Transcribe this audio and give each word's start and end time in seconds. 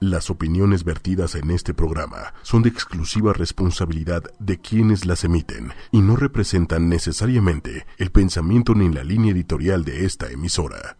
Las 0.00 0.30
opiniones 0.30 0.84
vertidas 0.84 1.34
en 1.34 1.50
este 1.50 1.74
programa 1.74 2.32
son 2.42 2.62
de 2.62 2.68
exclusiva 2.68 3.32
responsabilidad 3.32 4.22
de 4.38 4.60
quienes 4.60 5.06
las 5.06 5.24
emiten 5.24 5.72
y 5.90 6.02
no 6.02 6.14
representan 6.14 6.88
necesariamente 6.88 7.84
el 7.96 8.12
pensamiento 8.12 8.76
ni 8.76 8.92
la 8.94 9.02
línea 9.02 9.32
editorial 9.32 9.84
de 9.84 10.04
esta 10.04 10.30
emisora. 10.30 10.96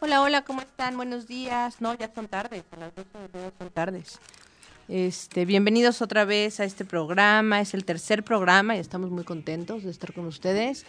Hola, 0.00 0.22
hola, 0.22 0.42
¿cómo 0.42 0.62
están? 0.62 0.96
Buenos 0.96 1.26
días. 1.26 1.82
No, 1.82 1.92
ya 1.92 2.10
son 2.14 2.26
tardes, 2.28 2.64
a 2.72 2.76
las 2.76 2.94
12 2.94 3.10
de 3.30 3.52
son 3.58 3.68
tardes. 3.68 4.18
Este, 4.88 5.44
bienvenidos 5.44 6.00
otra 6.00 6.24
vez 6.24 6.60
a 6.60 6.64
este 6.64 6.86
programa, 6.86 7.60
es 7.60 7.74
el 7.74 7.84
tercer 7.84 8.24
programa 8.24 8.74
y 8.74 8.78
estamos 8.78 9.10
muy 9.10 9.24
contentos 9.24 9.84
de 9.84 9.90
estar 9.90 10.14
con 10.14 10.24
ustedes 10.24 10.86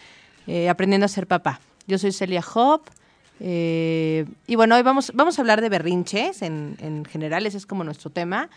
eh, 0.48 0.70
aprendiendo 0.70 1.04
a 1.04 1.10
ser 1.10 1.28
papá. 1.28 1.60
Yo 1.86 1.98
soy 1.98 2.14
Celia 2.14 2.44
Hop. 2.54 2.84
Eh, 3.40 4.26
y 4.48 4.56
bueno, 4.56 4.76
hoy 4.76 4.82
vamos, 4.84 5.12
vamos 5.14 5.38
a 5.38 5.42
hablar 5.42 5.62
de 5.62 5.70
berrinches 5.70 6.42
en, 6.42 6.78
en 6.80 7.06
general, 7.06 7.46
ese 7.46 7.58
es 7.58 7.66
como 7.66 7.84
nuestro 7.84 8.10
tema. 8.10 8.50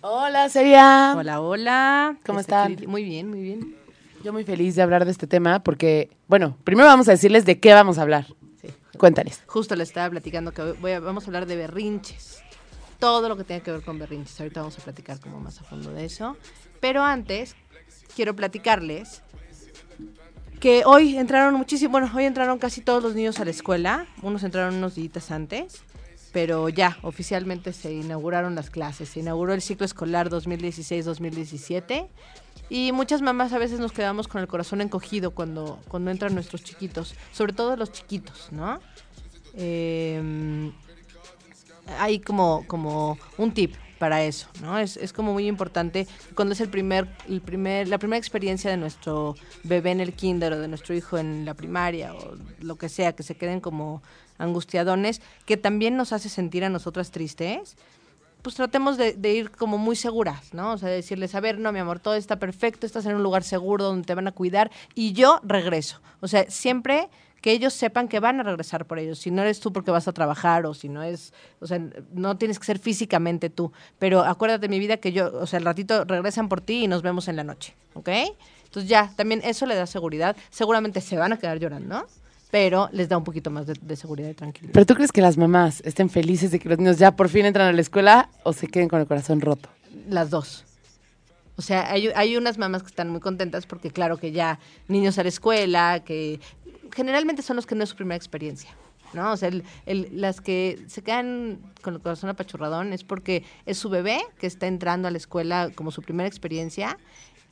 Hola, 0.00 0.48
Celia. 0.48 1.14
Hola, 1.16 1.40
hola. 1.40 2.16
¿Cómo 2.24 2.40
Este, 2.40 2.52
están? 2.52 2.76
Muy 2.90 3.04
bien, 3.04 3.28
muy 3.28 3.40
bien. 3.40 3.76
Yo 4.24 4.32
muy 4.32 4.44
feliz 4.44 4.76
de 4.76 4.82
hablar 4.82 5.04
de 5.04 5.10
este 5.10 5.26
tema 5.26 5.62
porque, 5.62 6.10
bueno, 6.28 6.56
primero 6.64 6.88
vamos 6.88 7.08
a 7.08 7.12
decirles 7.12 7.44
de 7.44 7.58
qué 7.58 7.72
vamos 7.72 7.98
a 7.98 8.02
hablar. 8.02 8.26
Sí. 8.60 8.68
Cuéntales. 8.98 9.42
Justo 9.46 9.74
le 9.76 9.82
estaba 9.82 10.08
platicando 10.10 10.52
que 10.52 10.62
voy 10.80 10.92
a- 10.92 11.00
vamos 11.00 11.24
a 11.24 11.26
hablar 11.26 11.46
de 11.46 11.56
berrinches. 11.56 12.40
Todo 12.98 13.28
lo 13.28 13.36
que 13.36 13.42
tenga 13.44 13.62
que 13.64 13.72
ver 13.72 13.82
con 13.82 13.98
berrinches. 13.98 14.40
Ahorita 14.40 14.60
vamos 14.60 14.78
a 14.78 14.82
platicar 14.82 15.18
como 15.18 15.40
más 15.40 15.60
a 15.60 15.64
fondo 15.64 15.92
de 15.92 16.04
eso. 16.04 16.36
Pero 16.80 17.02
antes, 17.02 17.56
quiero 18.14 18.34
platicarles 18.36 19.21
que 20.62 20.84
hoy 20.86 21.18
entraron 21.18 21.54
muchísimo, 21.54 21.98
hoy 22.14 22.24
entraron 22.24 22.60
casi 22.60 22.82
todos 22.82 23.02
los 23.02 23.16
niños 23.16 23.40
a 23.40 23.44
la 23.44 23.50
escuela. 23.50 24.06
Unos 24.22 24.44
entraron 24.44 24.76
unos 24.76 24.94
días 24.94 25.32
antes, 25.32 25.82
pero 26.32 26.68
ya 26.68 26.98
oficialmente 27.02 27.72
se 27.72 27.92
inauguraron 27.92 28.54
las 28.54 28.70
clases. 28.70 29.08
Se 29.08 29.18
inauguró 29.18 29.54
el 29.54 29.60
ciclo 29.60 29.84
escolar 29.84 30.30
2016-2017. 30.30 32.06
Y 32.70 32.92
muchas 32.92 33.22
mamás 33.22 33.52
a 33.52 33.58
veces 33.58 33.80
nos 33.80 33.90
quedamos 33.90 34.28
con 34.28 34.40
el 34.40 34.46
corazón 34.46 34.80
encogido 34.80 35.32
cuando, 35.32 35.80
cuando 35.88 36.12
entran 36.12 36.32
nuestros 36.32 36.62
chiquitos, 36.62 37.16
sobre 37.32 37.54
todo 37.54 37.74
los 37.74 37.90
chiquitos, 37.90 38.52
¿no? 38.52 38.78
Eh, 39.54 40.70
hay 41.98 42.20
como, 42.20 42.64
como 42.68 43.18
un 43.36 43.52
tip 43.52 43.74
para 44.02 44.24
eso, 44.24 44.48
¿no? 44.60 44.78
Es, 44.80 44.96
es 44.96 45.12
como 45.12 45.32
muy 45.32 45.46
importante 45.46 46.08
cuando 46.34 46.54
es 46.54 46.60
el 46.60 46.68
primer, 46.68 47.06
el 47.28 47.40
primer, 47.40 47.86
la 47.86 47.98
primera 47.98 48.18
experiencia 48.18 48.68
de 48.68 48.76
nuestro 48.76 49.36
bebé 49.62 49.92
en 49.92 50.00
el 50.00 50.12
kinder 50.12 50.54
o 50.54 50.58
de 50.58 50.66
nuestro 50.66 50.92
hijo 50.92 51.18
en 51.18 51.44
la 51.44 51.54
primaria 51.54 52.12
o 52.12 52.34
lo 52.58 52.74
que 52.74 52.88
sea, 52.88 53.12
que 53.12 53.22
se 53.22 53.36
queden 53.36 53.60
como 53.60 54.02
angustiadones, 54.38 55.22
que 55.46 55.56
también 55.56 55.96
nos 55.96 56.12
hace 56.12 56.28
sentir 56.28 56.64
a 56.64 56.68
nosotras 56.68 57.12
tristes, 57.12 57.76
pues 58.42 58.56
tratemos 58.56 58.96
de, 58.96 59.12
de 59.12 59.34
ir 59.34 59.52
como 59.52 59.78
muy 59.78 59.94
seguras, 59.94 60.52
¿no? 60.52 60.72
O 60.72 60.78
sea, 60.78 60.88
decirles, 60.88 61.36
a 61.36 61.40
ver, 61.40 61.60
no, 61.60 61.70
mi 61.70 61.78
amor, 61.78 62.00
todo 62.00 62.16
está 62.16 62.40
perfecto, 62.40 62.86
estás 62.86 63.06
en 63.06 63.14
un 63.14 63.22
lugar 63.22 63.44
seguro 63.44 63.84
donde 63.84 64.04
te 64.04 64.16
van 64.16 64.26
a 64.26 64.32
cuidar 64.32 64.72
y 64.96 65.12
yo 65.12 65.38
regreso. 65.44 66.00
O 66.20 66.26
sea, 66.26 66.50
siempre 66.50 67.08
que 67.42 67.50
ellos 67.50 67.74
sepan 67.74 68.08
que 68.08 68.20
van 68.20 68.40
a 68.40 68.44
regresar 68.44 68.86
por 68.86 68.98
ellos. 68.98 69.18
Si 69.18 69.30
no 69.30 69.42
eres 69.42 69.60
tú 69.60 69.72
porque 69.72 69.90
vas 69.90 70.06
a 70.08 70.12
trabajar 70.12 70.64
o 70.64 70.74
si 70.74 70.88
no 70.88 71.02
es, 71.02 71.34
o 71.60 71.66
sea, 71.66 71.80
no 72.14 72.38
tienes 72.38 72.58
que 72.58 72.64
ser 72.64 72.78
físicamente 72.78 73.50
tú. 73.50 73.72
Pero 73.98 74.20
acuérdate, 74.20 74.68
mi 74.68 74.78
vida, 74.78 74.96
que 74.96 75.12
yo, 75.12 75.30
o 75.34 75.46
sea, 75.46 75.58
al 75.58 75.64
ratito 75.64 76.04
regresan 76.04 76.48
por 76.48 76.60
ti 76.60 76.84
y 76.84 76.88
nos 76.88 77.02
vemos 77.02 77.26
en 77.26 77.36
la 77.36 77.44
noche, 77.44 77.74
¿ok? 77.94 78.08
Entonces 78.64 78.88
ya, 78.88 79.12
también 79.16 79.42
eso 79.44 79.66
le 79.66 79.74
da 79.74 79.86
seguridad. 79.86 80.36
Seguramente 80.50 81.00
se 81.00 81.16
van 81.18 81.32
a 81.32 81.36
quedar 81.36 81.58
llorando, 81.58 82.06
pero 82.52 82.88
les 82.92 83.08
da 83.08 83.18
un 83.18 83.24
poquito 83.24 83.50
más 83.50 83.66
de, 83.66 83.74
de 83.74 83.96
seguridad 83.96 84.30
y 84.30 84.34
tranquilidad. 84.34 84.72
¿Pero 84.72 84.86
tú 84.86 84.94
crees 84.94 85.10
que 85.10 85.20
las 85.20 85.36
mamás 85.36 85.82
estén 85.84 86.08
felices 86.08 86.52
de 86.52 86.60
que 86.60 86.68
los 86.68 86.78
niños 86.78 86.98
ya 86.98 87.16
por 87.16 87.28
fin 87.28 87.44
entran 87.44 87.66
a 87.66 87.72
la 87.72 87.80
escuela 87.80 88.30
o 88.44 88.52
se 88.52 88.68
queden 88.68 88.88
con 88.88 89.00
el 89.00 89.06
corazón 89.08 89.40
roto? 89.40 89.68
Las 90.08 90.30
dos. 90.30 90.64
O 91.56 91.62
sea, 91.62 91.90
hay, 91.90 92.08
hay 92.14 92.36
unas 92.36 92.56
mamás 92.56 92.82
que 92.82 92.88
están 92.88 93.10
muy 93.10 93.20
contentas 93.20 93.66
porque 93.66 93.90
claro 93.90 94.16
que 94.16 94.32
ya 94.32 94.58
niños 94.88 95.18
a 95.18 95.22
la 95.22 95.28
escuela, 95.28 96.02
que 96.04 96.40
generalmente 96.94 97.42
son 97.42 97.56
los 97.56 97.66
que 97.66 97.74
no 97.74 97.82
es 97.84 97.90
su 97.90 97.96
primera 97.96 98.16
experiencia, 98.16 98.70
¿no? 99.14 99.32
O 99.32 99.36
sea, 99.36 99.48
el- 99.48 99.64
el- 99.86 100.08
las 100.20 100.40
que 100.40 100.82
se 100.88 101.02
quedan 101.02 101.58
con 101.82 101.94
el 101.94 102.00
corazón 102.00 102.30
apachurradón 102.30 102.92
es 102.92 103.04
porque 103.04 103.44
es 103.66 103.78
su 103.78 103.88
bebé 103.88 104.20
que 104.38 104.46
está 104.46 104.66
entrando 104.66 105.08
a 105.08 105.10
la 105.10 105.16
escuela 105.18 105.70
como 105.74 105.90
su 105.90 106.02
primera 106.02 106.26
experiencia 106.28 106.98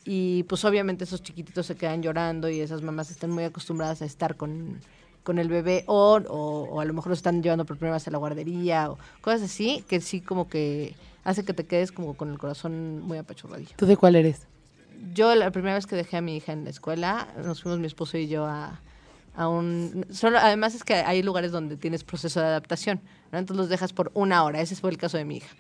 y 0.05 0.45
pues 0.45 0.65
obviamente 0.65 1.05
esos 1.05 1.23
chiquititos 1.23 1.67
se 1.67 1.77
quedan 1.77 2.03
llorando 2.03 2.49
y 2.49 2.61
esas 2.61 2.83
mamás 2.83 3.11
están 3.11 3.31
muy 3.31 3.45
acostumbradas 3.45 4.01
a 4.03 4.07
estar 4.07 4.37
con, 4.37 4.81
con 5.23 5.39
el 5.39 5.49
bebé 5.49 5.85
o, 5.87 6.19
o, 6.29 6.63
o 6.71 6.81
a 6.81 6.85
lo 6.87 6.95
mejor 6.95 7.09
lo 7.09 7.15
están 7.15 7.43
llevando 7.43 7.67
por 7.67 7.77
primera 7.77 7.97
vez 7.97 8.09
a 8.09 8.11
la 8.11 8.19
guardería 8.19 8.91
o 8.91 8.99
cosas 9.21 9.43
así 9.43 9.85
que 9.89 10.01
sí 10.01 10.21
como 10.23 10.49
que 10.49 10.95
hace 11.25 11.45
que 11.45 11.53
te 11.53 11.67
quedes 11.67 11.93
como 11.93 12.15
con 12.15 12.31
el 12.31 12.39
corazón 12.39 13.01
muy 13.01 13.19
apachurradillo. 13.19 13.73
¿Tú 13.77 13.85
de 13.85 13.99
cuál 13.99 14.17
eres? 14.17 14.47
Yo 15.15 15.35
la 15.35 15.51
primera 15.51 15.75
vez 15.75 15.87
que 15.87 15.97
dejé 15.97 16.17
a 16.17 16.21
mi 16.23 16.37
hija 16.37 16.53
en 16.53 16.65
la 16.65 16.71
escuela, 16.71 17.29
nos 17.45 17.63
fuimos 17.63 17.79
mi 17.79 17.87
esposo 17.87 18.17
y 18.17 18.27
yo 18.29 18.47
a, 18.47 18.81
a 19.35 19.49
un... 19.49 20.07
Solo, 20.11 20.39
además 20.39 20.75
es 20.75 20.85
que 20.85 20.95
hay 20.95 21.23
lugares 21.23 21.53
donde 21.53 21.77
tienes 21.77 22.05
proceso 22.05 22.41
de 22.41 22.47
adaptación, 22.47 23.01
¿no? 23.33 23.39
Entonces 23.39 23.59
los 23.59 23.69
dejas 23.69 23.93
por 23.93 24.11
una 24.15 24.43
hora, 24.45 24.61
ese 24.61 24.77
fue 24.77 24.91
el 24.91 24.99
caso 24.99 25.17
de 25.17 25.25
mi 25.25 25.39
hija. 25.39 25.55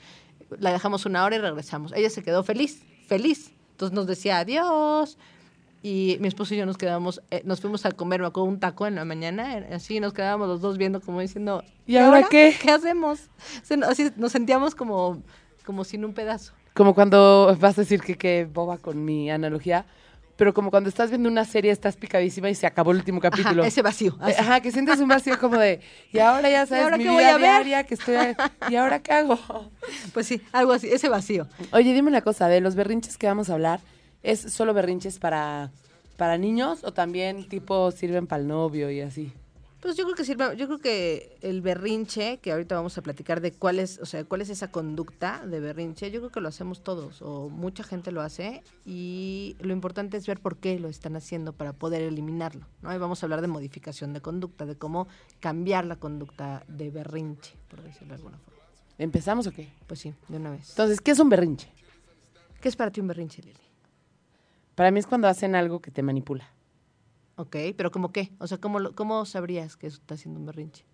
La 0.58 0.72
dejamos 0.72 1.06
una 1.06 1.24
hora 1.24 1.36
y 1.36 1.38
regresamos. 1.38 1.92
Ella 1.94 2.10
se 2.10 2.22
quedó 2.22 2.42
feliz, 2.42 2.82
feliz. 3.06 3.52
Entonces 3.72 3.94
nos 3.94 4.06
decía 4.06 4.38
adiós. 4.38 5.16
Y 5.82 6.18
mi 6.20 6.28
esposo 6.28 6.54
y 6.54 6.58
yo 6.58 6.66
nos 6.66 6.76
quedamos, 6.76 7.22
eh, 7.30 7.40
nos 7.46 7.62
fuimos 7.62 7.86
a 7.86 7.92
comer, 7.92 8.20
me 8.20 8.26
acuerdo, 8.26 8.50
un 8.50 8.60
taco 8.60 8.86
en 8.86 8.96
la 8.96 9.06
mañana, 9.06 9.56
eh, 9.56 9.70
así 9.72 9.98
nos 9.98 10.12
quedábamos 10.12 10.46
los 10.46 10.60
dos 10.60 10.76
viendo 10.76 11.00
como 11.00 11.20
diciendo, 11.20 11.64
¿Y 11.86 11.96
ahora 11.96 12.24
qué? 12.30 12.54
¿Qué 12.60 12.70
hacemos? 12.70 13.30
Así 13.88 14.10
nos 14.16 14.32
sentíamos 14.32 14.74
como, 14.74 15.22
como 15.64 15.84
sin 15.84 16.04
un 16.04 16.12
pedazo. 16.12 16.52
Como 16.74 16.94
cuando 16.94 17.56
vas 17.58 17.78
a 17.78 17.80
decir 17.80 18.02
que 18.02 18.18
qué 18.18 18.44
boba 18.44 18.76
con 18.76 19.04
mi 19.04 19.30
analogía, 19.30 19.86
pero 20.40 20.54
como 20.54 20.70
cuando 20.70 20.88
estás 20.88 21.10
viendo 21.10 21.28
una 21.28 21.44
serie, 21.44 21.70
estás 21.70 21.96
picadísima 21.96 22.48
y 22.48 22.54
se 22.54 22.66
acabó 22.66 22.92
el 22.92 22.96
último 22.96 23.20
capítulo. 23.20 23.60
Ajá, 23.60 23.68
ese 23.68 23.82
vacío. 23.82 24.12
Eh, 24.22 24.22
así. 24.22 24.40
Ajá, 24.40 24.60
que 24.60 24.72
sientes 24.72 24.98
un 24.98 25.06
vacío 25.06 25.38
como 25.38 25.58
de, 25.58 25.82
y 26.14 26.18
ahora 26.18 26.48
ya 26.48 26.64
sabes 26.66 26.84
ahora 26.84 26.96
mi 26.96 27.04
vida 27.04 27.12
voy 27.12 27.24
a 27.24 27.36
ver? 27.36 27.84
que 27.84 27.92
estoy, 27.92 28.16
¿y 28.70 28.76
ahora 28.76 29.02
qué 29.02 29.12
hago? 29.12 29.38
Pues 30.14 30.26
sí, 30.26 30.40
algo 30.52 30.72
así, 30.72 30.88
ese 30.88 31.10
vacío. 31.10 31.46
Oye, 31.72 31.92
dime 31.92 32.08
una 32.08 32.22
cosa, 32.22 32.48
de 32.48 32.62
los 32.62 32.74
berrinches 32.74 33.18
que 33.18 33.26
vamos 33.26 33.50
a 33.50 33.52
hablar, 33.52 33.80
¿es 34.22 34.40
solo 34.40 34.72
berrinches 34.72 35.18
para, 35.18 35.72
para 36.16 36.38
niños 36.38 36.84
o 36.84 36.94
también 36.94 37.46
tipo 37.46 37.90
sirven 37.90 38.26
para 38.26 38.40
el 38.40 38.48
novio 38.48 38.90
y 38.90 39.02
así? 39.02 39.34
Pues 39.80 39.96
yo 39.96 40.04
creo 40.04 40.14
que 40.14 40.24
sirve, 40.24 40.56
yo 40.58 40.66
creo 40.66 40.78
que 40.78 41.38
el 41.40 41.62
berrinche, 41.62 42.38
que 42.38 42.52
ahorita 42.52 42.74
vamos 42.74 42.98
a 42.98 43.02
platicar 43.02 43.40
de 43.40 43.52
cuál 43.52 43.78
es, 43.78 43.98
o 43.98 44.04
sea, 44.04 44.24
cuál 44.24 44.42
es 44.42 44.50
esa 44.50 44.70
conducta 44.70 45.46
de 45.46 45.58
berrinche, 45.58 46.10
yo 46.10 46.20
creo 46.20 46.30
que 46.30 46.40
lo 46.42 46.48
hacemos 46.48 46.84
todos, 46.84 47.22
o 47.22 47.48
mucha 47.48 47.82
gente 47.82 48.12
lo 48.12 48.20
hace, 48.20 48.62
y 48.84 49.56
lo 49.60 49.72
importante 49.72 50.18
es 50.18 50.26
ver 50.26 50.38
por 50.38 50.58
qué 50.58 50.78
lo 50.78 50.88
están 50.88 51.16
haciendo 51.16 51.54
para 51.54 51.72
poder 51.72 52.02
eliminarlo, 52.02 52.66
¿no? 52.82 52.94
Y 52.94 52.98
vamos 52.98 53.22
a 53.22 53.26
hablar 53.26 53.40
de 53.40 53.48
modificación 53.48 54.12
de 54.12 54.20
conducta, 54.20 54.66
de 54.66 54.76
cómo 54.76 55.08
cambiar 55.40 55.86
la 55.86 55.96
conducta 55.96 56.62
de 56.68 56.90
berrinche, 56.90 57.56
por 57.68 57.82
decirlo 57.82 58.08
de 58.08 58.14
alguna 58.16 58.36
forma. 58.36 58.60
¿Empezamos 58.98 59.46
o 59.46 59.52
qué? 59.52 59.72
Pues 59.86 60.00
sí, 60.00 60.12
de 60.28 60.36
una 60.36 60.50
vez. 60.50 60.68
Entonces, 60.70 61.00
¿qué 61.00 61.12
es 61.12 61.18
un 61.18 61.30
berrinche? 61.30 61.72
¿Qué 62.60 62.68
es 62.68 62.76
para 62.76 62.90
ti 62.90 63.00
un 63.00 63.06
berrinche, 63.06 63.40
Lili? 63.40 63.56
Para 64.74 64.90
mí 64.90 64.98
es 64.98 65.06
cuando 65.06 65.26
hacen 65.26 65.54
algo 65.54 65.80
que 65.80 65.90
te 65.90 66.02
manipula. 66.02 66.50
Ok, 67.40 67.56
pero 67.74 67.90
¿cómo 67.90 68.12
qué? 68.12 68.30
O 68.38 68.46
sea, 68.46 68.58
¿cómo, 68.58 68.92
cómo 68.94 69.24
sabrías 69.24 69.78
que 69.78 69.86
eso 69.86 69.96
está 69.96 70.14
haciendo 70.14 70.38
un 70.40 70.44
berrinche? 70.44 70.84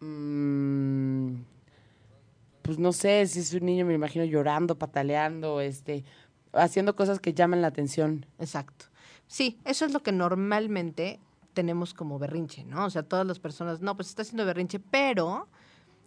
Mm, 0.00 1.42
pues 2.62 2.80
no 2.80 2.92
sé, 2.92 3.24
si 3.28 3.38
es 3.38 3.54
un 3.54 3.64
niño 3.64 3.86
me 3.86 3.94
imagino 3.94 4.24
llorando, 4.24 4.76
pataleando, 4.76 5.60
este, 5.60 6.04
haciendo 6.52 6.96
cosas 6.96 7.20
que 7.20 7.32
llaman 7.32 7.62
la 7.62 7.68
atención. 7.68 8.26
Exacto. 8.40 8.86
Sí, 9.28 9.60
eso 9.64 9.84
es 9.84 9.92
lo 9.92 10.02
que 10.02 10.10
normalmente 10.10 11.20
tenemos 11.52 11.94
como 11.94 12.18
berrinche, 12.18 12.64
¿no? 12.64 12.84
O 12.84 12.90
sea, 12.90 13.04
todas 13.04 13.24
las 13.24 13.38
personas, 13.38 13.80
no, 13.82 13.94
pues 13.94 14.08
está 14.08 14.22
haciendo 14.22 14.44
berrinche, 14.44 14.80
pero 14.80 15.46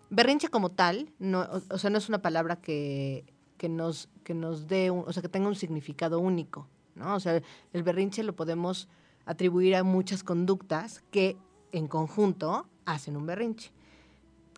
berrinche 0.10 0.50
como 0.50 0.72
tal, 0.72 1.14
no, 1.18 1.44
o, 1.44 1.62
o 1.76 1.78
sea, 1.78 1.90
no 1.90 1.98
es 1.98 2.10
una 2.10 2.22
palabra 2.22 2.58
que, 2.58 3.24
que 3.58 3.70
nos, 3.70 4.10
que 4.26 4.34
nos 4.34 4.68
dé, 4.68 4.92
un- 4.92 5.06
o 5.08 5.14
sea, 5.14 5.22
que 5.22 5.30
tenga 5.30 5.48
un 5.48 5.56
significado 5.56 6.20
único, 6.20 6.68
¿no? 6.98 7.16
O 7.16 7.20
sea, 7.20 7.42
el 7.74 7.84
berrinche 7.84 8.24
lo 8.24 8.36
podemos 8.36 8.88
atribuir 9.26 9.76
a 9.76 9.84
muchas 9.84 10.24
conductas 10.24 11.04
que 11.12 11.38
en 11.72 11.88
conjunto 11.88 12.68
hacen 12.86 13.16
un 13.18 13.26
berrinche. 13.26 13.72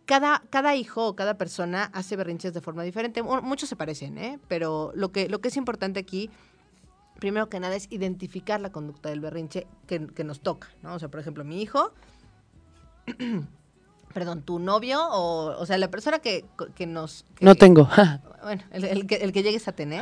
Cada, 0.05 0.41
cada 0.49 0.75
hijo 0.75 1.07
o 1.07 1.15
cada 1.15 1.37
persona 1.37 1.91
hace 1.93 2.15
berrinches 2.15 2.53
de 2.53 2.61
forma 2.61 2.81
diferente. 2.83 3.21
Mu- 3.21 3.41
Muchos 3.43 3.69
se 3.69 3.75
parecen, 3.75 4.17
¿eh? 4.17 4.39
Pero 4.47 4.91
lo 4.95 5.11
que, 5.11 5.29
lo 5.29 5.39
que 5.41 5.49
es 5.49 5.57
importante 5.57 5.99
aquí 5.99 6.29
primero 7.19 7.49
que 7.49 7.59
nada 7.59 7.75
es 7.75 7.87
identificar 7.91 8.61
la 8.61 8.71
conducta 8.71 9.09
del 9.09 9.19
berrinche 9.19 9.67
que, 9.87 10.07
que 10.07 10.23
nos 10.23 10.39
toca, 10.39 10.69
¿no? 10.81 10.93
O 10.95 10.99
sea, 10.99 11.09
por 11.09 11.19
ejemplo, 11.19 11.43
mi 11.43 11.61
hijo, 11.61 11.91
perdón, 14.13 14.41
tu 14.41 14.59
novio 14.59 14.99
o, 15.11 15.59
o 15.59 15.65
sea, 15.65 15.77
la 15.77 15.89
persona 15.91 16.19
que, 16.19 16.45
que 16.75 16.85
nos... 16.87 17.25
que- 17.35 17.45
No 17.45 17.55
tengo. 17.55 17.87
Bueno, 18.41 18.63
el, 18.71 18.85
el 18.85 19.05
que, 19.05 19.15
el 19.15 19.33
que 19.33 19.43
llegues 19.43 19.67
a 19.67 19.73
tener, 19.73 20.01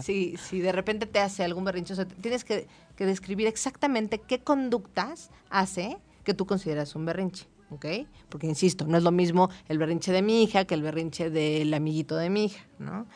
si, 0.00 0.36
si 0.36 0.60
de 0.60 0.70
repente 0.70 1.04
te 1.04 1.18
hace 1.18 1.42
algún 1.42 1.64
berrinche, 1.64 1.94
o 1.94 1.96
sea, 1.96 2.06
tienes 2.06 2.44
que, 2.44 2.68
que 2.94 3.04
describir 3.06 3.48
exactamente 3.48 4.20
qué 4.20 4.38
conductas 4.38 5.30
hace 5.50 5.98
que 6.22 6.32
tú 6.32 6.46
consideras 6.46 6.94
un 6.94 7.04
berrinche, 7.04 7.48
¿ok? 7.70 7.86
Porque, 8.28 8.46
insisto, 8.46 8.86
no 8.86 8.96
es 8.96 9.02
lo 9.02 9.10
mismo 9.10 9.50
el 9.68 9.78
berrinche 9.78 10.12
de 10.12 10.22
mi 10.22 10.44
hija 10.44 10.64
que 10.64 10.74
el 10.74 10.82
berrinche 10.82 11.28
del 11.28 11.74
amiguito 11.74 12.14
de 12.14 12.30
mi 12.30 12.44
hija, 12.44 12.64
¿no? 12.78 13.06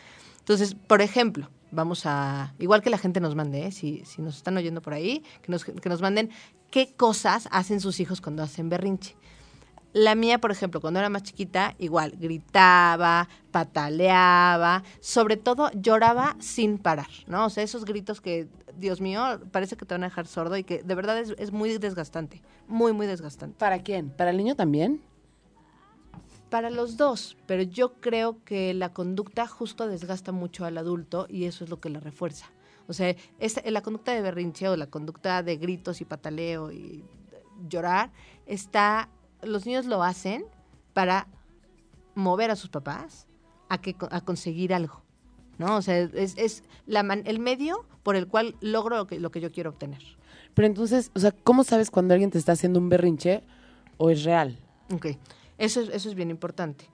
Entonces, 0.40 0.74
por 0.74 1.00
ejemplo, 1.00 1.48
vamos 1.70 2.02
a, 2.06 2.52
igual 2.58 2.82
que 2.82 2.90
la 2.90 2.98
gente 2.98 3.20
nos 3.20 3.36
mande, 3.36 3.66
¿eh? 3.66 3.70
si, 3.70 4.02
si 4.04 4.20
nos 4.20 4.36
están 4.36 4.56
oyendo 4.56 4.82
por 4.82 4.94
ahí, 4.94 5.22
que 5.42 5.52
nos, 5.52 5.64
que 5.64 5.88
nos 5.88 6.02
manden 6.02 6.30
qué 6.72 6.92
cosas 6.96 7.48
hacen 7.52 7.80
sus 7.80 8.00
hijos 8.00 8.20
cuando 8.20 8.42
hacen 8.42 8.68
berrinche. 8.68 9.14
La 9.92 10.14
mía, 10.14 10.38
por 10.38 10.52
ejemplo, 10.52 10.80
cuando 10.80 11.00
era 11.00 11.08
más 11.08 11.24
chiquita, 11.24 11.74
igual, 11.78 12.12
gritaba, 12.16 13.28
pataleaba, 13.50 14.84
sobre 15.00 15.36
todo 15.36 15.70
lloraba 15.72 16.36
sin 16.38 16.78
parar, 16.78 17.08
¿no? 17.26 17.46
O 17.46 17.50
sea, 17.50 17.64
esos 17.64 17.84
gritos 17.84 18.20
que, 18.20 18.46
Dios 18.76 19.00
mío, 19.00 19.40
parece 19.50 19.76
que 19.76 19.84
te 19.84 19.94
van 19.94 20.04
a 20.04 20.08
dejar 20.08 20.28
sordo 20.28 20.56
y 20.56 20.62
que 20.62 20.84
de 20.84 20.94
verdad 20.94 21.18
es, 21.18 21.34
es 21.38 21.50
muy 21.50 21.76
desgastante, 21.78 22.40
muy, 22.68 22.92
muy 22.92 23.08
desgastante. 23.08 23.56
¿Para 23.58 23.82
quién? 23.82 24.10
¿Para 24.10 24.30
el 24.30 24.36
niño 24.36 24.54
también? 24.54 25.02
Para 26.50 26.70
los 26.70 26.96
dos, 26.96 27.36
pero 27.46 27.62
yo 27.64 27.94
creo 27.94 28.44
que 28.44 28.74
la 28.74 28.92
conducta 28.92 29.48
justo 29.48 29.88
desgasta 29.88 30.30
mucho 30.30 30.64
al 30.64 30.78
adulto 30.78 31.26
y 31.28 31.46
eso 31.46 31.64
es 31.64 31.70
lo 31.70 31.80
que 31.80 31.90
la 31.90 32.00
refuerza. 32.00 32.46
O 32.86 32.92
sea, 32.92 33.14
es, 33.38 33.60
la 33.64 33.82
conducta 33.82 34.12
de 34.12 34.20
berrinche 34.20 34.68
o 34.68 34.76
la 34.76 34.88
conducta 34.88 35.44
de 35.44 35.56
gritos 35.56 36.00
y 36.00 36.04
pataleo 36.04 36.72
y 36.72 37.04
llorar 37.68 38.10
está 38.46 39.08
los 39.42 39.66
niños 39.66 39.86
lo 39.86 40.02
hacen 40.02 40.44
para 40.92 41.26
mover 42.14 42.50
a 42.50 42.56
sus 42.56 42.70
papás 42.70 43.26
a, 43.68 43.80
que, 43.80 43.96
a 44.10 44.20
conseguir 44.20 44.74
algo. 44.74 45.02
¿no? 45.58 45.76
O 45.76 45.82
sea, 45.82 45.98
es, 45.98 46.36
es 46.38 46.64
la 46.86 47.00
el 47.00 47.38
medio 47.38 47.84
por 48.02 48.16
el 48.16 48.26
cual 48.26 48.56
logro 48.60 48.96
lo 48.96 49.06
que, 49.06 49.20
lo 49.20 49.30
que 49.30 49.40
yo 49.40 49.52
quiero 49.52 49.70
obtener. 49.70 50.02
Pero 50.54 50.66
entonces, 50.66 51.10
o 51.14 51.20
sea, 51.20 51.32
¿cómo 51.32 51.64
sabes 51.64 51.90
cuando 51.90 52.14
alguien 52.14 52.30
te 52.30 52.38
está 52.38 52.52
haciendo 52.52 52.78
un 52.78 52.88
berrinche 52.88 53.42
o 53.98 54.10
es 54.10 54.24
real? 54.24 54.58
Ok, 54.92 55.06
eso, 55.58 55.82
eso 55.82 56.08
es 56.08 56.14
bien 56.14 56.30
importante. 56.30 56.86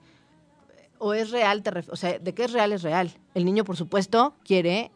O 0.99 1.13
es 1.13 1.31
real, 1.31 1.63
te 1.63 1.71
o 1.89 1.95
sea, 1.95 2.19
de 2.19 2.33
qué 2.33 2.43
es 2.43 2.51
real 2.51 2.73
es 2.73 2.83
real. 2.83 3.13
El 3.33 3.45
niño, 3.45 3.63
por 3.63 3.77
supuesto, 3.77 4.35
quiere 4.43 4.91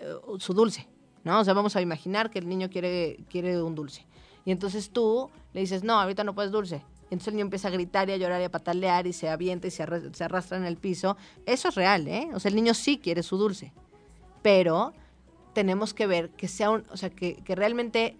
eh, 0.00 0.14
su 0.38 0.52
dulce, 0.52 0.86
¿no? 1.22 1.40
O 1.40 1.44
sea, 1.44 1.54
vamos 1.54 1.76
a 1.76 1.80
imaginar 1.80 2.30
que 2.30 2.40
el 2.40 2.48
niño 2.48 2.68
quiere, 2.68 3.20
quiere 3.30 3.62
un 3.62 3.74
dulce. 3.74 4.04
Y 4.44 4.50
entonces 4.50 4.90
tú 4.90 5.30
le 5.54 5.60
dices, 5.60 5.82
no, 5.82 5.98
ahorita 5.98 6.24
no 6.24 6.34
puedes 6.34 6.52
dulce. 6.52 6.82
Entonces 7.04 7.28
el 7.28 7.34
niño 7.34 7.44
empieza 7.44 7.68
a 7.68 7.70
gritar 7.70 8.08
y 8.08 8.12
a 8.12 8.16
llorar 8.16 8.40
y 8.40 8.44
a 8.44 8.50
patalear 8.50 9.06
y 9.06 9.12
se 9.12 9.28
avienta 9.28 9.66
y 9.66 9.70
se, 9.70 9.82
arrastra 9.82 10.56
en 10.56 10.64
el 10.64 10.76
piso. 10.76 11.16
Eso 11.46 11.68
es 11.68 11.74
real, 11.74 12.08
¿eh? 12.08 12.28
O 12.34 12.40
sea, 12.40 12.48
el 12.48 12.54
niño 12.54 12.74
sí 12.74 12.98
quiere 12.98 13.22
su 13.22 13.36
dulce. 13.36 13.72
Pero 14.42 14.92
tenemos 15.52 15.94
que 15.94 16.06
ver 16.06 16.30
que 16.30 16.48
sea 16.48 16.70
un, 16.70 16.84
o 16.90 16.96
sea, 16.96 17.10
que, 17.10 17.36
que 17.36 17.54
realmente 17.54 18.16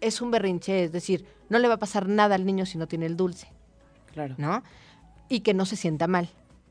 es 0.00 0.20
un 0.20 0.30
berrinche, 0.30 0.84
es 0.84 0.92
decir, 0.92 1.26
no 1.48 1.58
le 1.58 1.68
va 1.68 1.74
a 1.74 1.78
pasar 1.78 2.08
nada 2.08 2.34
al 2.34 2.46
niño 2.46 2.66
si 2.66 2.78
no 2.78 2.88
tiene 2.88 3.06
el 3.06 3.16
dulce. 3.16 3.48
Claro. 4.12 4.34
¿No? 4.38 4.62
Y 5.28 5.40
que 5.40 5.54
no 5.54 5.66
se 5.66 5.76
sienta 5.76 6.06
mal, 6.06 6.28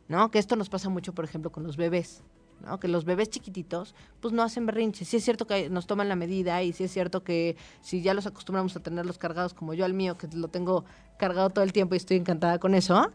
¿no? 0.07 0.31
Que 0.31 0.39
esto 0.39 0.55
nos 0.55 0.69
pasa 0.69 0.89
mucho, 0.89 1.13
por 1.13 1.25
ejemplo, 1.25 1.51
con 1.51 1.63
los 1.63 1.77
bebés. 1.77 2.23
¿No? 2.65 2.79
Que 2.79 2.87
los 2.87 3.05
bebés 3.05 3.29
chiquititos, 3.29 3.95
pues 4.19 4.33
no 4.33 4.43
hacen 4.43 4.65
berrinches. 4.65 5.07
Sí 5.07 5.17
es 5.17 5.23
cierto 5.23 5.47
que 5.47 5.69
nos 5.69 5.87
toman 5.87 6.09
la 6.09 6.15
medida 6.15 6.61
y 6.63 6.73
sí 6.73 6.83
es 6.83 6.91
cierto 6.91 7.23
que 7.23 7.55
si 7.81 8.01
ya 8.01 8.13
los 8.13 8.25
acostumbramos 8.25 8.75
a 8.75 8.79
tenerlos 8.79 9.17
cargados 9.17 9.53
como 9.53 9.73
yo 9.73 9.85
al 9.85 9.93
mío, 9.93 10.17
que 10.17 10.27
lo 10.33 10.47
tengo 10.47 10.85
cargado 11.17 11.49
todo 11.49 11.63
el 11.63 11.73
tiempo 11.73 11.95
y 11.95 11.97
estoy 11.97 12.17
encantada 12.17 12.59
con 12.59 12.73
eso, 12.73 13.11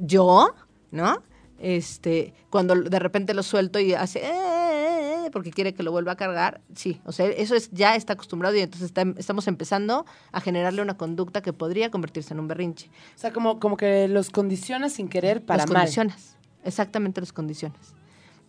yo, 0.00 0.54
¿no? 0.90 1.22
Este, 1.58 2.34
cuando 2.50 2.74
de 2.74 2.98
repente 2.98 3.32
lo 3.32 3.42
suelto 3.42 3.78
y 3.78 3.94
hace, 3.94 4.18
eh, 4.18 4.30
eh, 4.30 5.24
eh", 5.26 5.30
porque 5.32 5.50
quiere 5.50 5.72
que 5.72 5.82
lo 5.82 5.90
vuelva 5.90 6.12
a 6.12 6.16
cargar, 6.16 6.60
sí, 6.74 7.00
o 7.04 7.12
sea, 7.12 7.26
eso 7.28 7.54
es 7.54 7.70
ya 7.70 7.96
está 7.96 8.12
acostumbrado 8.12 8.54
y 8.56 8.60
entonces 8.60 8.92
estamos 9.16 9.48
empezando 9.48 10.04
a 10.32 10.40
generarle 10.42 10.82
una 10.82 10.98
conducta 10.98 11.40
que 11.40 11.54
podría 11.54 11.90
convertirse 11.90 12.34
en 12.34 12.40
un 12.40 12.48
berrinche. 12.48 12.90
O 13.14 13.18
sea, 13.18 13.32
como, 13.32 13.58
como 13.58 13.78
que 13.78 14.06
los 14.06 14.28
condiciones 14.28 14.92
sin 14.92 15.08
querer 15.08 15.44
para 15.44 15.62
los 15.62 15.72
condiciones, 15.72 16.36
exactamente 16.62 17.20
los 17.20 17.32
condiciones 17.32 17.96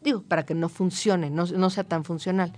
digo, 0.01 0.21
para 0.23 0.45
que 0.45 0.53
no 0.53 0.69
funcione, 0.69 1.29
no, 1.29 1.45
no 1.45 1.69
sea 1.69 1.83
tan 1.83 2.03
funcional. 2.03 2.53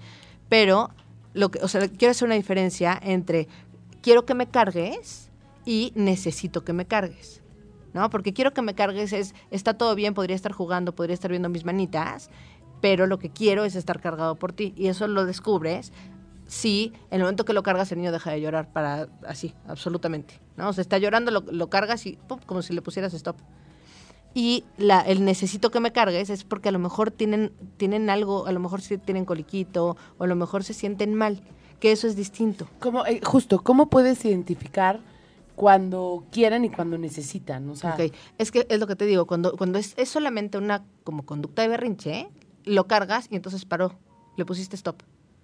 Pero, 0.50 0.92
lo 1.34 1.50
que, 1.50 1.60
o 1.60 1.68
sea, 1.68 1.88
quiero 1.88 2.12
hacer 2.12 2.26
una 2.26 2.36
diferencia 2.36 3.00
entre 3.02 3.48
quiero 4.02 4.26
que 4.26 4.34
me 4.34 4.48
cargues 4.48 5.30
y 5.66 5.92
necesito 5.96 6.64
que 6.64 6.74
me 6.74 6.86
cargues. 6.86 7.42
¿No? 7.94 8.10
Porque 8.12 8.34
quiero 8.34 8.54
que 8.54 8.62
me 8.62 8.76
cargues 8.76 9.14
es, 9.14 9.34
está 9.50 9.74
todo 9.74 9.96
bien, 9.96 10.14
podría 10.14 10.36
estar 10.36 10.52
jugando, 10.52 10.94
podría 10.94 11.16
estar 11.16 11.32
viendo 11.32 11.50
mis 11.50 11.66
manitas, 11.66 12.30
pero 12.82 13.08
lo 13.08 13.18
que 13.18 13.32
quiero 13.32 13.66
es 13.66 13.76
estar 13.76 14.00
cargado 14.00 14.36
por 14.36 14.54
ti. 14.54 14.74
Y 14.78 14.88
eso 14.88 15.08
lo 15.08 15.26
descubres 15.26 15.92
si 16.46 16.94
en 17.10 17.18
el 17.18 17.22
momento 17.22 17.46
que 17.46 17.54
lo 17.54 17.64
cargas 17.64 17.92
el 17.92 18.00
niño 18.00 18.12
deja 18.12 18.32
de 18.32 18.42
llorar 18.42 18.72
para 18.72 19.08
así, 19.28 19.56
absolutamente. 19.68 20.40
¿no? 20.56 20.70
O 20.70 20.74
sea, 20.74 20.82
está 20.82 20.98
llorando, 20.98 21.32
lo, 21.32 21.42
lo 21.52 21.70
cargas 21.70 22.06
y 22.06 22.18
¡pum! 22.28 22.40
como 22.46 22.62
si 22.62 22.74
le 22.74 22.82
pusieras 22.82 23.14
stop. 23.14 23.38
Y 24.34 24.64
la, 24.78 25.02
el 25.02 25.26
necesito 25.26 25.72
que 25.72 25.80
me 25.80 25.92
cargues 25.92 26.30
es 26.30 26.44
porque 26.44 26.70
a 26.70 26.72
lo 26.72 26.80
mejor 26.80 27.12
tienen, 27.12 27.52
tienen 27.78 28.10
algo, 28.10 28.46
a 28.46 28.52
lo 28.52 28.60
mejor 28.60 28.82
sí 28.82 28.98
tienen 28.98 29.26
coliquito, 29.26 29.98
o 30.18 30.24
a 30.24 30.28
lo 30.28 30.36
mejor 30.36 30.64
se 30.64 30.74
sienten 30.74 31.16
mal, 31.16 31.42
que 31.80 31.92
eso 31.92 32.08
es 32.08 32.16
distinto. 32.16 32.68
Como, 32.80 33.06
eh, 33.06 33.22
justo, 33.24 33.64
¿cómo 33.64 33.90
puedes 33.90 34.24
identificar 34.26 35.00
cuando 35.56 36.26
quieren 36.32 36.64
y 36.64 36.70
cuando 36.70 36.98
necesitan? 36.98 37.68
O 37.70 37.76
sea, 37.76 37.98
es 38.38 38.52
que 38.52 38.68
es 38.70 38.80
lo 38.80 38.88
que 38.88 38.96
te 38.96 39.06
digo, 39.06 39.26
cuando, 39.26 39.58
cuando 39.58 39.80
es, 39.80 39.94
es 39.98 40.10
solamente 40.10 40.58
una 40.58 40.86
como 41.04 41.26
conducta 41.26 41.64
de 41.64 41.70
berrinche, 41.70 42.30
lo 42.66 42.88
cargas 42.88 43.28
y 43.32 43.36
entonces 43.36 43.66
paró, 43.66 43.98
le 44.38 44.46
pusiste 44.46 44.76
stop. 44.76 45.02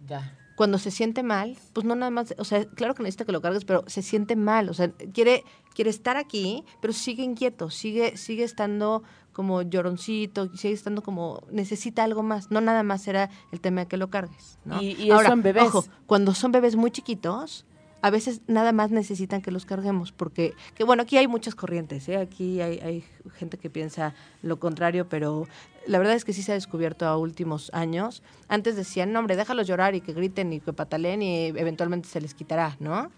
Ya 0.08 0.38
cuando 0.56 0.78
se 0.78 0.92
siente 0.92 1.22
mal, 1.22 1.58
pues 1.74 1.86
no 1.86 1.96
nada 1.96 2.10
más, 2.10 2.34
o 2.38 2.46
sea, 2.46 2.66
claro 2.66 2.96
que 2.96 3.04
necesita 3.04 3.26
que 3.26 3.32
lo 3.32 3.42
cargues, 3.42 3.66
pero 3.66 3.84
se 3.88 4.02
siente 4.02 4.36
mal, 4.36 4.70
o 4.70 4.74
sea, 4.74 4.90
quiere, 5.14 5.44
quiere 5.74 5.90
estar 5.90 6.18
aquí, 6.18 6.64
pero 6.82 6.94
sigue 6.94 7.24
inquieto, 7.24 7.70
sigue, 7.70 8.16
sigue 8.18 8.44
estando 8.44 9.04
como 9.34 9.62
lloroncito, 9.64 10.56
sigue 10.56 10.74
estando 10.74 11.04
como, 11.04 11.44
necesita 11.52 12.06
algo 12.06 12.24
más, 12.24 12.52
no 12.52 12.62
nada 12.62 12.84
más 12.84 13.06
era 13.08 13.30
el 13.52 13.60
tema 13.60 13.82
de 13.82 13.88
que 13.88 13.98
lo 13.98 14.10
cargues, 14.10 14.58
¿no? 14.64 14.82
Y, 14.82 15.12
Ahora, 15.12 15.30
son 15.30 15.42
bebés. 15.42 15.66
Ojo, 15.66 15.86
cuando 16.06 16.34
son 16.34 16.54
bebés 16.54 16.78
muy 16.78 16.90
chiquitos, 16.90 17.66
a 18.06 18.12
veces 18.12 18.42
nada 18.46 18.72
más 18.72 18.92
necesitan 18.92 19.42
que 19.42 19.50
los 19.50 19.66
carguemos, 19.66 20.12
porque, 20.12 20.54
que 20.76 20.84
bueno, 20.84 21.02
aquí 21.02 21.18
hay 21.18 21.28
muchas 21.28 21.56
corrientes, 21.56 22.08
¿eh? 22.08 22.18
aquí 22.18 22.62
hay, 22.62 22.78
hay, 22.78 23.04
gente 23.34 23.58
que 23.58 23.72
piensa 23.72 24.14
lo 24.44 24.60
contrario, 24.60 25.10
pero 25.10 25.48
la 25.88 25.98
verdad 25.98 26.14
es 26.14 26.24
que 26.24 26.32
sí 26.32 26.44
se 26.44 26.52
ha 26.52 26.54
descubierto 26.54 27.08
a 27.08 27.18
últimos 27.18 27.74
años. 27.74 28.22
Antes 28.48 28.76
decían, 28.76 29.12
no, 29.12 29.18
hombre, 29.18 29.36
déjalos 29.36 29.66
llorar 29.66 29.96
y 29.96 30.02
que 30.02 30.14
griten 30.14 30.54
y 30.54 30.60
que 30.60 30.72
pataleen 30.72 31.24
y 31.24 31.48
eventualmente 31.48 32.08
se 32.08 32.22
les 32.22 32.36
quitará, 32.36 32.78
¿no? 32.80 33.10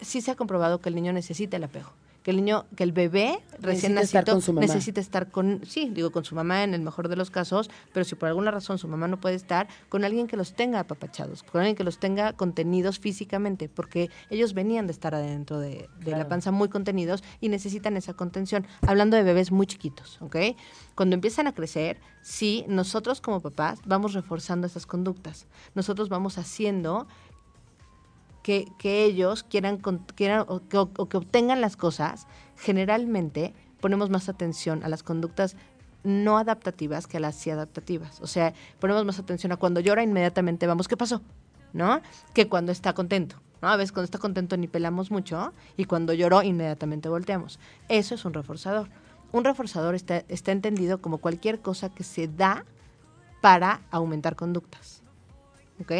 Sí 0.00 0.20
se 0.20 0.30
ha 0.30 0.36
comprobado 0.36 0.80
que 0.80 0.88
el 0.88 0.94
niño 0.94 1.12
necesita 1.12 1.56
el 1.56 1.64
apego 1.64 1.90
que 2.24 2.30
el 2.30 2.38
niño, 2.38 2.64
que 2.74 2.84
el 2.84 2.92
bebé 2.92 3.38
recién 3.60 3.94
nacido 3.94 4.40
necesita 4.54 4.98
estar 4.98 5.30
con, 5.30 5.60
sí, 5.66 5.90
digo 5.92 6.10
con 6.10 6.24
su 6.24 6.34
mamá 6.34 6.64
en 6.64 6.72
el 6.72 6.80
mejor 6.80 7.08
de 7.08 7.16
los 7.16 7.30
casos, 7.30 7.70
pero 7.92 8.02
si 8.04 8.14
por 8.14 8.30
alguna 8.30 8.50
razón 8.50 8.78
su 8.78 8.88
mamá 8.88 9.06
no 9.08 9.20
puede 9.20 9.34
estar, 9.34 9.68
con 9.90 10.04
alguien 10.04 10.26
que 10.26 10.38
los 10.38 10.54
tenga 10.54 10.80
apapachados, 10.80 11.42
con 11.42 11.60
alguien 11.60 11.76
que 11.76 11.84
los 11.84 11.98
tenga 11.98 12.32
contenidos 12.32 12.98
físicamente, 12.98 13.68
porque 13.68 14.10
ellos 14.30 14.54
venían 14.54 14.86
de 14.86 14.92
estar 14.94 15.14
adentro 15.14 15.58
de, 15.58 15.90
la 16.06 16.26
panza 16.26 16.50
muy 16.50 16.70
contenidos 16.70 17.22
y 17.42 17.50
necesitan 17.50 17.94
esa 17.98 18.14
contención. 18.14 18.66
Hablando 18.86 19.18
de 19.18 19.22
bebés 19.22 19.52
muy 19.52 19.66
chiquitos, 19.66 20.16
¿ok? 20.22 20.36
Cuando 20.94 21.14
empiezan 21.14 21.46
a 21.46 21.52
crecer, 21.52 22.00
sí, 22.22 22.64
nosotros 22.68 23.20
como 23.20 23.40
papás 23.40 23.80
vamos 23.84 24.14
reforzando 24.14 24.66
esas 24.66 24.86
conductas. 24.86 25.46
Nosotros 25.74 26.08
vamos 26.08 26.38
haciendo 26.38 27.06
que, 28.44 28.68
ellos 28.82 29.42
quieran, 29.42 29.78
quieran 30.14 30.44
o, 30.48 30.60
que, 30.68 30.76
obtengan 31.16 31.62
las 31.62 31.76
cosas, 31.76 32.26
generalmente 32.58 33.54
ponemos 33.80 34.10
más 34.10 34.28
atención 34.28 34.84
a 34.84 34.88
las 34.88 35.02
conductas 35.02 35.56
no 36.04 36.36
adaptativas 36.36 37.06
que 37.06 37.16
a 37.16 37.20
las 37.20 37.46
adaptativas. 37.46 38.20
O 38.20 38.26
sea, 38.26 38.52
ponemos 38.78 39.06
más 39.06 39.18
atención 39.18 39.50
a 39.52 39.56
cuando 39.56 39.80
llora, 39.80 40.02
inmediatamente 40.02 40.66
vamos, 40.66 40.88
¿qué 40.88 40.96
pasó? 40.96 41.22
¿No? 41.72 42.02
Que 42.34 42.46
cuando 42.46 42.70
está 42.70 42.92
contento. 42.92 43.36
¿no? 43.62 43.68
A 43.70 43.76
veces 43.76 43.92
cuando 43.92 44.04
está 44.04 44.18
contento 44.18 44.58
ni 44.58 44.68
pelamos 44.68 45.10
mucho 45.10 45.54
y 45.78 45.86
cuando 45.86 46.12
lloró, 46.12 46.42
inmediatamente 46.42 47.08
volteamos. 47.08 47.58
Eso 47.88 48.14
es 48.14 48.26
un 48.26 48.34
reforzador. 48.34 48.90
Un 49.32 49.44
reforzador 49.44 49.94
está, 49.94 50.18
está 50.28 50.52
entendido 50.52 51.00
como 51.00 51.16
cualquier 51.16 51.60
cosa 51.60 51.88
que 51.88 52.04
se 52.04 52.28
da 52.28 52.66
para 53.40 53.80
aumentar 53.90 54.36
conductas. 54.36 55.02
¿Ok? 55.80 55.92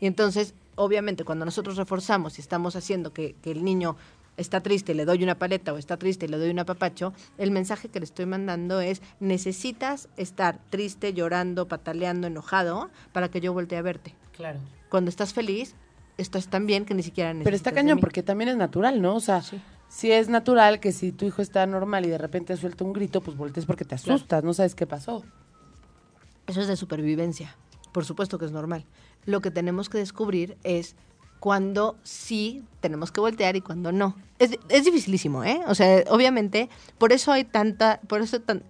Y 0.00 0.06
entonces 0.06 0.54
obviamente 0.78 1.24
cuando 1.24 1.44
nosotros 1.44 1.76
reforzamos 1.76 2.38
y 2.38 2.40
estamos 2.40 2.76
haciendo 2.76 3.12
que, 3.12 3.36
el 3.44 3.64
niño 3.64 3.96
está 4.36 4.60
triste 4.62 4.92
y 4.92 4.94
le 4.94 5.04
doy 5.04 5.24
una 5.24 5.36
paleta 5.36 5.72
o 5.72 5.78
está 5.78 5.96
triste 5.96 6.26
y 6.26 6.28
le 6.28 6.38
doy 6.38 6.50
un 6.50 6.60
apapacho, 6.60 7.12
el 7.36 7.50
mensaje 7.50 7.88
que 7.88 7.98
le 7.98 8.04
estoy 8.04 8.26
mandando 8.26 8.80
es 8.80 9.02
necesitas 9.18 10.08
estar 10.16 10.58
triste, 10.70 11.12
llorando, 11.12 11.66
pataleando, 11.66 12.28
enojado 12.28 12.90
para 13.12 13.28
que 13.28 13.40
yo 13.40 13.52
voltee 13.52 13.78
a 13.78 13.82
verte. 13.82 14.14
Claro. 14.32 14.60
Cuando 14.88 15.08
estás 15.10 15.34
feliz, 15.34 15.74
estás 16.16 16.48
tan 16.48 16.66
bien 16.66 16.84
que 16.84 16.94
ni 16.94 17.02
siquiera 17.02 17.30
necesitas 17.30 17.46
Pero 17.46 17.56
está 17.56 17.72
cañón 17.72 17.98
porque 17.98 18.22
también 18.22 18.50
es 18.50 18.56
natural, 18.56 19.02
¿no? 19.02 19.16
O 19.16 19.20
sea, 19.20 19.42
si 19.88 20.12
es 20.12 20.28
natural 20.28 20.78
que 20.78 20.92
si 20.92 21.10
tu 21.10 21.26
hijo 21.26 21.42
está 21.42 21.66
normal 21.66 22.06
y 22.06 22.08
de 22.08 22.18
repente 22.18 22.56
suelta 22.56 22.84
un 22.84 22.92
grito, 22.92 23.20
pues 23.20 23.36
voltees 23.36 23.66
porque 23.66 23.84
te 23.84 23.96
asustas, 23.96 24.44
no 24.44 24.54
sabes 24.54 24.76
qué 24.76 24.86
pasó. 24.86 25.24
Eso 26.46 26.60
es 26.60 26.68
de 26.68 26.76
supervivencia. 26.76 27.56
Por 27.92 28.04
supuesto 28.04 28.38
que 28.38 28.44
es 28.44 28.52
normal 28.52 28.84
lo 29.28 29.42
que 29.42 29.50
tenemos 29.50 29.90
que 29.90 29.98
descubrir 29.98 30.56
es 30.64 30.96
cuando 31.38 31.98
sí 32.02 32.64
tenemos 32.80 33.12
que 33.12 33.20
voltear 33.20 33.56
y 33.56 33.60
cuando 33.60 33.92
no. 33.92 34.16
Es, 34.38 34.58
es 34.70 34.84
dificilísimo, 34.86 35.44
¿eh? 35.44 35.60
O 35.66 35.74
sea, 35.74 36.02
obviamente, 36.08 36.70
por 36.96 37.12
eso 37.12 37.30
hay 37.30 37.44
tanta, 37.44 38.00
por 38.08 38.22
eso 38.22 38.40
tan- 38.40 38.62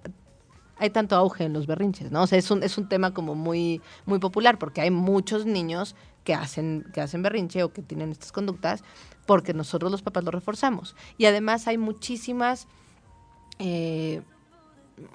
hay 0.79 0.91
tanto 0.91 1.15
auge 1.15 1.45
en 1.45 1.53
los 1.53 1.69
berrinches, 1.69 2.11
¿no? 2.11 2.23
O 2.23 2.27
sea, 2.27 2.39
es 2.39 2.51
un, 2.51 2.65
es 2.65 2.77
un 2.77 2.89
tema 2.89 3.15
como 3.15 3.37
muy, 3.37 3.81
muy 4.05 4.19
popular, 4.19 4.59
porque 4.59 4.81
hay 4.81 4.91
muchos 4.91 5.47
niños 5.47 5.95
que 6.25 6.35
hacen, 6.35 6.85
que 6.93 7.01
hacen 7.01 7.23
berrinche 7.23 7.63
o 7.63 7.73
que 7.73 7.83
tienen 7.83 8.11
estas 8.11 8.33
conductas, 8.33 8.83
porque 9.27 9.55
nosotros 9.55 9.93
los 9.93 10.03
papás 10.03 10.25
lo 10.25 10.33
reforzamos. 10.33 10.97
Y 11.19 11.27
además 11.27 11.69
hay 11.69 11.79
muchísimas, 11.79 12.67
eh, 13.61 14.23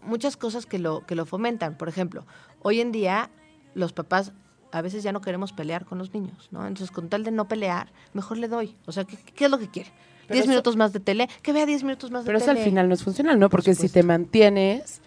muchas 0.03 0.37
cosas 0.37 0.65
que 0.65 0.79
lo, 0.79 1.05
que 1.05 1.15
lo 1.15 1.25
fomentan. 1.25 1.77
Por 1.77 1.89
ejemplo, 1.89 2.25
hoy 2.61 2.79
en 2.79 2.93
día 2.93 3.29
los 3.75 3.91
papás 3.91 4.31
a 4.73 4.81
veces 4.81 5.03
ya 5.03 5.11
no 5.11 5.21
queremos 5.21 5.53
pelear 5.53 5.85
con 5.85 5.97
los 5.99 6.13
niños, 6.13 6.49
¿no? 6.51 6.65
Entonces, 6.67 6.91
con 6.91 7.07
tal 7.09 7.23
de 7.23 7.31
no 7.31 7.47
pelear, 7.47 7.91
mejor 8.13 8.37
le 8.37 8.47
doy. 8.47 8.75
O 8.85 8.91
sea, 8.91 9.03
¿qué, 9.05 9.17
qué 9.17 9.45
es 9.45 9.51
lo 9.51 9.59
que 9.59 9.69
quiere? 9.69 9.91
Pero 10.27 10.33
¿Diez 10.33 10.43
eso- 10.45 10.49
minutos 10.51 10.75
más 10.75 10.93
de 10.93 10.99
tele? 10.99 11.29
Que 11.41 11.53
vea 11.53 11.65
diez 11.65 11.83
minutos 11.83 12.09
más 12.11 12.23
de 12.23 12.27
Pero 12.27 12.37
eso 12.39 12.47
tele. 12.47 12.59
al 12.59 12.65
final 12.65 12.87
no 12.89 12.93
es 12.95 13.03
funcional, 13.03 13.39
¿no? 13.39 13.49
Porque 13.49 13.75
si 13.75 13.87
te 13.89 14.03
mantienes, 14.03 15.01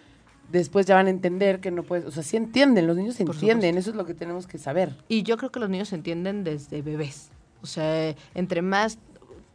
después 0.51 0.85
ya 0.85 0.95
van 0.95 1.07
a 1.07 1.09
entender 1.09 1.59
que 1.59 1.71
no 1.71 1.83
puedes, 1.83 2.05
o 2.05 2.11
sea, 2.11 2.23
sí 2.23 2.37
entienden, 2.37 2.87
los 2.87 2.95
niños 2.95 3.19
entienden, 3.19 3.77
eso 3.77 3.89
es 3.89 3.95
lo 3.95 4.05
que 4.05 4.13
tenemos 4.13 4.47
que 4.47 4.57
saber. 4.57 4.95
Y 5.09 5.23
yo 5.23 5.35
creo 5.37 5.51
que 5.51 5.59
los 5.59 5.69
niños 5.69 5.91
entienden 5.91 6.43
desde 6.43 6.81
bebés. 6.81 7.29
O 7.61 7.65
sea, 7.65 8.15
entre 8.35 8.61
más 8.61 8.99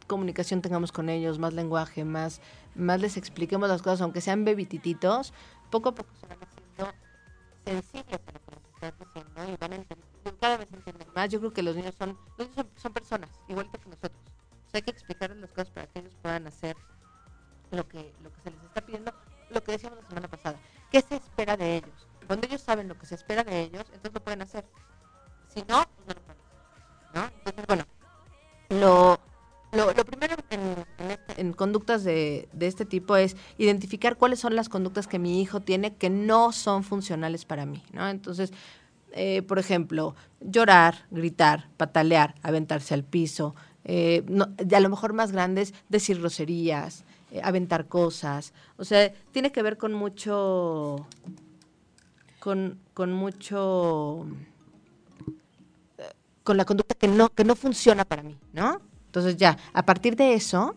comunicación 0.05 0.61
tengamos 0.61 0.91
con 0.91 1.09
ellos, 1.09 1.39
más 1.39 1.53
lenguaje, 1.53 2.03
más, 2.03 2.41
más 2.75 2.99
les 3.01 3.17
expliquemos 3.17 3.67
las 3.69 3.81
cosas, 3.81 4.01
aunque 4.01 4.21
sean 4.21 4.43
bebitititos, 4.45 5.33
poco 5.71 5.89
a 5.89 5.95
poco 5.95 6.09
se 6.21 6.27
van 6.27 6.37
haciendo 7.77 8.13
y 8.87 9.57
van 9.57 9.73
a 9.73 9.75
entender, 9.75 10.07
cada 10.39 10.57
vez 10.57 10.67
entienden 10.71 11.07
más. 11.15 11.29
Yo 11.29 11.39
creo 11.39 11.53
que 11.53 11.63
los 11.63 11.75
niños 11.75 11.95
son, 11.95 12.17
los 12.37 12.49
niños 12.49 12.55
son, 12.55 12.69
son 12.75 12.93
personas, 12.93 13.29
igual 13.47 13.69
que 13.71 13.77
nosotros. 13.89 14.21
O 14.65 14.69
hay 14.73 14.81
que 14.81 14.91
explicarles 14.91 15.37
las 15.37 15.51
cosas 15.51 15.69
para 15.69 15.87
que 15.87 15.99
ellos 15.99 16.13
puedan 16.21 16.47
hacer 16.47 16.75
lo 17.71 17.87
que, 17.87 18.13
lo 18.23 18.31
que 18.31 18.41
se 18.41 18.51
les 18.51 18.63
está 18.63 18.81
pidiendo, 18.81 19.13
lo 19.49 19.63
que 19.63 19.73
decíamos 19.73 19.99
la 20.01 20.07
semana 20.09 20.27
pasada. 20.27 20.57
¿Qué 20.91 21.01
se 21.01 21.15
espera 21.15 21.57
de 21.57 21.77
ellos? 21.77 22.07
Cuando 22.27 22.47
ellos 22.47 22.61
saben 22.61 22.87
lo 22.87 22.97
que 22.97 23.05
se 23.05 23.15
espera 23.15 23.43
de 23.43 23.61
ellos, 23.61 23.83
entonces 23.87 24.13
lo 24.13 24.23
pueden 24.23 24.41
hacer. 24.41 24.65
Si 25.53 25.61
no, 25.61 25.85
pues 25.95 26.07
no 26.07 26.13
lo 26.13 26.21
pueden 26.21 26.41
hacer. 26.41 26.53
¿no? 27.13 27.31
Entonces, 27.45 27.67
bueno, 27.67 27.85
lo, 28.69 29.19
lo, 29.75 29.93
lo 29.93 30.05
primero 30.05 30.35
este- 30.35 31.41
en 31.41 31.53
conductas 31.53 32.03
de, 32.03 32.47
de 32.53 32.67
este 32.67 32.85
tipo 32.85 33.15
es 33.15 33.35
identificar 33.57 34.17
cuáles 34.17 34.39
son 34.39 34.55
las 34.55 34.69
conductas 34.69 35.07
que 35.07 35.19
mi 35.19 35.41
hijo 35.41 35.59
tiene 35.61 35.95
que 35.95 36.09
no 36.09 36.51
son 36.51 36.83
funcionales 36.83 37.45
para 37.45 37.65
mí, 37.65 37.83
¿no? 37.91 38.07
Entonces, 38.07 38.51
eh, 39.11 39.41
por 39.43 39.59
ejemplo, 39.59 40.15
llorar, 40.41 41.05
gritar, 41.11 41.67
patalear, 41.77 42.35
aventarse 42.41 42.93
al 42.93 43.03
piso, 43.03 43.55
eh, 43.83 44.23
a 44.73 44.79
lo 44.79 44.89
mejor 44.89 45.13
más 45.13 45.31
grandes, 45.31 45.73
decir 45.89 46.19
groserías, 46.19 47.03
eh, 47.31 47.41
aventar 47.43 47.87
cosas. 47.87 48.53
O 48.77 48.85
sea, 48.85 49.11
tiene 49.31 49.51
que 49.51 49.61
ver 49.61 49.77
con 49.77 49.93
mucho, 49.93 51.05
con, 52.39 52.79
con 52.93 53.11
mucho 53.13 54.25
con 56.43 56.57
la 56.57 56.65
conducta 56.65 56.95
que 56.95 57.07
no, 57.07 57.29
que 57.29 57.45
no 57.45 57.55
funciona 57.55 58.03
para 58.03 58.21
mí, 58.21 58.37
¿no? 58.51 58.81
Entonces 59.13 59.37
ya, 59.37 59.57
a 59.73 59.85
partir 59.85 60.15
de 60.15 60.33
eso, 60.33 60.75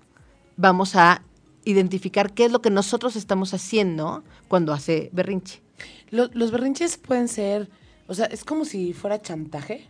vamos 0.59 0.95
a 0.95 1.23
identificar 1.65 2.35
qué 2.35 2.45
es 2.45 2.53
lo 2.53 2.61
que 2.61 2.69
nosotros 2.69 3.17
estamos 3.17 3.55
haciendo 3.55 4.25
cuando 4.47 4.75
hace 4.75 5.09
berrinche. 5.15 5.63
Lo- 6.11 6.29
los 6.35 6.51
berrinches 6.51 6.99
pueden 6.99 7.29
ser, 7.29 7.71
o 8.09 8.13
sea, 8.15 8.27
es 8.27 8.45
como 8.45 8.67
si 8.67 8.93
fuera 8.93 9.23
chantaje. 9.23 9.89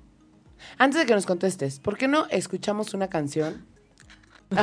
Antes 0.79 1.01
de 1.01 1.07
que 1.07 1.15
nos 1.15 1.27
contestes, 1.27 1.81
¿por 1.81 1.99
qué 1.99 2.07
no 2.07 2.27
escuchamos 2.31 2.95
una 2.95 3.09
canción? 3.09 3.67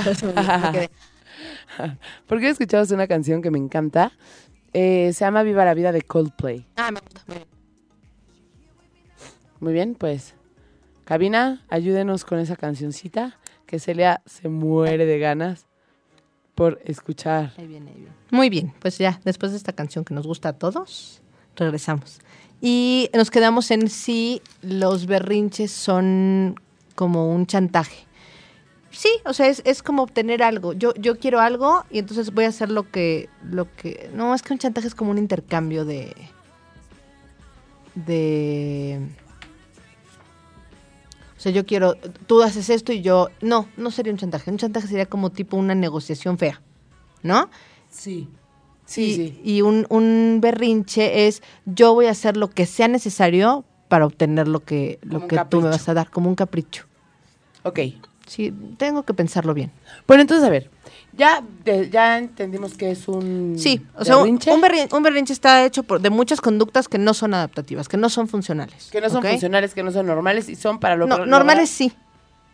¿Por 2.26 2.40
qué 2.40 2.46
no 2.46 2.52
escuchamos 2.52 2.90
una 2.92 3.06
canción 3.08 3.42
que 3.42 3.52
me 3.52 3.58
encanta? 3.58 4.14
Eh, 4.72 5.12
se 5.14 5.26
llama 5.26 5.44
Viva 5.44 5.66
la 5.66 5.74
Vida 5.74 5.92
de 5.92 6.04
Coldplay. 6.04 6.66
ah, 6.78 6.90
me 6.90 7.02
gusta, 7.02 7.22
muy 7.28 7.36
bien. 7.36 7.48
Muy 9.60 9.74
bien, 9.74 9.96
pues. 9.96 10.36
Cabina, 11.04 11.66
ayúdenos 11.70 12.24
con 12.24 12.40
esa 12.40 12.56
cancioncita 12.56 13.38
que 13.66 13.80
Celia 13.80 14.22
se 14.26 14.50
muere 14.50 15.06
de 15.06 15.20
ganas 15.20 15.66
por 16.56 16.80
escuchar. 16.86 17.54
Ahí 17.58 17.68
viene, 17.68 17.92
ahí 17.92 17.98
viene. 17.98 18.16
Muy 18.32 18.50
bien, 18.50 18.74
pues 18.80 18.98
ya, 18.98 19.20
después 19.24 19.52
de 19.52 19.58
esta 19.58 19.74
canción 19.74 20.06
que 20.06 20.14
nos 20.14 20.28
gusta 20.28 20.50
a 20.50 20.54
todos, 20.54 21.22
regresamos. 21.56 22.20
Y 22.62 23.10
nos 23.14 23.30
quedamos 23.30 23.72
en 23.72 23.90
si 23.90 24.42
los 24.62 25.06
berrinches 25.06 25.72
son 25.72 26.56
como 26.96 27.30
un 27.30 27.46
chantaje. 27.46 28.06
Sí, 28.94 29.10
o 29.26 29.34
sea, 29.34 29.48
es, 29.48 29.62
es 29.66 29.82
como 29.82 30.04
obtener 30.04 30.44
algo. 30.44 30.74
Yo, 30.74 30.94
yo 30.94 31.18
quiero 31.18 31.40
algo 31.42 31.84
y 31.90 32.00
entonces 32.00 32.32
voy 32.32 32.46
a 32.46 32.50
hacer 32.50 32.70
lo 32.70 32.90
que, 32.90 33.28
lo 33.44 33.70
que. 33.76 34.10
No, 34.14 34.36
es 34.36 34.44
que 34.44 34.54
un 34.54 34.60
chantaje 34.60 34.88
es 34.88 34.96
como 34.96 35.12
un 35.12 35.18
intercambio 35.18 35.84
de. 35.84 36.16
de. 37.96 39.02
O 41.44 41.48
sea, 41.52 41.52
yo 41.52 41.66
quiero, 41.66 41.96
tú 42.26 42.42
haces 42.42 42.70
esto 42.70 42.94
y 42.94 43.02
yo. 43.02 43.28
No, 43.42 43.68
no 43.76 43.92
sería 43.92 44.14
un 44.14 44.18
chantaje. 44.18 44.50
Un 44.50 44.58
chantaje 44.58 44.88
sería 44.88 45.08
como 45.08 45.30
tipo 45.30 45.58
una 45.58 45.76
negociación 45.76 46.38
fea, 46.38 46.62
¿no? 47.22 47.50
Sí. 47.90 48.30
y, 48.88 49.14
Sí, 49.14 49.42
y 49.44 49.62
un, 49.62 49.86
un 49.90 50.40
berrinche 50.40 51.28
es 51.28 51.44
yo 51.66 51.94
voy 51.96 52.06
a 52.06 52.12
hacer 52.12 52.38
lo 52.38 52.50
que 52.50 52.66
sea 52.66 52.88
necesario 52.88 53.66
para 53.90 54.06
obtener 54.06 54.48
lo 54.48 54.62
que, 54.62 55.00
lo 55.02 55.28
que 55.28 55.38
tú 55.50 55.60
me 55.60 55.68
vas 55.68 55.90
a 55.90 55.94
dar, 55.94 56.10
como 56.10 56.30
un 56.30 56.36
capricho. 56.36 56.86
Ok. 57.64 57.80
Sí, 58.34 58.52
tengo 58.78 59.04
que 59.04 59.14
pensarlo 59.14 59.54
bien. 59.54 59.72
Bueno, 60.08 60.22
entonces, 60.22 60.44
a 60.44 60.50
ver. 60.50 60.72
Ya, 61.16 61.44
de- 61.64 61.92
ya 61.92 62.18
entendimos 62.18 62.74
que 62.74 62.90
es 62.90 63.08
un. 63.08 63.54
Sí, 63.60 63.86
o 63.96 64.04
sea, 64.04 64.18
un, 64.18 64.24
berrinche, 64.24 64.52
un 64.52 64.60
berrin- 64.62 64.92
un 64.92 65.04
berrinche 65.04 65.34
está 65.34 65.64
hecho 65.66 65.84
por, 65.84 66.02
de 66.02 66.10
muchas 66.10 66.42
conductas 66.42 66.88
que 66.88 66.98
no 66.98 67.14
son 67.14 67.36
adaptativas, 67.36 67.88
que 67.88 67.98
no 67.98 68.10
son 68.10 68.28
funcionales. 68.28 68.90
Que 68.92 69.00
no 69.02 69.10
son 69.12 69.22
funcionales, 69.24 69.76
que 69.76 69.84
no 69.84 69.92
son 69.92 70.08
normales 70.08 70.50
y 70.50 70.56
son 70.56 70.80
para 70.80 70.96
lo 70.96 71.06
No, 71.06 71.28
normales 71.28 71.70
sí, 71.70 71.94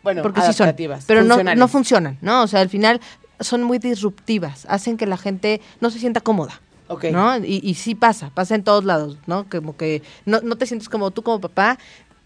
Bueno, 0.02 0.20
porque 0.20 0.42
sí 0.42 0.52
son, 0.52 0.74
pero 1.06 1.22
no, 1.24 1.42
no 1.42 1.68
funcionan, 1.68 2.18
¿no? 2.20 2.42
O 2.42 2.46
sea, 2.46 2.60
al 2.60 2.68
final 2.68 3.00
son 3.40 3.62
muy 3.62 3.78
disruptivas, 3.78 4.66
hacen 4.68 4.98
que 4.98 5.06
la 5.06 5.16
gente 5.16 5.62
no 5.80 5.88
se 5.88 5.98
sienta 5.98 6.20
cómoda. 6.20 6.60
Ok. 6.88 7.04
¿no? 7.12 7.38
Y, 7.38 7.60
y 7.62 7.74
sí 7.74 7.94
pasa, 7.94 8.30
pasa 8.34 8.54
en 8.56 8.64
todos 8.64 8.84
lados, 8.84 9.16
¿no? 9.26 9.46
Como 9.48 9.76
que 9.76 10.02
no, 10.26 10.40
no 10.42 10.56
te 10.56 10.66
sientes 10.66 10.88
como 10.90 11.10
tú 11.12 11.22
como 11.22 11.40
papá. 11.40 11.78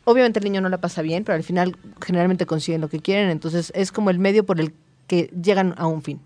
Obviamente 0.05 0.39
el 0.39 0.45
niño 0.45 0.61
no 0.61 0.69
la 0.69 0.79
pasa 0.81 1.03
bien, 1.03 1.25
pero 1.25 1.37
al 1.37 1.43
final 1.43 1.77
generalmente 2.05 2.47
consiguen 2.47 2.81
lo 2.81 2.89
que 2.89 3.01
quieren, 3.01 3.31
entonces 3.31 3.73
es 3.75 3.91
como 3.91 4.11
el 4.11 4.19
medio 4.19 4.45
por 4.45 4.61
el 4.61 4.75
que 5.07 5.31
llegan 5.43 5.75
a 5.79 5.87
un 5.87 6.03
fin. 6.03 6.21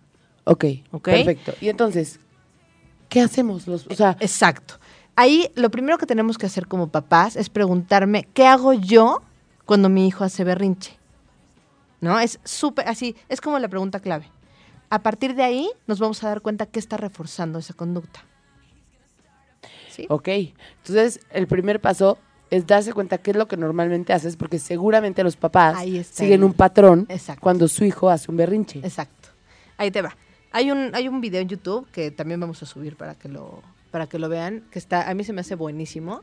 Ok, 0.45 0.65
Ok. 0.91 1.05
perfecto. 1.05 1.53
Y 1.61 1.69
entonces, 1.69 2.21
¿qué 3.09 3.21
hacemos? 3.21 3.67
Los, 3.67 3.87
o 3.87 3.95
sea, 3.95 4.17
Exacto. 4.21 4.75
Ahí 5.15 5.51
lo 5.57 5.69
primero 5.71 5.99
que 5.99 6.07
tenemos 6.07 6.39
que 6.39 6.47
hacer 6.47 6.69
como 6.69 6.91
papás 6.91 7.35
es 7.35 7.51
preguntarme, 7.51 8.29
¿qué 8.35 8.47
hago 8.47 8.73
yo 8.73 9.21
cuando 9.65 9.89
mi 9.89 10.07
hijo 10.07 10.23
hace 10.23 10.45
berrinche? 10.45 10.97
¿No? 12.01 12.21
Es 12.21 12.39
súper, 12.45 12.87
así, 12.89 13.17
es 13.29 13.41
como 13.41 13.59
la 13.59 13.67
pregunta 13.67 13.99
clave. 13.99 14.31
A 14.91 15.03
partir 15.03 15.35
de 15.35 15.43
ahí 15.43 15.69
nos 15.89 15.99
vamos 15.99 16.23
a 16.23 16.29
dar 16.29 16.41
cuenta 16.41 16.67
que 16.67 16.79
está 16.79 16.97
reforzando 16.97 17.59
esa 17.59 17.75
conducta. 17.75 18.25
¿Sí? 19.91 20.07
ok. 20.09 20.29
Entonces, 20.29 21.21
el 21.31 21.49
primer 21.49 21.81
paso 21.81 22.19
es 22.51 22.67
darse 22.67 22.93
cuenta 22.93 23.19
qué 23.19 23.33
es 23.33 23.37
lo 23.37 23.47
que 23.47 23.57
normalmente 23.57 24.13
haces, 24.13 24.37
porque 24.37 24.59
seguramente 24.59 25.23
los 25.23 25.37
papás 25.37 25.79
siguen 26.11 26.45
un 26.45 26.55
patrón 26.55 27.07
Exacto. 27.09 27.41
cuando 27.43 27.69
su 27.69 27.85
hijo 27.85 28.09
hace 28.09 28.31
un 28.31 28.37
berrinche. 28.37 28.81
Exacto. 28.81 29.29
Ahí 29.77 29.91
te 29.91 30.03
va. 30.03 30.17
Hay 30.51 30.71
un, 30.71 30.91
hay 30.95 31.09
un 31.09 31.21
video 31.21 31.41
en 31.41 31.49
YouTube 31.49 31.87
que 31.93 32.11
también 32.11 32.41
vamos 32.41 32.63
a 32.63 32.67
subir 32.67 32.97
para 32.97 33.15
que 33.15 33.29
lo, 33.29 33.63
para 33.91 34.07
que 34.07 34.19
lo 34.19 34.29
vean, 34.29 34.65
que 34.71 34.79
está, 34.79 35.09
a 35.09 35.15
mí 35.15 35.25
se 35.25 35.33
me 35.33 35.43
hace 35.43 35.55
buenísimo. 35.55 36.23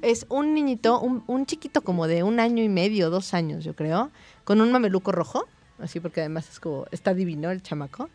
Es 0.00 0.26
un 0.28 0.54
niñito, 0.54 1.00
un, 1.00 1.24
un 1.26 1.44
chiquito 1.44 1.82
como 1.82 2.06
de 2.06 2.22
un 2.22 2.38
año 2.38 2.62
y 2.62 2.68
medio, 2.68 3.10
dos 3.10 3.34
años, 3.34 3.64
yo 3.64 3.74
creo, 3.74 4.10
con 4.44 4.60
un 4.60 4.70
mameluco 4.70 5.10
rojo, 5.10 5.48
así 5.80 5.98
porque 5.98 6.20
además 6.20 6.48
es 6.48 6.60
como, 6.60 6.86
está 6.92 7.14
divino 7.14 7.50
el 7.50 7.62
chamaco. 7.62 8.08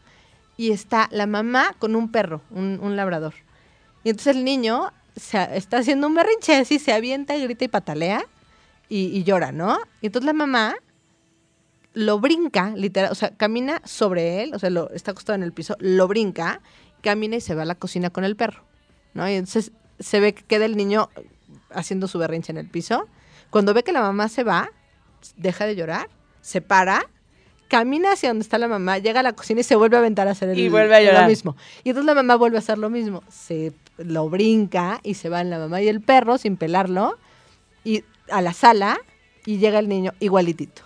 Y 0.55 0.71
está 0.71 1.09
la 1.12 1.25
mamá 1.25 1.75
con 1.79 1.95
un 1.95 2.12
perro, 2.12 2.41
un, 2.51 2.79
un 2.81 2.95
labrador. 2.95 3.33
Y 4.03 4.12
entonces 4.12 4.35
el 4.35 4.43
niño 4.43 4.93
se, 5.15 5.58
está 5.58 5.77
haciendo 5.77 6.08
un 6.08 6.15
berrinche, 6.15 6.55
así 6.55 6.79
se 6.79 6.93
avienta, 6.93 7.38
grita 7.38 7.65
y 7.65 7.67
patalea 7.67 8.25
y, 8.89 9.05
y 9.17 9.24
llora, 9.24 9.51
¿no? 9.51 9.79
Y 10.01 10.08
entonces 10.08 10.25
la 10.25 10.34
mamá 10.34 10.75
lo 11.93 12.20
brinca, 12.20 12.74
literal, 12.75 13.12
o 13.12 13.15
sea, 13.15 13.32
camina 13.36 13.82
sobre 13.86 14.43
él, 14.43 14.53
o 14.53 14.60
sea, 14.60 14.70
lo, 14.70 14.89
está 14.91 15.12
acostado 15.12 15.36
en 15.36 15.43
el 15.43 15.53
piso, 15.53 15.75
lo 15.79 16.08
brinca, 16.08 16.62
camina 17.01 17.36
y 17.36 17.41
se 17.41 17.55
va 17.55 17.63
a 17.63 17.65
la 17.65 17.75
cocina 17.75 18.10
con 18.10 18.24
el 18.24 18.36
perro, 18.36 18.63
¿no? 19.13 19.29
Y 19.29 19.34
entonces 19.34 19.72
se 20.00 20.20
ve 20.20 20.34
que 20.34 20.43
queda 20.43 20.65
el 20.65 20.75
niño 20.75 21.10
haciendo 21.72 22.08
su 22.08 22.17
berrinche 22.17 22.51
en 22.51 22.58
el 22.58 22.67
piso. 22.67 23.08
Cuando 23.50 23.74
ve 23.74 23.84
que 23.84 23.91
la 23.91 24.01
mamá 24.01 24.27
se 24.29 24.43
va, 24.43 24.70
deja 25.38 25.65
de 25.65 25.75
llorar, 25.75 26.10
se 26.41 26.62
para, 26.62 27.05
camina 27.67 28.13
hacia 28.13 28.29
donde 28.29 28.43
está 28.43 28.58
la 28.58 28.67
mamá, 28.67 28.98
llega 28.98 29.20
a 29.20 29.24
la 29.24 29.34
cocina 29.34 29.62
y 29.62 29.63
se 29.63 29.75
vuelve 29.75 29.96
a 29.96 30.00
aventar 30.00 30.27
a 30.27 30.32
hacer 30.32 30.50
el, 30.50 30.60
Y 30.60 30.70
vuelve 30.70 30.96
a 30.96 31.00
lo 31.00 31.05
llorar. 31.05 31.29
mismo. 31.29 31.55
Y 31.84 31.89
entonces 31.89 32.08
la 32.08 32.15
mamá 32.15 32.36
vuelve 32.36 32.58
a 32.58 32.60
hacer 32.60 32.77
lo 32.77 32.89
mismo, 32.89 33.24
se 33.29 33.72
lo 33.97 34.29
brinca 34.29 35.00
y 35.03 35.13
se 35.15 35.29
van 35.29 35.50
la 35.50 35.59
mamá 35.59 35.81
y 35.81 35.88
el 35.88 36.01
perro 36.01 36.38
sin 36.38 36.57
pelarlo 36.57 37.17
y 37.83 38.03
a 38.29 38.41
la 38.41 38.53
sala 38.53 38.97
y 39.45 39.57
llega 39.57 39.79
el 39.79 39.88
niño 39.89 40.13
igualitito. 40.19 40.81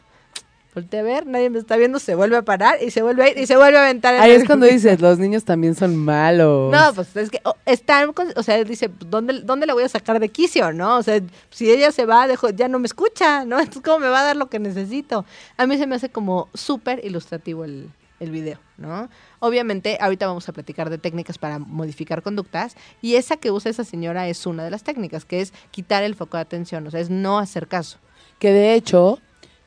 voltea 0.75 0.99
a 0.99 1.03
ver, 1.03 1.25
nadie 1.25 1.49
me 1.49 1.57
está 1.57 1.75
viendo, 1.75 1.97
se 1.97 2.13
vuelve 2.13 2.37
a 2.37 2.43
parar 2.43 2.77
y 2.83 2.91
se 2.91 3.01
vuelve 3.01 3.23
a 3.23 3.29
ir 3.29 3.37
y 3.39 3.47
se 3.47 3.55
vuelve 3.57 3.77
a 3.79 3.81
aventar. 3.81 4.13
en 4.13 4.21
Ahí 4.21 4.31
el- 4.31 4.41
es 4.41 4.45
cuando 4.47 4.67
dices, 4.67 5.01
los 5.01 5.17
niños 5.17 5.43
también 5.43 5.73
son 5.73 5.95
malos. 5.95 6.71
No, 6.71 6.93
pues 6.93 7.15
es 7.15 7.31
que 7.31 7.39
oh, 7.45 7.55
están, 7.65 8.13
con- 8.13 8.31
o 8.35 8.43
sea, 8.43 8.63
dice, 8.63 8.89
¿dónde, 9.07 9.41
¿dónde 9.41 9.65
la 9.65 9.73
voy 9.73 9.83
a 9.83 9.89
sacar 9.89 10.19
de 10.19 10.29
quicio, 10.29 10.71
no? 10.73 10.97
O 10.97 11.03
sea, 11.03 11.19
si 11.49 11.71
ella 11.71 11.91
se 11.91 12.05
va, 12.05 12.27
dejo, 12.27 12.49
ya 12.51 12.67
no 12.67 12.77
me 12.77 12.85
escucha, 12.85 13.43
¿no? 13.45 13.57
Entonces, 13.59 13.81
¿cómo 13.83 13.99
me 13.99 14.09
va 14.09 14.19
a 14.19 14.25
dar 14.25 14.35
lo 14.35 14.49
que 14.49 14.59
necesito? 14.59 15.25
A 15.57 15.65
mí 15.65 15.77
se 15.79 15.87
me 15.87 15.95
hace 15.95 16.09
como 16.09 16.47
súper 16.53 17.03
ilustrativo 17.03 17.65
el, 17.65 17.89
el 18.19 18.29
video, 18.29 18.59
¿no? 18.77 19.09
Obviamente, 19.39 19.97
ahorita 19.99 20.27
vamos 20.27 20.47
a 20.49 20.53
platicar 20.53 20.89
de 20.89 20.97
técnicas 20.97 21.37
para 21.37 21.59
modificar 21.59 22.21
conductas 22.21 22.75
y 23.01 23.15
esa 23.15 23.37
que 23.37 23.51
usa 23.51 23.71
esa 23.71 23.83
señora 23.83 24.27
es 24.27 24.45
una 24.45 24.63
de 24.63 24.71
las 24.71 24.83
técnicas, 24.83 25.25
que 25.25 25.41
es 25.41 25.53
quitar 25.71 26.03
el 26.03 26.15
foco 26.15 26.37
de 26.37 26.41
atención, 26.41 26.87
o 26.87 26.91
sea, 26.91 26.99
es 26.99 27.09
no 27.09 27.39
hacer 27.39 27.67
caso. 27.67 27.99
Que 28.39 28.51
de 28.51 28.73
hecho, 28.73 29.19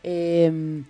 eh, 0.02 0.82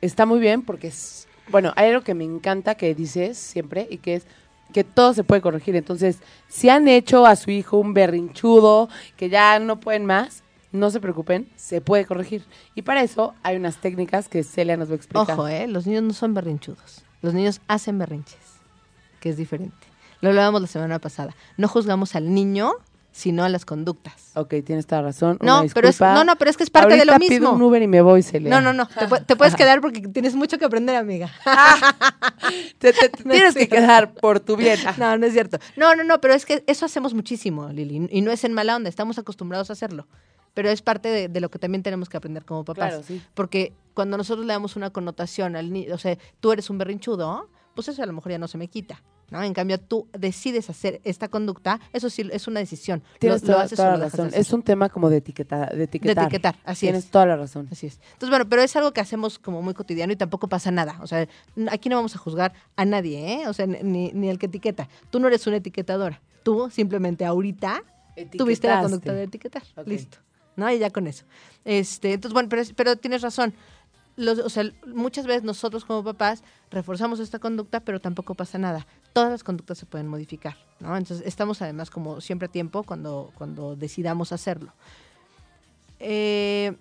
está 0.00 0.26
muy 0.26 0.40
bien 0.40 0.62
porque 0.62 0.88
es. 0.88 1.28
Bueno, 1.48 1.72
hay 1.76 1.88
algo 1.88 2.02
que 2.02 2.14
me 2.14 2.24
encanta 2.24 2.76
que 2.76 2.94
dices 2.94 3.36
siempre 3.36 3.86
y 3.90 3.98
que 3.98 4.14
es 4.14 4.26
que 4.72 4.84
todo 4.84 5.14
se 5.14 5.24
puede 5.24 5.40
corregir. 5.40 5.74
Entonces, 5.76 6.18
si 6.48 6.68
han 6.68 6.86
hecho 6.88 7.26
a 7.26 7.36
su 7.36 7.50
hijo 7.50 7.78
un 7.78 7.92
berrinchudo 7.92 8.88
que 9.16 9.28
ya 9.28 9.58
no 9.58 9.80
pueden 9.80 10.06
más, 10.06 10.44
no 10.72 10.90
se 10.90 11.00
preocupen, 11.00 11.48
se 11.56 11.80
puede 11.80 12.06
corregir. 12.06 12.44
Y 12.74 12.82
para 12.82 13.02
eso 13.02 13.34
hay 13.42 13.56
unas 13.56 13.78
técnicas 13.78 14.28
que 14.28 14.44
Celia 14.44 14.76
nos 14.76 14.88
va 14.88 14.92
a 14.92 14.96
explicar. 14.96 15.32
Ojo, 15.32 15.48
¿eh? 15.48 15.66
Los 15.66 15.86
niños 15.86 16.04
no 16.04 16.12
son 16.12 16.34
berrinchudos. 16.34 17.02
Los 17.22 17.34
niños 17.34 17.60
hacen 17.68 17.98
berrinches, 17.98 18.38
que 19.20 19.28
es 19.30 19.36
diferente. 19.36 19.76
Lo 20.20 20.28
hablábamos 20.30 20.60
la 20.60 20.66
semana 20.68 20.98
pasada. 20.98 21.34
No 21.56 21.68
juzgamos 21.68 22.14
al 22.14 22.32
niño, 22.34 22.72
sino 23.12 23.42
a 23.44 23.48
las 23.48 23.64
conductas. 23.64 24.30
Ok, 24.34 24.54
tienes 24.64 24.86
toda 24.86 25.02
razón. 25.02 25.38
No, 25.40 25.64
pero 25.74 25.88
es, 25.88 26.00
no, 26.00 26.24
no, 26.24 26.36
pero 26.36 26.50
es 26.50 26.56
que 26.56 26.62
es 26.62 26.70
parte 26.70 26.96
de 26.96 27.04
lo 27.04 27.12
Ahorita 27.12 27.28
pido 27.28 27.40
mismo. 27.52 27.56
un 27.56 27.62
Uber 27.62 27.82
y 27.82 27.86
me 27.86 28.00
voy, 28.02 28.22
Celia. 28.22 28.50
No, 28.50 28.60
no, 28.60 28.72
no. 28.72 28.86
Te, 28.86 29.06
te 29.24 29.36
puedes 29.36 29.56
quedar 29.56 29.80
porque 29.80 30.00
tienes 30.02 30.34
mucho 30.34 30.58
que 30.58 30.64
aprender, 30.64 30.94
amiga. 30.96 31.30
Te, 32.78 32.92
te- 32.92 33.08
te 33.08 33.24
No 33.24 33.32
es 33.32 33.38
tienes 33.38 33.54
que 33.54 33.68
quedar 33.68 34.12
por 34.14 34.40
tu 34.40 34.56
bien. 34.56 34.78
No, 34.98 35.16
no 35.18 35.26
es 35.26 35.32
cierto. 35.32 35.58
No, 35.76 35.94
no, 35.94 36.04
no, 36.04 36.20
pero 36.20 36.34
es 36.34 36.46
que 36.46 36.64
eso 36.66 36.86
hacemos 36.86 37.14
muchísimo, 37.14 37.68
Lili. 37.70 38.08
Y 38.10 38.22
no 38.22 38.30
es 38.30 38.44
en 38.44 38.52
mala 38.52 38.76
onda, 38.76 38.88
estamos 38.88 39.18
acostumbrados 39.18 39.70
a 39.70 39.72
hacerlo. 39.74 40.06
Pero 40.54 40.68
es 40.70 40.82
parte 40.82 41.08
de, 41.08 41.28
de 41.28 41.40
lo 41.40 41.50
que 41.50 41.58
también 41.58 41.82
tenemos 41.82 42.08
que 42.08 42.16
aprender 42.16 42.44
como 42.44 42.64
papás. 42.64 42.88
Claro, 42.90 43.02
sí. 43.02 43.22
Porque 43.34 43.72
cuando 43.94 44.16
nosotros 44.16 44.46
le 44.46 44.52
damos 44.52 44.76
una 44.76 44.90
connotación 44.90 45.56
al 45.56 45.72
niño, 45.72 45.94
o 45.94 45.98
sea, 45.98 46.16
tú 46.40 46.52
eres 46.52 46.70
un 46.70 46.78
berrinchudo, 46.78 47.48
pues 47.74 47.88
eso 47.88 48.02
a 48.02 48.06
lo 48.06 48.12
mejor 48.12 48.32
ya 48.32 48.38
no 48.38 48.48
se 48.48 48.58
me 48.58 48.68
quita. 48.68 49.02
¿no? 49.30 49.40
En 49.44 49.54
cambio, 49.54 49.78
tú 49.78 50.08
decides 50.12 50.68
hacer 50.70 51.00
esta 51.04 51.28
conducta, 51.28 51.78
eso 51.92 52.10
sí 52.10 52.28
es 52.32 52.48
una 52.48 52.58
decisión. 52.58 53.00
Tienes 53.20 53.42
Lo- 53.42 53.46
lo 53.46 53.52
toda, 53.54 53.64
haces 53.66 53.76
toda 53.76 53.96
la 53.96 54.04
razón. 54.06 54.26
hacer. 54.26 54.40
Es 54.40 54.52
un 54.52 54.62
tema 54.64 54.88
como 54.88 55.08
de, 55.08 55.18
etiqueta, 55.18 55.66
de 55.66 55.76
de 55.76 55.84
etiquetar. 55.84 56.24
etiquetar, 56.24 56.56
así 56.64 56.86
Tienes 56.86 57.04
es. 57.04 57.10
toda 57.12 57.26
la 57.26 57.36
razón. 57.36 57.68
Así 57.70 57.86
es. 57.86 58.00
Entonces, 58.14 58.30
bueno, 58.30 58.48
pero 58.48 58.62
es 58.62 58.74
algo 58.74 58.92
que 58.92 59.00
hacemos 59.00 59.38
como 59.38 59.62
muy 59.62 59.72
cotidiano 59.74 60.12
y 60.12 60.16
tampoco 60.16 60.48
pasa 60.48 60.72
nada. 60.72 60.98
O 61.00 61.06
sea, 61.06 61.28
aquí 61.70 61.88
no 61.88 61.94
vamos 61.94 62.16
a 62.16 62.18
juzgar 62.18 62.54
a 62.74 62.84
nadie, 62.84 63.34
¿eh? 63.34 63.46
O 63.46 63.52
sea, 63.52 63.68
ni, 63.68 64.10
ni 64.10 64.28
el 64.30 64.38
que 64.40 64.46
etiqueta. 64.46 64.88
Tú 65.10 65.20
no 65.20 65.28
eres 65.28 65.46
una 65.46 65.58
etiquetadora. 65.58 66.20
Tú 66.42 66.68
simplemente 66.68 67.24
ahorita 67.24 67.84
tuviste 68.36 68.66
la 68.66 68.82
conducta 68.82 69.12
de 69.12 69.22
etiquetar. 69.22 69.62
Listo. 69.86 70.18
Y 70.68 70.78
ya 70.78 70.90
con 70.90 71.06
eso. 71.06 71.24
Este, 71.64 72.12
entonces, 72.12 72.34
bueno, 72.34 72.48
pero, 72.48 72.62
pero 72.76 72.96
tienes 72.96 73.22
razón. 73.22 73.54
Los, 74.16 74.38
o 74.40 74.50
sea, 74.50 74.64
muchas 74.86 75.26
veces 75.26 75.44
nosotros 75.44 75.84
como 75.84 76.04
papás 76.04 76.42
reforzamos 76.70 77.20
esta 77.20 77.38
conducta, 77.38 77.80
pero 77.80 78.00
tampoco 78.00 78.34
pasa 78.34 78.58
nada. 78.58 78.86
Todas 79.12 79.30
las 79.30 79.44
conductas 79.44 79.78
se 79.78 79.86
pueden 79.86 80.08
modificar, 80.08 80.56
¿no? 80.80 80.96
Entonces, 80.96 81.26
estamos 81.26 81.62
además 81.62 81.90
como 81.90 82.20
siempre 82.20 82.46
a 82.46 82.50
tiempo 82.50 82.82
cuando, 82.82 83.32
cuando 83.36 83.76
decidamos 83.76 84.32
hacerlo. 84.32 84.72
Eh, 86.00 86.74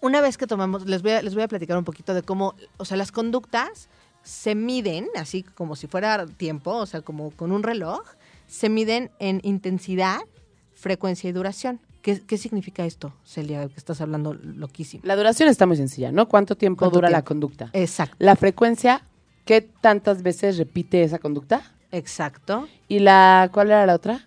una 0.00 0.20
vez 0.20 0.38
que 0.38 0.46
tomamos, 0.46 0.86
les 0.86 1.02
voy, 1.02 1.12
a, 1.12 1.22
les 1.22 1.34
voy 1.34 1.42
a 1.42 1.48
platicar 1.48 1.76
un 1.76 1.84
poquito 1.84 2.14
de 2.14 2.22
cómo, 2.22 2.54
o 2.76 2.84
sea, 2.84 2.96
las 2.96 3.10
conductas 3.10 3.88
se 4.22 4.54
miden, 4.54 5.08
así 5.16 5.42
como 5.42 5.74
si 5.74 5.86
fuera 5.86 6.26
tiempo, 6.26 6.72
o 6.72 6.86
sea, 6.86 7.02
como 7.02 7.30
con 7.30 7.50
un 7.50 7.62
reloj, 7.62 8.02
se 8.46 8.68
miden 8.68 9.10
en 9.18 9.40
intensidad, 9.42 10.20
frecuencia 10.74 11.28
y 11.28 11.32
duración. 11.32 11.80
¿Qué, 12.08 12.22
qué 12.26 12.38
significa 12.38 12.86
esto, 12.86 13.12
Celia, 13.22 13.68
que 13.68 13.74
estás 13.76 14.00
hablando 14.00 14.32
loquísimo? 14.32 15.02
La 15.04 15.14
duración 15.14 15.50
está 15.50 15.66
muy 15.66 15.76
sencilla, 15.76 16.10
¿no? 16.10 16.26
¿Cuánto 16.26 16.56
tiempo 16.56 16.78
¿Cuánto 16.78 16.96
dura 16.96 17.10
la 17.10 17.22
conducta? 17.22 17.68
Exacto. 17.74 18.16
La 18.18 18.34
frecuencia, 18.34 19.02
¿qué 19.44 19.60
tantas 19.60 20.22
veces 20.22 20.56
repite 20.56 21.02
esa 21.02 21.18
conducta? 21.18 21.60
Exacto. 21.92 22.66
¿Y 22.88 23.00
la 23.00 23.50
cuál 23.52 23.66
era 23.66 23.84
la 23.84 23.94
otra? 23.94 24.26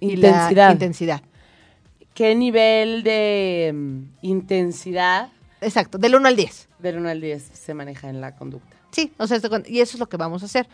Y 0.00 0.16
la 0.16 0.28
Intensidad. 0.30 0.72
intensidad. 0.72 1.22
¿Qué 2.14 2.34
nivel 2.34 3.04
de 3.04 3.70
mm, 3.72 4.02
intensidad 4.22 5.28
Exacto, 5.60 5.98
del 5.98 6.16
1 6.16 6.26
al 6.26 6.34
10. 6.34 6.68
del 6.80 6.96
1 6.98 7.08
al 7.10 7.20
10 7.20 7.42
se 7.54 7.74
maneja 7.74 8.08
en 8.08 8.20
la 8.20 8.34
conducta? 8.34 8.76
Sí, 8.90 9.12
o 9.18 9.28
sea, 9.28 9.38
y 9.68 9.78
eso 9.78 9.96
es 9.96 10.00
lo 10.00 10.08
que 10.08 10.16
vamos 10.16 10.42
a 10.42 10.46
hacer. 10.46 10.66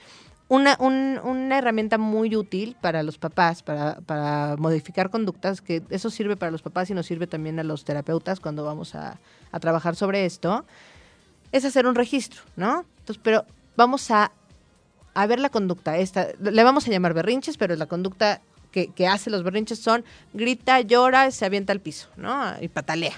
Una, 0.48 0.76
un- 0.78 1.18
una 1.24 1.59
herramienta 1.59 1.98
muy 1.98 2.37
útil 2.37 2.76
para 2.80 3.02
los 3.02 3.18
papás, 3.18 3.64
para, 3.64 3.96
para 4.02 4.54
modificar 4.56 5.11
conductas, 5.11 5.61
que 5.61 5.82
eso 5.90 6.09
sirve 6.09 6.37
para 6.37 6.52
los 6.52 6.62
papás 6.62 6.88
y 6.88 6.94
nos 6.94 7.06
sirve 7.06 7.26
también 7.26 7.59
a 7.59 7.64
los 7.64 7.85
terapeutas 7.85 8.38
cuando 8.38 8.64
vamos 8.64 8.94
a, 8.94 9.18
a 9.50 9.61
trabajar 9.61 9.96
sobre 9.96 10.24
esto, 10.24 10.64
es 11.50 11.64
hacer 11.64 11.87
un 11.87 11.96
registro, 11.96 12.42
¿no? 12.54 12.85
Entonces, 13.00 13.20
pero 13.24 13.44
vamos 13.76 14.09
a, 14.12 14.30
a 15.14 15.26
ver 15.26 15.40
la 15.40 15.48
conducta. 15.48 15.98
Esta, 15.98 16.28
le 16.40 16.62
vamos 16.62 16.87
a 16.87 16.90
llamar 16.92 17.12
berrinches, 17.12 17.56
pero 17.56 17.74
la 17.74 17.87
conducta 17.87 18.40
que, 18.70 18.92
que 18.92 19.09
hace 19.09 19.30
los 19.30 19.42
berrinches 19.42 19.80
son 19.80 20.04
grita, 20.32 20.80
llora, 20.80 21.28
se 21.32 21.44
avienta 21.44 21.72
al 21.72 21.80
piso, 21.80 22.09
¿no? 22.16 22.52
Y 22.61 22.68
patalea. 22.68 23.14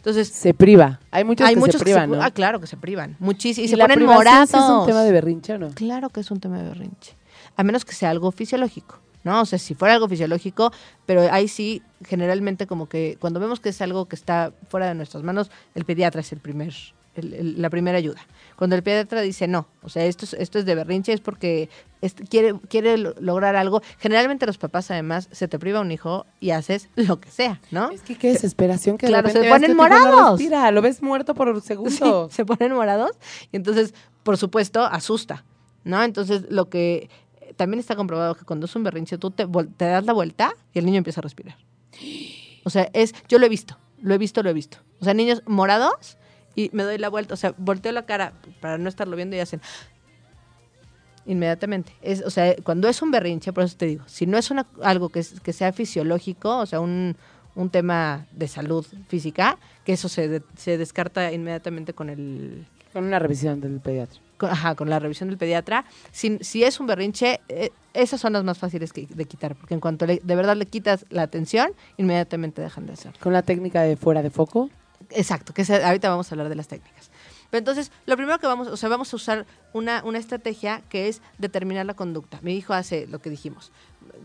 Entonces, 0.00 0.28
Se 0.28 0.54
priva. 0.54 0.98
Hay 1.10 1.24
muchos 1.24 1.46
hay 1.46 1.54
que 1.54 1.60
muchos 1.60 1.78
se 1.78 1.84
privan, 1.84 2.08
que 2.08 2.14
se, 2.14 2.18
¿no? 2.18 2.24
Ah, 2.24 2.30
claro 2.30 2.58
que 2.58 2.66
se 2.66 2.78
privan. 2.78 3.16
Muchísimo. 3.18 3.66
Y, 3.66 3.68
se 3.68 3.76
la 3.76 3.86
ponen 3.86 4.06
morados. 4.06 4.48
es 4.48 4.54
un 4.54 4.86
tema 4.86 5.02
de 5.02 5.12
berrinche 5.12 5.52
o 5.52 5.58
no? 5.58 5.68
Claro 5.74 6.08
que 6.08 6.20
es 6.20 6.30
un 6.30 6.40
tema 6.40 6.56
de 6.56 6.64
berrinche. 6.70 7.14
A 7.56 7.62
menos 7.62 7.84
que 7.84 7.92
sea 7.92 8.08
algo 8.08 8.32
fisiológico, 8.32 8.98
¿no? 9.24 9.42
O 9.42 9.44
sea, 9.44 9.58
si 9.58 9.74
fuera 9.74 9.94
algo 9.94 10.08
fisiológico, 10.08 10.72
pero 11.04 11.30
ahí 11.30 11.48
sí, 11.48 11.82
generalmente 12.02 12.66
como 12.66 12.88
que 12.88 13.18
cuando 13.20 13.40
vemos 13.40 13.60
que 13.60 13.68
es 13.68 13.82
algo 13.82 14.06
que 14.06 14.16
está 14.16 14.52
fuera 14.70 14.86
de 14.86 14.94
nuestras 14.94 15.22
manos, 15.22 15.50
el 15.74 15.84
pediatra 15.84 16.22
es 16.22 16.32
el 16.32 16.38
primer, 16.38 16.72
el- 17.14 17.34
el- 17.34 17.62
la 17.62 17.70
primera 17.70 17.98
ayuda. 17.98 18.20
Cuando 18.56 18.76
el 18.76 18.82
pediatra 18.82 19.20
dice 19.22 19.48
no, 19.48 19.66
o 19.82 19.88
sea, 19.88 20.04
esto 20.04 20.24
es, 20.26 20.34
esto 20.34 20.58
es 20.58 20.64
de 20.66 20.74
berrinche, 20.74 21.12
es 21.12 21.20
porque 21.20 21.68
es- 22.02 22.14
quiere, 22.28 22.54
quiere 22.68 22.98
lo- 22.98 23.14
lograr 23.20 23.56
algo. 23.56 23.82
Generalmente 23.98 24.46
los 24.46 24.58
papás, 24.58 24.90
además, 24.90 25.28
se 25.32 25.48
te 25.48 25.58
priva 25.58 25.80
un 25.80 25.90
hijo 25.92 26.26
y 26.40 26.50
haces 26.50 26.88
lo 26.96 27.20
que 27.20 27.30
sea, 27.30 27.60
¿no? 27.70 27.90
Es 27.90 28.02
que 28.02 28.16
qué 28.16 28.32
desesperación 28.32 28.98
que 28.98 29.06
de 29.06 29.12
Claro, 29.12 29.28
se 29.28 29.34
repente 29.34 29.48
veas 29.48 29.60
ponen 29.60 29.76
no 29.76 29.82
morados. 29.82 30.38
respira, 30.38 30.70
lo 30.70 30.82
ves 30.82 31.02
muerto 31.02 31.34
por 31.34 31.60
Sí, 31.60 31.68
segundo. 31.68 32.28
se 32.30 32.44
ponen 32.44 32.72
morados 32.74 33.12
y 33.50 33.56
entonces, 33.56 33.94
por 34.22 34.36
supuesto, 34.36 34.84
asusta, 34.84 35.44
¿no? 35.84 36.02
Entonces, 36.02 36.42
lo 36.50 36.68
que 36.68 37.08
eh, 37.40 37.54
también 37.56 37.80
está 37.80 37.96
comprobado 37.96 38.34
que 38.34 38.44
cuando 38.44 38.66
es 38.66 38.76
un 38.76 38.84
berrinche, 38.84 39.16
tú 39.18 39.30
te, 39.30 39.46
te 39.76 39.84
das 39.86 40.04
la 40.04 40.12
vuelta 40.12 40.52
y 40.74 40.78
el 40.78 40.84
niño 40.86 40.98
empieza 40.98 41.20
a 41.20 41.22
respirar. 41.22 41.56
O 42.64 42.70
sea, 42.70 42.88
es, 42.92 43.14
yo 43.28 43.38
lo 43.38 43.46
he 43.46 43.48
visto, 43.48 43.78
lo 44.02 44.14
he 44.14 44.18
visto, 44.18 44.42
lo 44.42 44.50
he 44.50 44.52
visto. 44.52 44.78
O 45.00 45.04
sea, 45.04 45.14
niños 45.14 45.42
morados 45.46 46.18
y 46.54 46.70
me 46.72 46.82
doy 46.82 46.98
la 46.98 47.08
vuelta, 47.08 47.34
o 47.34 47.36
sea, 47.36 47.54
volteo 47.56 47.92
la 47.92 48.06
cara 48.06 48.32
para 48.60 48.76
no 48.78 48.88
estarlo 48.88 49.16
viendo 49.16 49.36
y 49.36 49.40
hacen 49.40 49.60
inmediatamente. 51.26 51.92
Es, 52.02 52.22
o 52.22 52.30
sea, 52.30 52.54
cuando 52.64 52.88
es 52.88 53.02
un 53.02 53.10
berrinche, 53.10 53.52
por 53.52 53.64
eso 53.64 53.76
te 53.76 53.86
digo, 53.86 54.04
si 54.06 54.26
no 54.26 54.38
es 54.38 54.50
una, 54.50 54.66
algo 54.82 55.10
que, 55.10 55.24
que 55.42 55.52
sea 55.52 55.72
fisiológico, 55.72 56.58
o 56.58 56.66
sea, 56.66 56.80
un, 56.80 57.16
un 57.54 57.70
tema 57.70 58.26
de 58.32 58.48
salud 58.48 58.84
física, 59.08 59.58
que 59.84 59.92
eso 59.92 60.08
se, 60.08 60.28
de- 60.28 60.42
se 60.56 60.78
descarta 60.78 61.32
inmediatamente 61.32 61.92
con 61.92 62.08
el, 62.10 62.66
Con 62.92 63.04
una 63.04 63.18
revisión 63.18 63.60
del 63.60 63.80
pediatra. 63.80 64.18
con, 64.38 64.50
ajá, 64.50 64.74
con 64.74 64.88
la 64.88 64.98
revisión 64.98 65.28
del 65.28 65.38
pediatra. 65.38 65.84
Si, 66.10 66.38
si 66.40 66.64
es 66.64 66.80
un 66.80 66.86
berrinche, 66.86 67.40
eh, 67.48 67.70
esas 67.92 68.20
son 68.20 68.32
las 68.32 68.42
más 68.42 68.58
fáciles 68.58 68.92
que- 68.92 69.06
de 69.06 69.24
quitar, 69.26 69.54
porque 69.54 69.74
en 69.74 69.80
cuanto 69.80 70.06
le- 70.06 70.20
de 70.24 70.34
verdad 70.36 70.56
le 70.56 70.66
quitas 70.66 71.04
la 71.10 71.22
atención, 71.22 71.72
inmediatamente 71.98 72.62
dejan 72.62 72.86
de 72.86 72.94
hacerlo. 72.94 73.18
Con 73.22 73.32
la 73.34 73.42
técnica 73.42 73.82
de 73.82 73.96
fuera 73.96 74.22
de 74.22 74.30
foco. 74.30 74.70
Exacto, 75.10 75.52
que 75.54 75.62
ahorita 75.62 76.08
vamos 76.08 76.30
a 76.30 76.34
hablar 76.34 76.48
de 76.48 76.54
las 76.54 76.68
técnicas. 76.68 77.10
Pero 77.50 77.58
entonces, 77.58 77.90
lo 78.06 78.16
primero 78.16 78.38
que 78.38 78.46
vamos, 78.46 78.68
o 78.68 78.76
sea, 78.76 78.88
vamos 78.88 79.12
a 79.12 79.16
usar 79.16 79.46
una, 79.72 80.04
una 80.04 80.18
estrategia 80.18 80.82
que 80.88 81.08
es 81.08 81.20
determinar 81.38 81.84
la 81.84 81.94
conducta. 81.94 82.38
Mi 82.42 82.54
hijo 82.56 82.74
hace 82.74 83.06
lo 83.08 83.18
que 83.18 83.28
dijimos, 83.28 83.72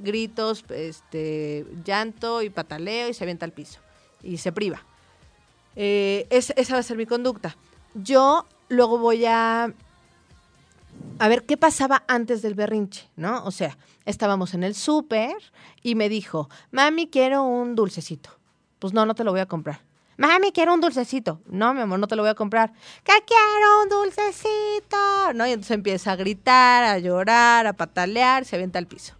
gritos, 0.03 0.63
este, 0.69 1.65
llanto 1.83 2.43
y 2.43 2.49
pataleo 2.51 3.09
y 3.09 3.13
se 3.15 3.23
avienta 3.23 3.45
al 3.45 3.51
piso 3.51 3.79
y 4.21 4.37
se 4.37 4.51
priva. 4.51 4.83
Eh, 5.75 6.27
es- 6.29 6.53
esa 6.55 6.73
va 6.75 6.79
a 6.79 6.83
ser 6.83 6.97
mi 6.97 7.05
conducta. 7.07 7.55
Yo 7.95 8.45
luego 8.69 8.99
voy 8.99 9.25
a 9.25 9.73
a 11.19 11.27
ver 11.27 11.43
qué 11.45 11.57
pasaba 11.57 12.03
antes 12.07 12.41
del 12.41 12.55
berrinche, 12.55 13.07
¿no? 13.15 13.43
O 13.45 13.51
sea, 13.51 13.77
estábamos 14.05 14.53
en 14.53 14.63
el 14.63 14.75
súper 14.75 15.35
y 15.81 15.95
me 15.95 16.09
dijo, 16.09 16.49
mami, 16.71 17.07
quiero 17.07 17.43
un 17.43 17.75
dulcecito. 17.75 18.29
Pues 18.79 18.93
no, 18.93 19.05
no 19.05 19.15
te 19.15 19.23
lo 19.23 19.31
voy 19.31 19.39
a 19.41 19.45
comprar. 19.45 19.79
Mami, 20.17 20.51
quiero 20.51 20.73
un 20.73 20.81
dulcecito. 20.81 21.41
No, 21.47 21.73
mi 21.73 21.81
amor, 21.81 21.99
no 21.99 22.07
te 22.07 22.15
lo 22.15 22.23
voy 22.23 22.29
a 22.31 22.35
comprar. 22.35 22.71
Que 23.03 23.13
quiero 23.25 23.81
un 23.83 23.89
dulcecito. 23.89 25.33
¿No? 25.33 25.45
Y 25.45 25.51
entonces 25.51 25.71
empieza 25.71 26.13
a 26.13 26.15
gritar, 26.15 26.83
a 26.83 26.99
llorar, 26.99 27.67
a 27.67 27.73
patalear, 27.73 28.45
se 28.45 28.55
avienta 28.55 28.79
al 28.79 28.87
piso. 28.87 29.13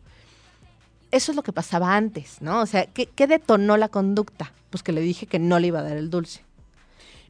Eso 1.11 1.31
es 1.31 1.35
lo 1.35 1.43
que 1.43 1.53
pasaba 1.53 1.95
antes, 1.95 2.41
¿no? 2.41 2.61
O 2.61 2.65
sea, 2.65 2.85
¿qué, 2.87 3.07
qué 3.07 3.27
detonó 3.27 3.77
la 3.77 3.89
conducta? 3.89 4.51
Pues 4.69 4.83
que 4.83 4.91
le 4.91 5.01
dije 5.01 5.27
que 5.27 5.39
no 5.39 5.59
le 5.59 5.67
iba 5.67 5.79
a 5.79 5.83
dar 5.83 5.97
el 5.97 6.09
dulce. 6.09 6.43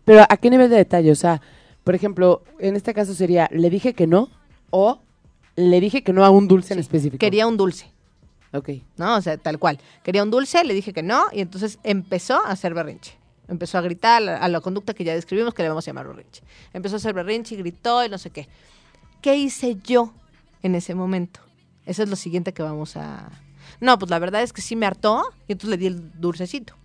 Pero 0.06 0.24
¿a 0.28 0.38
qué 0.38 0.50
nivel 0.50 0.70
de 0.70 0.78
detalle? 0.78 1.12
O 1.12 1.16
sea, 1.16 1.42
por 1.84 1.94
ejemplo, 1.96 2.44
en 2.60 2.76
este 2.76 2.94
caso 2.94 3.14
sería, 3.14 3.48
le 3.52 3.70
dije 3.70 3.94
que 3.94 4.08
no 4.08 4.30
o 4.72 5.00
le 5.56 5.80
dije 5.80 6.04
que 6.04 6.14
no 6.14 6.26
a 6.26 6.30
un 6.30 6.48
dulce 6.48 6.74
en 6.74 6.80
específico. 6.80 7.20
Quería 7.20 7.48
un 7.48 7.58
dulce, 7.58 7.92
Ok. 8.54 8.70
¿no? 8.98 9.16
O 9.18 9.22
sea, 9.22 9.38
tal 9.38 9.60
cual. 9.60 9.80
Quería 10.04 10.24
un 10.24 10.32
dulce, 10.32 10.64
le 10.64 10.74
dije 10.74 10.94
que 10.94 11.04
no, 11.04 11.26
y 11.32 11.42
entonces 11.42 11.80
empezó 11.84 12.44
a 12.46 12.52
hacer 12.52 12.74
berrinche. 12.74 13.18
Empezó 13.48 13.78
a 13.78 13.82
gritar 13.82 14.28
a 14.28 14.48
la, 14.48 14.62
conducta 14.62 14.94
que 14.94 15.04
ya 15.04 15.14
describimos, 15.14 15.54
que 15.54 15.64
le 15.64 15.70
vamos 15.70 15.88
a 15.88 15.90
llamar 15.90 16.08
berrinche. 16.08 16.44
Empezó 16.74 16.96
a 16.96 16.98
hacer 16.98 17.14
berrinche 17.14 17.56
y 17.56 17.58
gritó 17.60 18.04
y 18.04 18.10
no 18.10 18.18
sé 18.18 18.30
qué. 18.30 18.48
¿Qué 19.22 19.36
hice 19.36 19.78
yo 19.84 20.14
en 20.64 20.76
ese 20.76 20.96
momento? 20.96 21.40
Eso 21.86 22.04
es 22.04 22.10
lo 22.10 22.16
siguiente 22.16 22.54
que 22.54 22.64
vamos 22.64 22.98
a... 22.98 23.30
No, 23.80 24.00
pues 24.00 24.10
la 24.10 24.20
verdad 24.20 24.42
es 24.42 24.54
que 24.54 24.62
sí 24.62 24.76
me 24.76 24.86
hartó 24.86 25.24
y 25.48 25.54
entonces 25.54 25.70
le 25.70 25.78
di 25.78 25.88
el 25.88 26.20
dulcecito. 26.20 26.76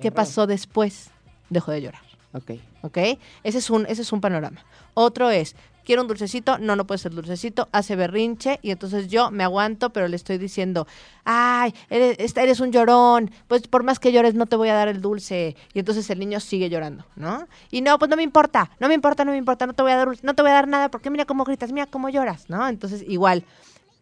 ¿Qué 0.00 0.10
pasó 0.10 0.46
después? 0.46 1.10
Dejó 1.48 1.70
de 1.70 1.82
llorar. 1.82 2.02
Ok. 2.32 2.52
¿ok? 2.82 2.98
Ese 3.42 3.58
es 3.58 3.70
un, 3.70 3.86
ese 3.86 4.02
es 4.02 4.12
un 4.12 4.20
panorama. 4.20 4.64
Otro 4.94 5.30
es, 5.30 5.56
quiero 5.84 6.02
un 6.02 6.08
dulcecito, 6.08 6.58
no, 6.58 6.76
no 6.76 6.86
puede 6.86 6.98
ser 6.98 7.12
dulcecito, 7.12 7.68
hace 7.72 7.96
berrinche 7.96 8.58
y 8.62 8.70
entonces 8.70 9.08
yo 9.08 9.30
me 9.30 9.44
aguanto, 9.44 9.90
pero 9.90 10.08
le 10.08 10.16
estoy 10.16 10.38
diciendo, 10.38 10.86
ay, 11.24 11.74
eres, 11.90 12.36
eres 12.36 12.60
un 12.60 12.72
llorón, 12.72 13.30
pues 13.48 13.66
por 13.68 13.82
más 13.82 13.98
que 13.98 14.12
llores 14.12 14.34
no 14.34 14.46
te 14.46 14.56
voy 14.56 14.68
a 14.68 14.74
dar 14.74 14.88
el 14.88 15.00
dulce. 15.00 15.56
Y 15.74 15.78
entonces 15.78 16.08
el 16.10 16.18
niño 16.18 16.40
sigue 16.40 16.68
llorando, 16.68 17.04
¿no? 17.16 17.46
Y 17.70 17.80
no, 17.80 17.98
pues 17.98 18.08
no 18.10 18.16
me 18.16 18.22
importa, 18.22 18.70
no 18.80 18.88
me 18.88 18.94
importa, 18.94 19.24
no 19.24 19.32
me 19.32 19.38
importa, 19.38 19.66
no 19.66 19.74
te 19.74 19.82
voy 19.82 19.92
a 19.92 19.96
dar, 19.96 20.08
no 20.22 20.34
te 20.34 20.42
voy 20.42 20.50
a 20.50 20.54
dar 20.54 20.68
nada 20.68 20.90
porque 20.90 21.10
mira 21.10 21.24
cómo 21.24 21.44
gritas, 21.44 21.72
mira 21.72 21.86
cómo 21.86 22.08
lloras, 22.08 22.48
¿no? 22.48 22.68
Entonces 22.68 23.04
igual. 23.06 23.44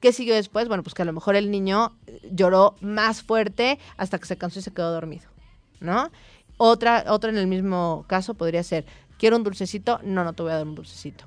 ¿Qué 0.00 0.12
siguió 0.12 0.34
después? 0.34 0.66
Bueno, 0.66 0.82
pues 0.82 0.94
que 0.94 1.02
a 1.02 1.04
lo 1.04 1.12
mejor 1.12 1.36
el 1.36 1.50
niño 1.50 1.92
eh, 2.06 2.20
lloró 2.32 2.74
más 2.80 3.22
fuerte 3.22 3.78
hasta 3.98 4.18
que 4.18 4.24
se 4.24 4.38
cansó 4.38 4.58
y 4.58 4.62
se 4.62 4.72
quedó 4.72 4.92
dormido, 4.92 5.28
¿no? 5.78 6.10
Otra, 6.56 7.04
otra 7.08 7.30
en 7.30 7.36
el 7.36 7.46
mismo 7.46 8.04
caso 8.06 8.34
podría 8.34 8.62
ser, 8.62 8.86
quiero 9.18 9.36
un 9.36 9.44
dulcecito, 9.44 10.00
no, 10.02 10.24
no 10.24 10.32
te 10.32 10.42
voy 10.42 10.52
a 10.52 10.56
dar 10.56 10.66
un 10.66 10.74
dulcecito. 10.74 11.26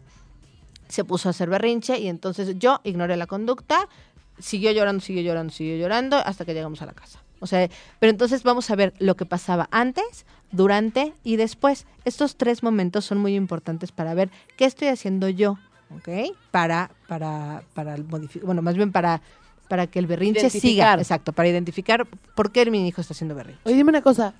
Se 0.93 1.03
puso 1.03 1.27
a 1.27 1.31
hacer 1.31 1.49
berrinche 1.49 1.97
y 1.97 2.07
entonces 2.07 2.59
yo 2.59 2.79
ignoré 2.83 3.17
la 3.17 3.25
conducta, 3.25 3.89
siguió 4.37 4.71
llorando, 4.71 5.01
siguió 5.01 5.23
llorando, 5.23 5.51
siguió 5.51 5.75
llorando 5.75 6.17
hasta 6.17 6.45
que 6.45 6.53
llegamos 6.53 6.83
a 6.83 6.85
la 6.85 6.93
casa. 6.93 7.23
O 7.39 7.47
sea, 7.47 7.67
pero 7.97 8.11
entonces 8.11 8.43
vamos 8.43 8.69
a 8.69 8.75
ver 8.75 8.93
lo 8.99 9.15
que 9.15 9.25
pasaba 9.25 9.67
antes, 9.71 10.27
durante 10.51 11.15
y 11.23 11.37
después. 11.37 11.87
Estos 12.05 12.35
tres 12.35 12.61
momentos 12.61 13.05
son 13.05 13.17
muy 13.17 13.33
importantes 13.33 13.91
para 13.91 14.13
ver 14.13 14.29
qué 14.55 14.65
estoy 14.65 14.89
haciendo 14.89 15.29
yo, 15.29 15.57
¿ok? 15.97 16.35
Para, 16.51 16.91
para, 17.07 17.63
para 17.73 17.97
modificar, 17.97 18.45
bueno, 18.45 18.61
más 18.61 18.75
bien 18.75 18.91
para, 18.91 19.23
para 19.69 19.87
que 19.87 19.97
el 19.97 20.05
berrinche 20.05 20.51
siga. 20.51 20.93
Exacto, 20.93 21.33
para 21.33 21.49
identificar 21.49 22.05
por 22.35 22.51
qué 22.51 22.69
mi 22.69 22.87
hijo 22.87 23.01
está 23.01 23.15
haciendo 23.15 23.33
berrinche. 23.33 23.61
Oye, 23.65 23.77
dime 23.77 23.89
una 23.89 24.03
cosa. 24.03 24.35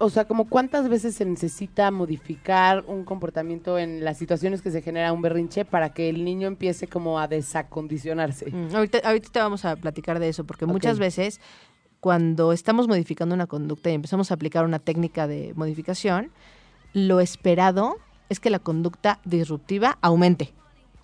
O 0.00 0.10
sea, 0.10 0.26
como 0.26 0.48
cuántas 0.48 0.88
veces 0.88 1.16
se 1.16 1.24
necesita 1.24 1.90
modificar 1.90 2.84
un 2.86 3.04
comportamiento 3.04 3.78
en 3.78 4.04
las 4.04 4.16
situaciones 4.16 4.62
que 4.62 4.70
se 4.70 4.80
genera 4.80 5.12
un 5.12 5.22
berrinche 5.22 5.64
para 5.64 5.92
que 5.92 6.08
el 6.08 6.24
niño 6.24 6.46
empiece 6.46 6.86
como 6.86 7.18
a 7.18 7.26
desacondicionarse. 7.26 8.50
Mm, 8.50 8.76
ahorita, 8.76 8.98
ahorita 9.04 9.28
te 9.32 9.38
vamos 9.40 9.64
a 9.64 9.74
platicar 9.74 10.20
de 10.20 10.28
eso, 10.28 10.44
porque 10.44 10.66
muchas 10.66 11.00
veces 11.00 11.40
cuando 12.00 12.52
estamos 12.52 12.86
modificando 12.86 13.34
una 13.34 13.48
conducta 13.48 13.90
y 13.90 13.94
empezamos 13.94 14.30
a 14.30 14.34
aplicar 14.34 14.64
una 14.64 14.78
técnica 14.78 15.26
de 15.26 15.52
modificación, 15.56 16.30
lo 16.92 17.18
esperado 17.18 17.96
es 18.28 18.38
que 18.40 18.50
la 18.50 18.60
conducta 18.60 19.20
disruptiva 19.24 19.98
aumente. 20.00 20.52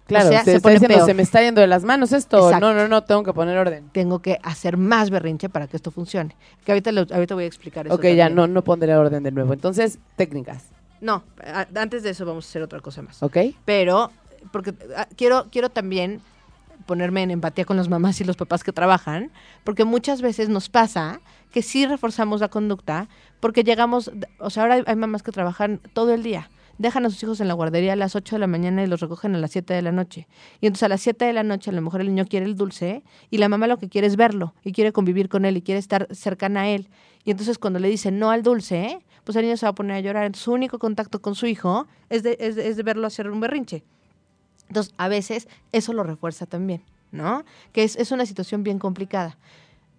Claro, 0.07 0.27
o 0.29 0.33
sea, 0.33 0.40
se, 0.45 0.51
se 0.53 0.57
está 0.57 0.62
pone 0.69 0.75
diciendo, 0.75 0.97
peor. 0.97 1.07
se 1.07 1.14
me 1.14 1.23
está 1.23 1.40
yendo 1.40 1.61
de 1.62 1.67
las 1.67 1.83
manos 1.85 2.12
esto. 2.12 2.37
Exacto. 2.49 2.61
No, 2.61 2.75
no, 2.75 2.88
no, 2.88 3.05
tengo 3.05 3.23
que 3.23 3.33
poner 3.33 3.57
orden. 3.57 3.88
Tengo 3.93 4.19
que 4.21 4.38
hacer 4.43 4.77
más 4.77 5.09
berrinche 5.11 5.49
para 5.49 5.67
que 5.67 5.77
esto 5.77 5.90
funcione. 5.90 6.37
Que 6.64 6.73
ahorita, 6.73 6.93
lo- 6.93 7.07
ahorita 7.11 7.35
voy 7.35 7.45
a 7.45 7.47
explicar 7.47 7.87
eso. 7.87 7.95
ok, 7.95 8.05
ya, 8.14 8.29
no, 8.29 8.47
no 8.47 8.62
pondré 8.62 8.95
orden 8.97 9.23
de 9.23 9.31
nuevo. 9.31 9.53
Entonces, 9.55 9.99
técnicas, 10.17 10.64
No, 11.01 11.25
a- 11.43 11.67
antes 11.77 12.03
de 12.03 12.11
eso 12.11 12.27
vamos 12.27 12.47
a 12.47 12.49
hacer 12.49 12.62
otra 12.62 12.81
cosa 12.81 13.01
más. 13.03 13.23
¿ok? 13.23 13.37
pero 13.64 14.11
porque 14.53 14.75
ah, 14.97 15.07
quiero 15.17 15.47
quiero 15.51 15.71
también 15.71 16.21
ponerme 16.87 17.23
en 17.23 17.31
empatía 17.31 17.64
con 17.64 17.79
las 17.79 17.88
mamás 17.88 18.21
y 18.21 18.25
los 18.25 18.37
papás 18.37 18.62
que 18.62 18.73
trabajan, 18.73 19.31
porque 19.64 19.85
muchas 19.87 20.21
veces 20.21 20.51
nos 20.51 20.69
pasa 20.69 21.21
que 21.51 21.62
sí 21.62 21.87
reforzamos 21.87 22.40
la 22.43 22.49
conducta, 22.49 23.09
porque 23.40 23.62
llegamos, 23.64 24.11
o 24.38 24.51
sea, 24.51 24.64
ahora 24.64 24.75
hay, 24.75 24.83
hay 24.87 24.97
mamás 24.97 25.23
que 25.23 25.33
trabajan 25.33 25.81
todo 25.95 26.12
el 26.12 26.23
día, 26.23 26.51
dejan 26.78 27.06
a 27.06 27.10
sus 27.10 27.22
hijos 27.22 27.40
en 27.40 27.48
la 27.48 27.54
guardería 27.54 27.92
a 27.92 27.96
las 27.96 28.16
8 28.16 28.37
de 28.37 28.40
la 28.40 28.46
mañana 28.46 28.82
y 28.82 28.87
los 28.87 29.00
recogen 29.00 29.34
a 29.34 29.38
las 29.38 29.50
7 29.52 29.74
de 29.74 29.82
la 29.82 29.92
noche. 29.92 30.26
Y 30.60 30.66
entonces 30.66 30.84
a 30.84 30.88
las 30.88 31.00
7 31.02 31.24
de 31.24 31.32
la 31.32 31.42
noche 31.42 31.70
a 31.70 31.72
lo 31.72 31.80
mejor 31.82 32.00
el 32.00 32.08
niño 32.08 32.26
quiere 32.26 32.46
el 32.46 32.56
dulce 32.56 33.02
y 33.30 33.38
la 33.38 33.48
mamá 33.48 33.66
lo 33.66 33.78
que 33.78 33.88
quiere 33.88 34.06
es 34.06 34.16
verlo 34.16 34.54
y 34.64 34.72
quiere 34.72 34.92
convivir 34.92 35.28
con 35.28 35.44
él 35.44 35.56
y 35.56 35.62
quiere 35.62 35.78
estar 35.78 36.08
cercana 36.12 36.62
a 36.62 36.68
él. 36.68 36.88
Y 37.24 37.30
entonces 37.30 37.58
cuando 37.58 37.78
le 37.78 37.88
dicen 37.88 38.18
no 38.18 38.30
al 38.30 38.42
dulce, 38.42 38.98
pues 39.24 39.37
el 39.37 39.44
niño 39.44 39.56
se 39.56 39.66
va 39.66 39.70
a 39.70 39.74
poner 39.74 39.96
a 39.96 40.00
llorar. 40.00 40.24
Entonces 40.26 40.44
su 40.44 40.52
único 40.52 40.78
contacto 40.78 41.20
con 41.22 41.34
su 41.34 41.46
hijo 41.46 41.87
es 42.10 42.22
de, 42.22 42.37
es 42.40 42.56
de- 42.56 42.68
es 42.68 42.76
de 42.76 42.82
verlo 42.82 43.06
hacer 43.06 43.30
un 43.30 43.40
berrinche. 43.40 43.82
Entonces, 44.68 44.94
a 44.96 45.08
veces 45.08 45.46
eso 45.72 45.92
lo 45.92 46.02
refuerza 46.04 46.46
también, 46.46 46.82
¿no? 47.12 47.44
Que 47.72 47.84
es, 47.84 47.96
es 47.96 48.10
una 48.12 48.24
situación 48.26 48.62
bien 48.64 48.78
complicada. 48.78 49.37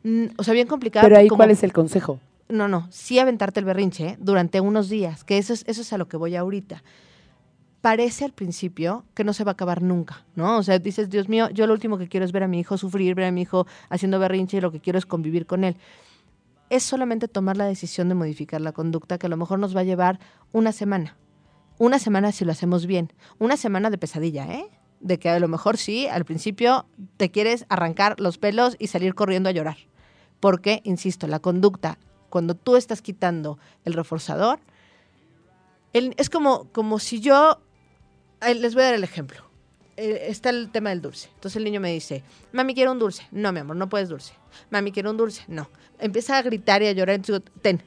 Mm, 0.04 0.26
o 0.38 0.44
sea, 0.44 0.54
bien 0.54 0.68
complicada. 0.68 1.06
Pero 1.06 1.18
ahí, 1.18 1.28
como- 1.28 1.38
¿cuál 1.38 1.52
es 1.52 1.64
el 1.64 1.72
consejo? 1.74 2.20
No, 2.48 2.68
no, 2.68 2.88
sí 2.92 3.18
aventarte 3.18 3.60
el 3.60 3.66
berrinche 3.66 4.08
¿eh? 4.10 4.18
durante 4.20 4.62
unos 4.62 4.88
días, 4.88 5.24
que 5.24 5.38
eso 5.40 5.54
es, 5.54 5.64
eso 5.68 5.82
es 5.82 5.94
a 5.94 5.98
lo 5.98 6.08
que 6.08 6.18
voy 6.18 6.36
ahorita. 6.36 6.84
Parece 7.82 8.26
al 8.26 8.34
principio 8.34 9.06
que 9.16 9.24
no 9.24 9.34
se 9.34 9.44
va 9.44 9.52
a 9.52 9.54
acabar 9.54 9.82
nunca, 9.82 10.26
¿no? 10.36 10.58
O 10.58 10.64
sea, 10.64 10.78
dices, 10.78 11.10
Dios 11.10 11.28
mío, 11.28 11.50
yo 11.50 11.66
lo 11.66 11.74
último 11.74 11.98
que 11.98 12.08
quiero 12.08 12.26
es 12.26 12.32
ver 12.32 12.44
a 12.44 12.48
mi 12.48 12.60
hijo 12.60 12.78
sufrir, 12.78 13.16
ver 13.16 13.26
a 13.26 13.32
mi 13.32 13.42
hijo 13.42 13.66
haciendo 13.90 14.20
berrinche 14.20 14.58
y 14.58 14.62
lo 14.62 14.72
que 14.72 14.80
quiero 14.80 15.00
es 15.00 15.06
convivir 15.06 15.46
con 15.48 15.64
él. 15.64 15.76
Es 16.70 16.84
solamente 16.84 17.28
tomar 17.28 17.58
la 17.58 17.66
decisión 17.66 18.10
de 18.10 18.16
modificar 18.16 18.62
la 18.62 18.72
conducta 18.72 19.18
que 19.18 19.28
a 19.28 19.30
lo 19.30 19.38
mejor 19.38 19.60
nos 19.60 19.76
va 19.76 19.82
a 19.82 19.84
llevar 19.84 20.20
una 20.52 20.72
semana. 20.72 21.16
Una 21.78 22.00
semana 22.00 22.32
si 22.32 22.46
lo 22.46 22.52
hacemos 22.52 22.86
bien. 22.86 23.12
Una 23.38 23.58
semana 23.58 23.90
de 23.90 23.98
pesadilla, 23.98 24.52
¿eh? 24.52 24.68
De 25.00 25.20
que 25.20 25.30
a 25.30 25.40
lo 25.40 25.48
mejor 25.48 25.78
sí, 25.78 26.08
al 26.08 26.26
principio 26.26 26.88
te 27.18 27.30
quieres 27.30 27.66
arrancar 27.70 28.20
los 28.20 28.38
pelos 28.38 28.76
y 28.80 28.88
salir 28.88 29.14
corriendo 29.14 29.50
a 29.50 29.52
llorar. 29.52 29.78
Porque, 30.40 30.82
insisto, 30.86 31.28
la 31.28 31.40
conducta, 31.40 32.00
cuando 32.30 32.56
tú 32.56 32.76
estás 32.76 33.02
quitando 33.02 33.58
el 33.86 33.94
reforzador, 33.94 34.60
el- 35.94 36.14
es 36.18 36.30
como, 36.30 36.66
como 36.72 37.00
si 37.00 37.20
yo, 37.20 37.60
eh, 38.42 38.56
les 38.56 38.74
voy 38.74 38.84
a 38.84 38.88
dar 38.88 38.96
el 38.96 39.04
ejemplo. 39.04 39.44
Eh, 39.98 40.26
está 40.30 40.50
el 40.50 40.70
tema 40.72 40.90
del 40.90 41.02
dulce. 41.02 41.30
Entonces 41.36 41.56
el 41.56 41.64
niño 41.64 41.80
me 41.80 41.92
dice, 41.94 42.24
mami, 42.52 42.74
quiero 42.76 42.92
un 42.92 43.00
dulce. 43.00 43.24
No, 43.32 43.52
mi 43.54 43.60
amor, 43.60 43.78
no 43.78 43.88
puedes 43.88 44.10
dulce. 44.10 44.34
Mami, 44.70 44.92
quiero 44.92 45.12
un 45.12 45.18
dulce. 45.18 45.44
No. 45.48 45.70
Empieza 46.00 46.38
a 46.38 46.42
gritar 46.42 46.82
y 46.84 46.88
a 46.88 46.92
llorar. 46.92 47.16
Entonces 47.16 47.50
ten. 47.62 47.82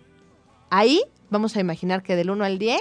Ahí 0.71 1.03
vamos 1.29 1.55
a 1.57 1.61
imaginar 1.61 2.03
que 2.03 2.17
del 2.17 2.31
1 2.31 2.45
al 2.45 2.59
10, 2.59 2.81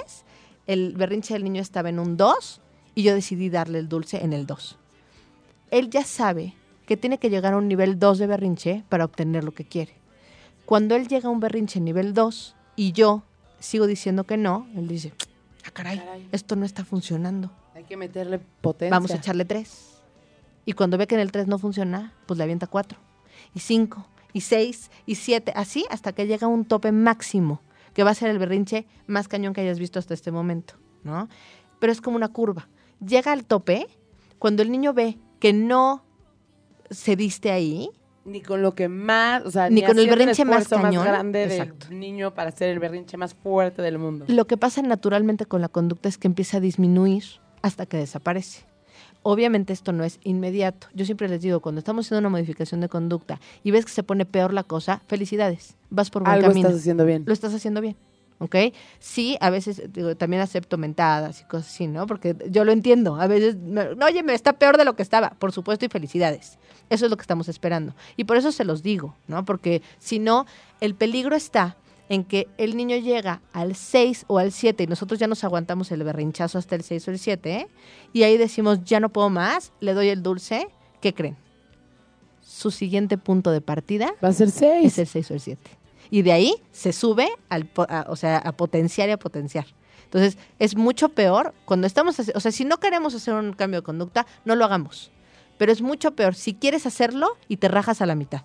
el 0.65 0.93
berrinche 0.95 1.33
del 1.33 1.43
niño 1.43 1.61
estaba 1.61 1.89
en 1.89 1.99
un 1.99 2.15
2 2.15 2.61
y 2.95 3.03
yo 3.03 3.13
decidí 3.13 3.49
darle 3.49 3.79
el 3.79 3.89
dulce 3.89 4.23
en 4.23 4.31
el 4.31 4.45
2. 4.47 4.77
Él 5.71 5.89
ya 5.89 6.03
sabe 6.05 6.53
que 6.85 6.95
tiene 6.95 7.17
que 7.17 7.29
llegar 7.29 7.53
a 7.53 7.57
un 7.57 7.67
nivel 7.67 7.99
2 7.99 8.19
de 8.19 8.27
berrinche 8.27 8.85
para 8.87 9.03
obtener 9.03 9.43
lo 9.43 9.51
que 9.51 9.65
quiere. 9.65 9.93
Cuando 10.67 10.97
él 10.97 11.07
llega 11.07 11.29
a 11.29 11.31
un 11.31 11.39
berrinche 11.39 11.79
nivel 11.79 12.13
2 12.13 12.55
y 12.75 12.91
yo 12.91 13.23
sigo 13.57 13.87
diciendo 13.87 14.25
que 14.25 14.35
no, 14.35 14.67
él 14.75 14.89
dice, 14.89 15.13
ah, 15.65 15.71
caray, 15.71 15.97
Caray. 15.97 16.27
esto 16.33 16.57
no 16.57 16.65
está 16.65 16.83
funcionando. 16.83 17.49
Hay 17.73 17.85
que 17.85 17.95
meterle 17.95 18.39
potencia. 18.59 18.93
Vamos 18.93 19.11
a 19.11 19.15
echarle 19.15 19.45
3. 19.45 20.01
Y 20.65 20.73
cuando 20.73 20.97
ve 20.97 21.07
que 21.07 21.15
en 21.15 21.21
el 21.21 21.31
3 21.31 21.47
no 21.47 21.57
funciona, 21.57 22.11
pues 22.25 22.37
le 22.37 22.43
avienta 22.43 22.67
4. 22.67 22.99
Y 23.55 23.61
5, 23.61 24.05
y 24.33 24.41
6, 24.41 24.91
y 25.05 25.15
7, 25.15 25.53
así 25.55 25.85
hasta 25.89 26.11
que 26.11 26.27
llega 26.27 26.47
a 26.47 26.49
un 26.49 26.65
tope 26.65 26.91
máximo, 26.91 27.61
que 27.93 28.03
va 28.03 28.11
a 28.11 28.15
ser 28.15 28.29
el 28.29 28.37
berrinche 28.37 28.85
más 29.07 29.29
cañón 29.29 29.53
que 29.53 29.61
hayas 29.61 29.79
visto 29.79 29.99
hasta 29.99 30.13
este 30.13 30.33
momento, 30.33 30.73
¿no? 31.05 31.29
Pero 31.79 31.93
es 31.93 32.01
como 32.01 32.17
una 32.17 32.27
curva. 32.27 32.67
Llega 32.99 33.31
al 33.31 33.45
tope 33.45 33.87
cuando 34.37 34.63
el 34.63 34.71
niño 34.71 34.93
ve 34.93 35.17
que 35.39 35.53
no 35.53 36.03
cediste 36.91 37.51
ahí, 37.51 37.89
Ni 38.27 38.41
con 38.41 38.61
lo 38.61 38.75
que 38.75 38.89
más, 38.89 39.43
o 39.45 39.51
sea, 39.51 39.69
Ni 39.69 39.81
con 39.81 39.97
el 39.97 40.07
berrinche 40.09 40.43
más 40.43 40.67
cañón. 40.67 41.05
grande 41.05 41.45
Exacto. 41.45 41.87
del 41.87 41.99
niño 41.99 42.33
para 42.33 42.51
ser 42.51 42.69
el 42.69 42.79
berrinche 42.79 43.15
más 43.15 43.33
fuerte 43.33 43.81
del 43.81 43.97
mundo. 43.97 44.25
Lo 44.27 44.45
que 44.45 44.57
pasa 44.57 44.81
naturalmente 44.81 45.45
con 45.45 45.61
la 45.61 45.69
conducta 45.69 46.09
es 46.09 46.17
que 46.17 46.27
empieza 46.27 46.57
a 46.57 46.59
disminuir 46.59 47.23
hasta 47.61 47.85
que 47.85 47.95
desaparece. 47.97 48.65
Obviamente 49.23 49.71
esto 49.73 49.93
no 49.93 50.03
es 50.03 50.19
inmediato. 50.23 50.87
Yo 50.93 51.05
siempre 51.05 51.27
les 51.29 51.41
digo, 51.41 51.61
cuando 51.61 51.79
estamos 51.79 52.05
haciendo 52.05 52.19
una 52.19 52.29
modificación 52.29 52.81
de 52.81 52.89
conducta 52.89 53.39
y 53.63 53.71
ves 53.71 53.85
que 53.85 53.91
se 53.91 54.03
pone 54.03 54.25
peor 54.25 54.53
la 54.53 54.63
cosa, 54.63 55.01
felicidades, 55.07 55.75
vas 55.89 56.09
por 56.09 56.23
buen 56.23 56.33
Algo 56.35 56.49
camino. 56.49 56.67
estás 56.67 56.81
haciendo 56.81 57.05
bien. 57.05 57.23
Lo 57.25 57.33
estás 57.33 57.53
haciendo 57.53 57.79
bien, 57.81 57.95
¿ok? 58.39 58.55
Sí, 58.99 59.37
a 59.41 59.49
veces 59.49 59.81
digo, 59.91 60.15
también 60.15 60.41
acepto 60.41 60.77
mentadas 60.77 61.41
y 61.41 61.43
cosas 61.45 61.67
así, 61.67 61.87
¿no? 61.87 62.05
Porque 62.07 62.35
yo 62.49 62.63
lo 62.65 62.71
entiendo. 62.71 63.15
A 63.19 63.27
veces, 63.27 63.55
me- 63.57 63.89
oye, 64.03 64.23
me 64.23 64.33
está 64.33 64.53
peor 64.53 64.77
de 64.77 64.85
lo 64.85 64.95
que 64.95 65.03
estaba. 65.03 65.31
Por 65.31 65.51
supuesto, 65.51 65.85
y 65.85 65.89
felicidades. 65.89 66.57
Eso 66.89 67.05
es 67.05 67.11
lo 67.11 67.17
que 67.17 67.21
estamos 67.23 67.49
esperando. 67.49 67.93
Y 68.15 68.23
por 68.23 68.37
eso 68.37 68.51
se 68.51 68.63
los 68.63 68.81
digo, 68.83 69.15
¿no? 69.27 69.43
Porque 69.45 69.81
si 69.99 70.19
no, 70.19 70.45
el 70.79 70.95
peligro 70.95 71.35
está 71.35 71.75
en 72.09 72.23
que 72.23 72.47
el 72.57 72.77
niño 72.77 72.95
llega 72.95 73.41
al 73.51 73.75
6 73.75 74.23
o 74.27 74.37
al 74.39 74.53
7 74.53 74.83
y 74.83 74.87
nosotros 74.87 75.19
ya 75.19 75.27
nos 75.27 75.43
aguantamos 75.43 75.91
el 75.91 76.03
berrinchazo 76.03 76.57
hasta 76.57 76.75
el 76.75 76.83
6 76.83 77.05
o 77.09 77.11
el 77.11 77.19
7, 77.19 77.51
¿eh? 77.53 77.67
y 78.13 78.23
ahí 78.23 78.37
decimos, 78.37 78.81
ya 78.85 79.01
no 79.01 79.09
puedo 79.09 79.29
más, 79.29 79.73
le 79.81 79.93
doy 79.93 80.07
el 80.07 80.23
dulce, 80.23 80.69
¿qué 81.01 81.13
creen? 81.13 81.35
Su 82.41 82.71
siguiente 82.71 83.17
punto 83.17 83.51
de 83.51 83.59
partida 83.59 84.13
Va 84.23 84.29
a 84.29 84.33
ser 84.33 84.51
seis. 84.51 84.93
es 84.93 84.99
el 84.99 85.07
6 85.07 85.31
o 85.31 85.33
el 85.33 85.39
7. 85.41 85.71
Y 86.09 86.21
de 86.21 86.31
ahí 86.31 86.55
se 86.71 86.93
sube, 86.93 87.29
al, 87.49 87.69
a- 87.89 88.05
o 88.09 88.15
sea, 88.15 88.37
a 88.37 88.51
potenciar 88.53 89.09
y 89.09 89.11
a 89.11 89.19
potenciar. 89.19 89.65
Entonces, 90.05 90.37
es 90.59 90.75
mucho 90.75 91.09
peor 91.09 91.53
cuando 91.65 91.85
estamos, 91.87 92.17
o 92.19 92.39
sea, 92.39 92.51
si 92.51 92.63
no 92.63 92.77
queremos 92.77 93.13
hacer 93.13 93.33
un 93.33 93.53
cambio 93.53 93.81
de 93.81 93.83
conducta, 93.83 94.25
no 94.45 94.55
lo 94.55 94.63
hagamos. 94.65 95.11
Pero 95.57 95.71
es 95.71 95.81
mucho 95.81 96.11
peor 96.11 96.35
si 96.35 96.53
quieres 96.53 96.85
hacerlo 96.85 97.29
y 97.47 97.57
te 97.57 97.67
rajas 97.67 98.01
a 98.01 98.05
la 98.05 98.15
mitad. 98.15 98.43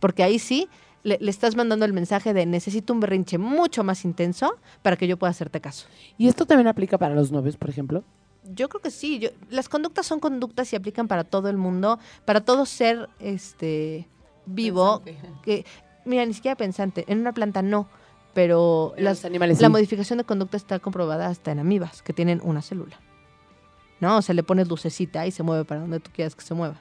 Porque 0.00 0.22
ahí 0.22 0.38
sí 0.38 0.68
le, 1.02 1.18
le 1.20 1.30
estás 1.30 1.56
mandando 1.56 1.84
el 1.84 1.92
mensaje 1.92 2.32
de 2.34 2.46
necesito 2.46 2.92
un 2.92 3.00
berrinche 3.00 3.38
mucho 3.38 3.82
más 3.84 4.04
intenso 4.04 4.54
para 4.82 4.96
que 4.96 5.08
yo 5.08 5.16
pueda 5.16 5.30
hacerte 5.30 5.60
caso. 5.60 5.86
¿Y 6.18 6.28
esto 6.28 6.46
también 6.46 6.68
aplica 6.68 6.98
para 6.98 7.14
los 7.14 7.32
novios, 7.32 7.56
por 7.56 7.70
ejemplo? 7.70 8.04
Yo 8.44 8.68
creo 8.68 8.80
que 8.82 8.90
sí. 8.90 9.18
Yo, 9.18 9.30
las 9.50 9.68
conductas 9.68 10.06
son 10.06 10.20
conductas 10.20 10.72
y 10.72 10.76
aplican 10.76 11.08
para 11.08 11.24
todo 11.24 11.48
el 11.48 11.56
mundo, 11.56 11.98
para 12.24 12.42
todo 12.42 12.66
ser 12.66 13.08
este 13.18 14.08
vivo. 14.46 15.02
Que, 15.42 15.64
mira, 16.04 16.24
ni 16.26 16.34
siquiera 16.34 16.56
pensante. 16.56 17.04
En 17.08 17.20
una 17.20 17.32
planta 17.32 17.62
no, 17.62 17.88
pero 18.34 18.94
las, 18.96 19.24
animales 19.24 19.60
la 19.60 19.68
sí. 19.68 19.72
modificación 19.72 20.18
de 20.18 20.24
conducta 20.24 20.56
está 20.56 20.78
comprobada 20.78 21.26
hasta 21.28 21.52
en 21.52 21.58
amibas, 21.58 22.02
que 22.02 22.12
tienen 22.12 22.40
una 22.42 22.62
célula. 22.62 22.98
¿No? 24.00 24.16
O 24.18 24.22
sea, 24.22 24.34
le 24.34 24.42
pones 24.42 24.68
lucecita 24.68 25.26
y 25.26 25.30
se 25.30 25.42
mueve 25.42 25.64
para 25.64 25.80
donde 25.80 26.00
tú 26.00 26.10
quieras 26.12 26.34
que 26.34 26.42
se 26.42 26.54
mueva. 26.54 26.76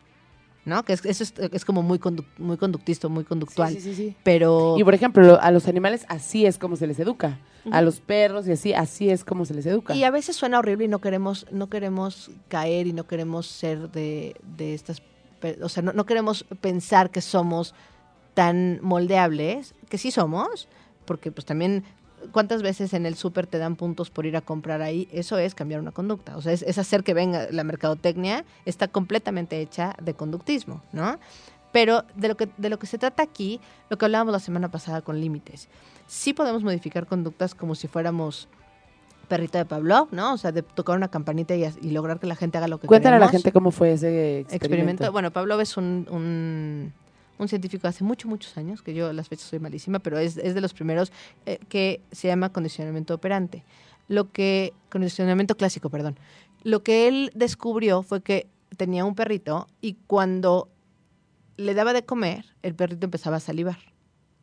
¿No? 0.65 0.83
Que 0.83 0.93
es, 0.93 1.03
eso 1.05 1.23
es, 1.23 1.33
es 1.51 1.65
como 1.65 1.81
muy, 1.81 1.97
condu- 1.97 2.25
muy 2.37 2.55
conductista, 2.57 3.07
muy 3.07 3.23
conductual. 3.23 3.69
Sí, 3.73 3.81
sí, 3.81 3.95
sí, 3.95 4.09
sí. 4.09 4.15
Pero 4.23 4.75
Y 4.77 4.83
por 4.83 4.93
ejemplo, 4.93 5.23
lo- 5.23 5.41
a 5.41 5.49
los 5.51 5.67
animales 5.67 6.05
así 6.07 6.45
es 6.45 6.57
como 6.59 6.75
se 6.75 6.85
les 6.87 6.99
educa. 6.99 7.39
A 7.71 7.81
los 7.83 7.99
perros 7.99 8.47
y 8.47 8.51
así, 8.53 8.73
así 8.73 9.09
es 9.11 9.23
como 9.23 9.45
se 9.45 9.53
les 9.53 9.65
educa. 9.67 9.93
Y 9.95 10.03
a 10.03 10.09
veces 10.09 10.35
suena 10.35 10.57
horrible 10.57 10.85
y 10.85 10.87
no 10.87 10.97
queremos, 10.99 11.45
no 11.51 11.67
queremos 11.69 12.31
caer 12.47 12.87
y 12.87 12.93
no 12.93 13.05
queremos 13.05 13.45
ser 13.45 13.91
de, 13.91 14.35
de 14.57 14.73
estas, 14.73 15.01
o 15.61 15.69
sea, 15.69 15.83
no, 15.83 15.93
no 15.93 16.07
queremos 16.07 16.43
pensar 16.59 17.11
que 17.11 17.21
somos 17.21 17.75
tan 18.33 18.79
moldeables, 18.81 19.73
que 19.89 19.97
sí 19.97 20.11
somos, 20.11 20.67
porque 21.05 21.31
pues 21.31 21.45
también, 21.45 21.83
¿cuántas 22.31 22.61
veces 22.61 22.93
en 22.93 23.05
el 23.05 23.15
súper 23.15 23.47
te 23.47 23.57
dan 23.57 23.75
puntos 23.75 24.09
por 24.09 24.25
ir 24.25 24.37
a 24.37 24.41
comprar 24.41 24.81
ahí? 24.81 25.07
Eso 25.11 25.37
es 25.37 25.55
cambiar 25.55 25.79
una 25.81 25.91
conducta, 25.91 26.37
o 26.37 26.41
sea, 26.41 26.53
es, 26.53 26.61
es 26.61 26.77
hacer 26.77 27.03
que 27.03 27.13
venga 27.13 27.47
la 27.51 27.63
mercadotecnia, 27.63 28.45
está 28.65 28.87
completamente 28.87 29.59
hecha 29.61 29.95
de 30.01 30.13
conductismo, 30.13 30.81
¿no? 30.93 31.19
Pero 31.71 32.03
de 32.15 32.27
lo, 32.27 32.35
que, 32.35 32.49
de 32.57 32.69
lo 32.69 32.79
que 32.79 32.85
se 32.87 32.97
trata 32.97 33.23
aquí, 33.23 33.59
lo 33.89 33.97
que 33.97 34.05
hablábamos 34.05 34.33
la 34.33 34.39
semana 34.39 34.69
pasada 34.69 35.01
con 35.01 35.19
límites, 35.21 35.69
sí 36.07 36.33
podemos 36.33 36.63
modificar 36.63 37.05
conductas 37.07 37.55
como 37.55 37.75
si 37.75 37.87
fuéramos 37.87 38.49
perrito 39.29 39.57
de 39.57 39.63
Pavlov, 39.63 40.09
¿no? 40.11 40.33
O 40.33 40.37
sea, 40.37 40.51
de 40.51 40.61
tocar 40.61 40.97
una 40.97 41.07
campanita 41.07 41.55
y, 41.55 41.63
y 41.81 41.91
lograr 41.91 42.19
que 42.19 42.27
la 42.27 42.35
gente 42.35 42.57
haga 42.57 42.67
lo 42.67 42.79
que 42.81 42.87
Cuéntale 42.87 43.15
a 43.15 43.19
la 43.19 43.27
queremos. 43.27 43.43
gente 43.43 43.53
cómo 43.53 43.71
fue 43.71 43.93
ese 43.93 44.39
experimento. 44.41 44.55
experimento. 45.05 45.11
Bueno, 45.13 45.31
Pavlov 45.31 45.61
es 45.61 45.77
un, 45.77 46.05
un, 46.11 46.91
un 47.41 47.47
científico 47.47 47.87
hace 47.87 48.03
muchos, 48.03 48.29
muchos 48.29 48.55
años, 48.57 48.81
que 48.81 48.93
yo 48.93 49.11
las 49.13 49.27
fechas 49.27 49.47
soy 49.47 49.59
malísima, 49.59 49.99
pero 49.99 50.19
es, 50.19 50.37
es 50.37 50.53
de 50.55 50.61
los 50.61 50.73
primeros 50.73 51.11
eh, 51.45 51.59
que 51.69 52.01
se 52.11 52.27
llama 52.27 52.51
condicionamiento 52.53 53.13
operante. 53.13 53.63
Lo 54.07 54.31
que, 54.31 54.73
condicionamiento 54.89 55.55
clásico, 55.57 55.89
perdón. 55.89 56.17
Lo 56.63 56.83
que 56.83 57.07
él 57.07 57.31
descubrió 57.33 58.03
fue 58.03 58.21
que 58.21 58.47
tenía 58.77 59.05
un 59.05 59.15
perrito 59.15 59.67
y 59.81 59.95
cuando 60.07 60.69
le 61.57 61.73
daba 61.73 61.93
de 61.93 62.03
comer, 62.05 62.45
el 62.61 62.75
perrito 62.75 63.05
empezaba 63.05 63.37
a 63.37 63.39
salivar. 63.39 63.77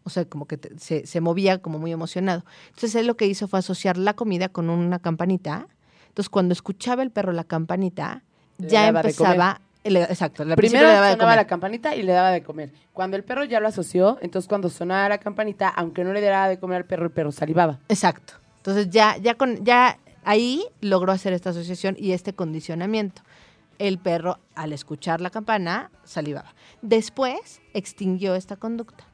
O 0.04 0.10
sea, 0.10 0.24
como 0.24 0.46
que 0.46 0.56
te- 0.56 0.78
se, 0.78 1.06
se 1.06 1.20
movía 1.20 1.58
como 1.58 1.78
muy 1.78 1.92
emocionado. 1.92 2.44
Entonces 2.68 2.94
él 2.94 3.06
lo 3.06 3.16
que 3.16 3.26
hizo 3.26 3.46
fue 3.46 3.58
asociar 3.58 3.96
la 3.98 4.14
comida 4.14 4.48
con 4.48 4.70
una 4.70 4.98
campanita. 4.98 5.68
Entonces 6.08 6.30
cuando 6.30 6.52
escuchaba 6.52 7.02
el 7.02 7.10
perro 7.10 7.32
la 7.32 7.44
campanita, 7.44 8.24
ya 8.58 8.88
empezaba... 9.06 9.60
le- 9.84 10.02
exacto, 10.02 10.42
principio 10.42 10.56
Primero 10.56 10.88
le 10.88 10.94
daba 10.94 11.10
sonaba 11.12 11.36
la 11.36 11.46
campanita 11.46 11.94
y 11.96 12.02
le 12.02 12.12
daba 12.12 12.30
de 12.30 12.42
comer. 12.42 12.72
Cuando 12.92 13.16
el 13.16 13.24
perro 13.24 13.44
ya 13.44 13.60
lo 13.60 13.68
asoció, 13.68 14.18
entonces 14.20 14.48
cuando 14.48 14.68
sonaba 14.68 15.08
la 15.08 15.18
campanita, 15.18 15.68
aunque 15.68 16.04
no 16.04 16.12
le 16.12 16.20
diera 16.20 16.48
de 16.48 16.58
comer 16.58 16.78
al 16.78 16.84
perro, 16.84 17.04
el 17.06 17.10
perro 17.12 17.32
salivaba. 17.32 17.78
Exacto. 17.88 18.34
Entonces 18.56 18.90
ya, 18.90 19.16
ya 19.18 19.34
con, 19.34 19.64
ya 19.64 19.98
ahí 20.24 20.64
logró 20.80 21.12
hacer 21.12 21.32
esta 21.32 21.50
asociación 21.50 21.96
y 21.98 22.12
este 22.12 22.32
condicionamiento. 22.32 23.22
El 23.78 23.98
perro, 23.98 24.38
al 24.56 24.72
escuchar 24.72 25.20
la 25.20 25.30
campana, 25.30 25.90
salivaba. 26.04 26.52
Después 26.82 27.60
extinguió 27.74 28.34
esta 28.34 28.56
conducta. 28.56 29.04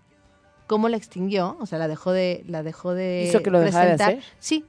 ¿Cómo 0.67 0.89
la 0.89 0.97
extinguió? 0.97 1.59
O 1.61 1.67
sea, 1.67 1.79
la 1.79 1.89
dejó 1.89 2.13
de, 2.13 2.43
la 2.49 2.63
dejó 2.63 2.95
de 2.95 3.27
¿Hizo 3.29 3.43
que 3.43 3.51
lo 3.51 3.61
dejara 3.61 3.97
de 3.97 4.03
hacer? 4.03 4.23
Sí, 4.39 4.65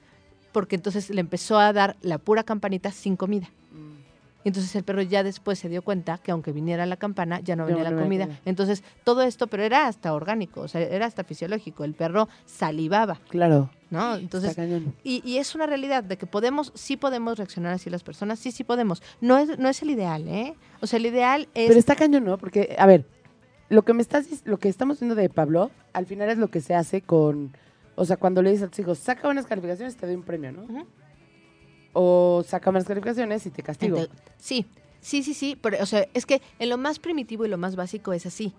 porque 0.52 0.76
entonces 0.76 1.10
le 1.10 1.22
empezó 1.22 1.58
a 1.58 1.72
dar 1.72 1.96
la 2.02 2.18
pura 2.18 2.44
campanita 2.44 2.92
sin 2.92 3.16
comida. 3.16 3.50
Y 4.46 4.50
entonces 4.50 4.76
el 4.76 4.84
perro 4.84 5.02
ya 5.02 5.24
después 5.24 5.58
se 5.58 5.70
dio 5.70 5.82
cuenta 5.82 6.20
que 6.20 6.30
aunque 6.32 6.52
viniera 6.52 6.86
la 6.86 6.98
campana, 6.98 7.40
ya 7.40 7.56
no 7.56 7.66
venía 7.66 7.84
no 7.84 7.90
la 7.96 8.02
comida. 8.02 8.30
Entonces 8.46 8.84
todo 9.04 9.24
esto, 9.24 9.48
pero 9.48 9.64
era 9.64 9.88
hasta 9.88 10.14
orgánico, 10.14 10.62
o 10.62 10.68
sea, 10.68 10.82
era 10.82 11.08
hasta 11.08 11.24
fisiológico. 11.24 11.84
El 11.84 11.96
perro 11.96 12.30
salivaba, 12.46 13.20
Claro. 13.30 13.72
¿no? 13.90 14.16
Entonces 14.16 14.56
y, 15.04 15.28
y 15.28 15.40
es 15.40 15.56
una 15.56 15.66
realidad 15.66 16.04
de 16.04 16.18
que 16.18 16.28
podemos, 16.28 16.72
sí 16.76 16.96
podemos 16.96 17.40
reaccionar 17.40 17.74
así 17.74 17.90
las 17.90 18.04
personas, 18.04 18.38
sí, 18.38 18.52
sí 18.52 18.64
podemos. 18.64 19.02
No 19.20 19.40
es, 19.40 19.58
no 19.58 19.68
es 19.68 19.82
el 19.82 19.90
ideal, 19.90 20.28
¿eh? 20.28 20.54
O 20.80 20.86
sea, 20.86 20.98
el 20.98 21.08
ideal 21.08 21.48
es... 21.56 21.68
Pero 21.68 21.80
está 21.80 21.96
cañón, 21.96 22.26
¿no? 22.26 22.38
Porque, 22.38 22.76
a 22.78 22.86
ver, 22.86 23.06
lo 23.70 23.82
que 23.84 23.94
me 23.94 24.04
estás 24.04 24.28
lo 24.46 24.60
que 24.60 24.70
estamos 24.70 25.00
viendo 25.00 25.16
de 25.16 25.28
Pablo, 25.28 25.72
al 25.94 26.06
final 26.06 26.30
es 26.30 26.38
lo 26.38 26.50
que 26.50 26.62
se 26.62 26.76
hace 26.76 27.02
con, 27.02 27.58
o 27.96 28.06
sea, 28.06 28.18
cuando 28.18 28.44
le 28.44 28.52
dices 28.52 28.68
a 28.68 28.70
tus 28.70 28.78
hijos, 28.78 29.00
saca 29.00 29.24
buenas 29.28 29.48
calificaciones, 29.48 29.96
te 29.98 30.06
doy 30.06 30.14
un 30.16 30.22
premio, 30.24 30.52
¿no? 30.52 30.64
Ujú. 30.66 30.86
O 31.98 32.44
saca 32.46 32.72
buenas 32.72 32.86
calificaciones 32.88 33.46
y 33.46 33.52
te 33.52 33.64
castigo. 33.64 33.98
Sí, 34.38 34.66
sí, 35.00 35.24
sí, 35.24 35.34
sí. 35.34 35.58
Pero, 35.62 35.82
o 35.82 35.86
sea, 35.86 36.06
es 36.14 36.26
que 36.26 36.42
en 36.60 36.68
lo 36.70 36.78
más 36.78 37.00
primitivo 37.00 37.46
y 37.46 37.50
lo 37.50 37.58
más 37.58 37.76
básico 37.78 38.12
es 38.12 38.26
así. 38.26 38.54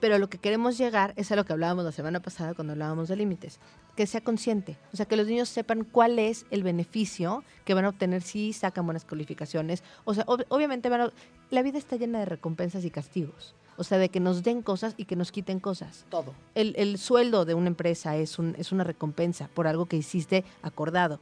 Pero 0.00 0.18
lo 0.18 0.30
que 0.30 0.38
queremos 0.38 0.78
llegar 0.78 1.12
es 1.16 1.32
a 1.32 1.36
lo 1.36 1.44
que 1.44 1.52
hablábamos 1.52 1.84
la 1.84 1.90
semana 1.90 2.20
pasada 2.20 2.54
cuando 2.54 2.72
hablábamos 2.74 3.08
de 3.08 3.16
límites. 3.16 3.58
Que 3.96 4.06
sea 4.06 4.20
consciente. 4.20 4.76
O 4.92 4.96
sea, 4.96 5.06
que 5.06 5.16
los 5.16 5.26
niños 5.26 5.48
sepan 5.48 5.82
cuál 5.82 6.20
es 6.20 6.46
el 6.52 6.62
beneficio 6.62 7.42
que 7.64 7.74
van 7.74 7.84
a 7.84 7.88
obtener 7.88 8.22
si 8.22 8.52
sacan 8.52 8.84
buenas 8.86 9.04
calificaciones. 9.04 9.82
O 10.04 10.14
sea, 10.14 10.24
ob- 10.26 10.46
obviamente 10.50 10.88
van 10.88 11.00
a- 11.00 11.12
la 11.50 11.62
vida 11.62 11.78
está 11.78 11.96
llena 11.96 12.20
de 12.20 12.26
recompensas 12.26 12.84
y 12.84 12.90
castigos. 12.90 13.56
O 13.76 13.82
sea, 13.82 13.98
de 13.98 14.08
que 14.08 14.20
nos 14.20 14.44
den 14.44 14.62
cosas 14.62 14.94
y 14.96 15.04
que 15.04 15.16
nos 15.16 15.32
quiten 15.32 15.58
cosas. 15.58 16.04
Todo. 16.10 16.32
el, 16.54 16.74
el 16.78 16.96
sueldo 16.98 17.44
de 17.44 17.54
una 17.54 17.66
empresa 17.66 18.16
es, 18.16 18.38
un, 18.38 18.54
es 18.56 18.70
una 18.70 18.84
recompensa 18.84 19.48
por 19.52 19.66
algo 19.66 19.86
que 19.86 19.96
hiciste 19.96 20.44
acordado, 20.62 21.18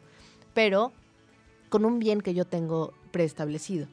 pero 0.53 0.93
con 1.77 1.85
un 1.85 1.99
bien 1.99 2.23
que 2.23 2.33
yo 2.33 2.47
tengo 2.47 2.95
preestablecido. 3.11 3.87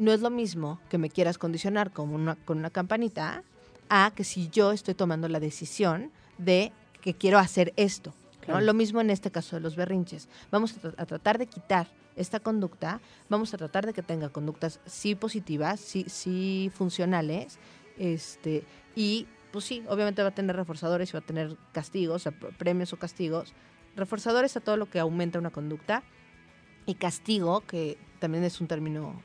No 0.00 0.10
es 0.12 0.22
lo 0.22 0.28
mismo 0.28 0.80
que 0.90 0.98
me 0.98 1.08
quieras 1.08 1.38
condicionar 1.38 1.92
con 1.92 2.10
una, 2.12 2.34
con 2.34 2.58
una 2.58 2.68
campanita 2.68 3.44
a 3.88 4.10
que 4.12 4.24
si 4.24 4.48
yo 4.48 4.72
estoy 4.72 4.94
tomando 4.94 5.28
la 5.28 5.38
decisión 5.38 6.10
de 6.36 6.72
que 7.00 7.14
quiero 7.14 7.38
hacer 7.38 7.72
esto. 7.76 8.12
¿no? 8.48 8.60
Lo 8.60 8.74
mismo 8.74 9.00
en 9.00 9.10
este 9.10 9.30
caso 9.30 9.54
de 9.54 9.60
los 9.62 9.76
berrinches. 9.76 10.28
Vamos 10.50 10.76
a, 10.76 10.80
tra- 10.82 10.94
a 10.96 11.06
tratar 11.06 11.38
de 11.38 11.46
quitar 11.46 11.86
esta 12.16 12.40
conducta, 12.40 13.00
vamos 13.28 13.54
a 13.54 13.56
tratar 13.56 13.86
de 13.86 13.92
que 13.92 14.02
tenga 14.02 14.30
conductas 14.30 14.80
sí 14.84 15.14
positivas, 15.14 15.78
sí, 15.78 16.06
sí 16.08 16.72
funcionales, 16.74 17.60
este, 17.98 18.64
y 18.96 19.28
pues 19.52 19.64
sí, 19.64 19.84
obviamente 19.88 20.22
va 20.22 20.30
a 20.30 20.34
tener 20.34 20.56
reforzadores 20.56 21.10
y 21.10 21.12
va 21.12 21.20
a 21.20 21.22
tener 21.22 21.56
castigos, 21.70 22.16
o 22.16 22.18
sea, 22.18 22.32
premios 22.58 22.92
o 22.92 22.96
castigos. 22.96 23.54
Reforzadores 23.94 24.56
a 24.56 24.60
todo 24.60 24.76
lo 24.76 24.90
que 24.90 24.98
aumenta 24.98 25.38
una 25.38 25.50
conducta 25.50 26.02
y 26.88 26.94
castigo, 26.94 27.60
que 27.60 27.98
también 28.18 28.42
es 28.44 28.60
un 28.60 28.66
término 28.66 29.22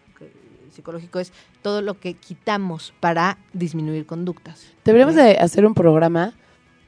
psicológico, 0.72 1.20
es 1.20 1.32
todo 1.62 1.82
lo 1.82 2.00
que 2.00 2.16
quitamos 2.16 2.94
para 3.00 3.38
disminuir 3.54 4.06
conductas. 4.06 4.66
Deberíamos 4.84 5.16
de 5.16 5.38
hacer 5.38 5.66
un 5.66 5.74
programa 5.74 6.34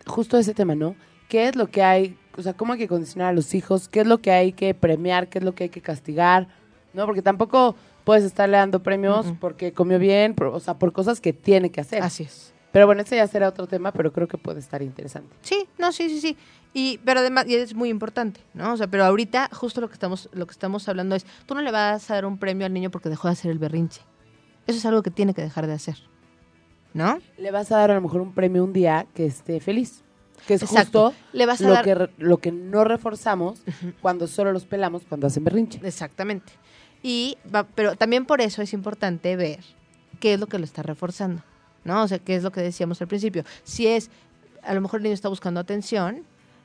justo 0.08 0.38
de 0.38 0.42
ese 0.42 0.54
tema, 0.54 0.76
¿no? 0.76 0.96
¿Qué 1.30 1.48
es 1.48 1.56
lo 1.56 1.68
que 1.68 1.84
hay, 1.84 2.18
o 2.38 2.42
sea, 2.42 2.54
cómo 2.54 2.74
hay 2.74 2.80
que 2.80 2.88
condicionar 2.88 3.30
a 3.30 3.34
los 3.34 3.54
hijos? 3.54 3.88
¿Qué 3.88 4.02
es 4.02 4.08
lo 4.08 4.20
que 4.20 4.32
hay 4.32 4.54
que 4.54 4.74
premiar? 4.74 5.28
¿Qué 5.30 5.38
es 5.40 5.44
lo 5.44 5.54
que 5.56 5.66
hay 5.66 5.70
que 5.70 5.82
castigar? 5.82 6.48
¿No? 6.94 7.06
Porque 7.06 7.22
tampoco 7.22 7.76
puedes 8.04 8.24
estarle 8.24 8.58
dando 8.58 8.82
premios 8.82 9.28
porque 9.40 9.72
comió 9.72 10.00
bien, 10.00 10.34
por- 10.34 10.48
o 10.48 10.60
sea, 10.60 10.76
por 10.80 10.92
cosas 10.92 11.22
que 11.22 11.34
tiene 11.34 11.70
que 11.72 11.82
hacer. 11.82 12.02
Así 12.04 12.24
es. 12.24 12.54
Pero 12.76 12.88
bueno, 12.88 13.04
ese 13.04 13.16
ya 13.16 13.26
será 13.26 13.48
otro 13.48 13.68
tema, 13.68 13.94
pero 13.94 14.12
creo 14.12 14.28
que 14.28 14.38
puede 14.38 14.60
estar 14.60 14.82
interesante. 14.82 15.34
Sí, 15.44 15.66
no, 15.78 15.94
sí, 15.94 16.10
sí, 16.10 16.20
sí. 16.20 16.38
Y, 16.74 16.98
pero 17.06 17.22
además, 17.22 17.46
y 17.48 17.56
es 17.56 17.74
muy 17.74 17.88
importante, 17.88 18.42
¿no? 18.54 18.74
O 18.74 18.76
sea, 18.76 18.88
pero 18.88 19.06
ahorita 19.06 19.50
justo 19.54 19.80
lo 19.80 19.88
que 19.88 19.94
estamos, 19.94 20.28
lo 20.34 20.46
que 20.46 20.52
estamos 20.52 20.90
hablando 20.90 21.16
es, 21.16 21.26
tú 21.46 21.56
no 21.56 21.62
le 21.62 21.72
vas 21.72 22.12
a 22.12 22.16
dar 22.16 22.26
un 22.26 22.38
premio 22.38 22.66
al 22.66 22.74
niño 22.74 22.92
porque 22.92 23.08
dejó 23.08 23.30
de 23.30 23.32
hacer 23.32 23.50
el 23.52 23.60
berrinche. 23.60 24.02
Eso 24.68 24.78
es 24.78 24.86
algo 24.86 25.04
que 25.04 25.10
tiene 25.10 25.34
que 25.34 25.42
dejar 25.42 25.68
de 25.68 25.72
hacer. 25.74 25.96
¿No? 26.94 27.20
Le 27.38 27.52
vas 27.52 27.72
a 27.72 27.78
dar 27.78 27.92
a 27.92 27.96
lo 27.96 28.02
mejor 28.02 28.20
un 28.20 28.34
premio 28.34 28.62
un 28.66 28.74
día 28.74 29.08
que 29.14 29.26
esté 29.26 29.62
feliz. 29.62 30.04
Que 30.46 30.56
es 30.56 30.64
Exacto. 30.64 31.12
justo 31.12 31.24
Le 31.32 31.46
vas 31.46 31.62
a 31.62 31.68
lo, 31.70 31.74
dar. 31.76 31.84
que, 31.86 31.96
re- 31.96 32.10
lo 32.18 32.40
que 32.40 32.52
no 32.52 32.84
reforzamos 32.84 33.62
cuando 34.02 34.28
solo 34.28 34.52
los 34.52 34.66
pelamos 34.66 35.04
cuando 35.08 35.28
hacen 35.28 35.46
berrinche. 35.46 35.80
Exactamente. 35.82 36.52
Y 37.02 37.38
va- 37.56 37.64
pero 37.74 37.96
también 37.96 38.26
por 38.26 38.42
eso 38.42 38.62
es 38.62 38.74
importante 38.74 39.38
ver 39.38 39.60
qué 40.20 40.34
es 40.34 40.40
lo 40.42 40.48
que 40.48 40.60
lo 40.60 40.66
está 40.66 40.84
reforzando, 40.84 41.42
¿no? 41.86 42.04
O 42.04 42.08
sea, 42.08 42.20
qué 42.20 42.36
es 42.36 42.44
lo 42.44 42.52
que 42.52 42.62
decíamos 42.62 43.02
al 43.02 43.08
principio. 43.08 43.46
Si 43.64 43.88
es, 43.88 44.10
a 44.64 44.74
lo 44.74 44.82
mejor 44.82 45.00
el 45.00 45.04
niño 45.04 45.14
está 45.14 45.30
buscando 45.30 45.62
atención, 45.62 46.24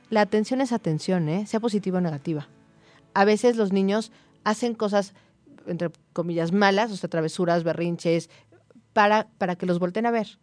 la 0.09 0.21
atención 0.21 0.59
es 0.59 0.73
atención, 0.73 1.29
¿eh? 1.29 1.47
Sea 1.47 1.61
positiva 1.61 1.99
o 1.99 2.01
negativa. 2.01 2.49
A 3.13 3.23
veces 3.23 3.55
los 3.55 3.71
niños 3.71 4.11
hacen 4.43 4.73
cosas, 4.73 5.13
entre 5.67 5.89
comillas, 6.11 6.51
malas, 6.51 6.91
o 6.91 6.97
sea, 6.97 7.09
travesuras, 7.09 7.63
berrinches, 7.63 8.29
para, 8.91 9.27
para 9.37 9.55
que 9.55 9.65
los 9.65 9.79
volteen 9.79 10.05
a 10.05 10.11
ver. 10.11 10.37